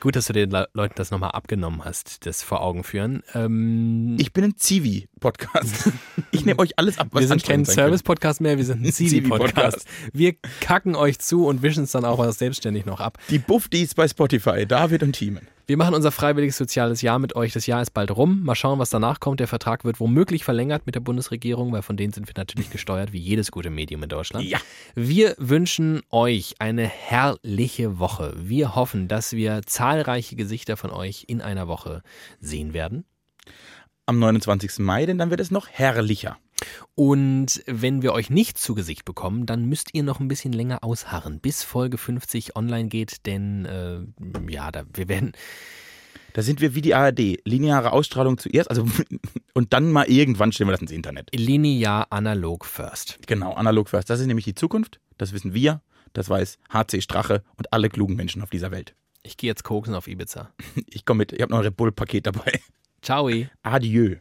Gut, 0.00 0.16
dass 0.16 0.26
du 0.26 0.32
den 0.32 0.50
Le 0.50 0.68
Leuten 0.74 0.94
das 0.96 1.10
nochmal 1.10 1.30
abgenommen 1.30 1.84
hast, 1.84 2.26
das 2.26 2.42
vor 2.42 2.60
Augen 2.62 2.84
führen. 2.84 3.22
Ähm, 3.34 4.16
Ich 4.18 4.32
bin 4.32 4.44
ein 4.44 4.56
Zivi-Podcast. 4.56 5.90
Ich 6.34 6.46
nehme 6.46 6.58
euch 6.60 6.78
alles 6.78 6.98
ab, 6.98 7.08
was 7.12 7.20
wir 7.20 7.28
sind 7.28 7.44
kein. 7.44 7.64
Service-Podcast 7.66 8.40
mehr, 8.40 8.56
wir 8.56 8.64
sind 8.64 8.82
ein 8.84 8.92
Zivi-Podcast. 8.92 9.86
Wir 10.12 10.34
kacken 10.60 10.96
euch 10.96 11.18
zu 11.18 11.46
und 11.46 11.62
wischen 11.62 11.84
es 11.84 11.92
dann 11.92 12.04
auch 12.06 12.32
selbstständig 12.32 12.86
noch 12.86 13.00
ab. 13.00 13.18
Die 13.28 13.38
Buffdies 13.38 13.94
bei 13.94 14.08
Spotify, 14.08 14.66
David 14.66 15.02
und 15.02 15.12
Thiemen. 15.12 15.46
Wir 15.66 15.76
machen 15.76 15.94
unser 15.94 16.10
freiwilliges 16.10 16.56
soziales 16.56 17.02
Jahr 17.02 17.18
mit 17.18 17.36
euch. 17.36 17.52
Das 17.52 17.66
Jahr 17.66 17.80
ist 17.80 17.90
bald 17.90 18.10
rum. 18.10 18.42
Mal 18.42 18.56
schauen, 18.56 18.78
was 18.78 18.90
danach 18.90 19.20
kommt. 19.20 19.38
Der 19.38 19.46
Vertrag 19.46 19.84
wird 19.84 20.00
womöglich 20.00 20.44
verlängert 20.44 20.86
mit 20.86 20.96
der 20.96 21.00
Bundesregierung, 21.00 21.72
weil 21.72 21.82
von 21.82 21.96
denen 21.96 22.12
sind 22.12 22.26
wir 22.26 22.34
natürlich 22.36 22.70
gesteuert, 22.70 23.12
wie 23.12 23.18
jedes 23.18 23.52
gute 23.52 23.70
Medium 23.70 24.02
in 24.02 24.08
Deutschland. 24.08 24.44
Ja. 24.44 24.58
Wir 24.94 25.34
wünschen 25.38 26.02
euch 26.10 26.56
eine 26.58 26.86
herrliche 26.86 27.98
Woche. 28.00 28.34
Wir 28.36 28.74
hoffen, 28.74 29.06
dass 29.06 29.32
wir 29.32 29.62
zahlreiche 29.64 30.34
Gesichter 30.34 30.76
von 30.76 30.90
euch 30.90 31.24
in 31.28 31.40
einer 31.40 31.68
Woche 31.68 32.02
sehen 32.40 32.74
werden. 32.74 33.04
Am 34.06 34.18
29. 34.18 34.80
Mai, 34.80 35.06
denn 35.06 35.18
dann 35.18 35.30
wird 35.30 35.40
es 35.40 35.52
noch 35.52 35.68
herrlicher. 35.68 36.38
Und 36.94 37.62
wenn 37.66 38.02
wir 38.02 38.12
euch 38.12 38.30
nicht 38.30 38.58
zu 38.58 38.74
Gesicht 38.74 39.04
bekommen, 39.04 39.46
dann 39.46 39.64
müsst 39.66 39.90
ihr 39.92 40.02
noch 40.02 40.20
ein 40.20 40.28
bisschen 40.28 40.52
länger 40.52 40.82
ausharren, 40.82 41.40
bis 41.40 41.62
Folge 41.62 41.98
50 41.98 42.56
online 42.56 42.88
geht, 42.88 43.26
denn 43.26 43.64
äh, 43.64 44.00
ja, 44.50 44.70
da, 44.70 44.84
wir 44.92 45.08
werden 45.08 45.32
Da 46.32 46.42
sind 46.42 46.60
wir 46.60 46.74
wie 46.74 46.80
die 46.80 46.94
ARD. 46.94 47.38
Lineare 47.44 47.92
Ausstrahlung 47.92 48.38
zuerst, 48.38 48.70
also 48.70 48.86
und 49.54 49.72
dann 49.72 49.90
mal 49.90 50.06
irgendwann 50.08 50.52
stellen 50.52 50.68
wir 50.68 50.72
das 50.72 50.82
ins 50.82 50.92
Internet. 50.92 51.30
linear 51.34 52.06
analog 52.10 52.64
first. 52.64 53.18
Genau, 53.26 53.52
analog 53.54 53.88
first. 53.88 54.10
Das 54.10 54.20
ist 54.20 54.26
nämlich 54.26 54.44
die 54.44 54.54
Zukunft. 54.54 55.00
Das 55.18 55.32
wissen 55.32 55.54
wir. 55.54 55.82
Das 56.12 56.28
weiß 56.28 56.58
HC 56.70 57.00
Strache 57.00 57.42
und 57.56 57.72
alle 57.72 57.88
klugen 57.88 58.16
Menschen 58.16 58.42
auf 58.42 58.50
dieser 58.50 58.70
Welt. 58.70 58.94
Ich 59.22 59.36
gehe 59.36 59.48
jetzt 59.48 59.64
koksen 59.64 59.94
auf 59.94 60.08
Ibiza. 60.08 60.50
Ich 60.86 61.04
komme 61.04 61.18
mit. 61.18 61.32
Ich 61.32 61.40
habe 61.40 61.50
noch 61.50 61.58
ein 61.58 61.64
Red 61.64 61.76
Bull-Paket 61.76 62.26
dabei. 62.26 62.60
Ciao. 63.02 63.30
Adieu. 63.62 64.16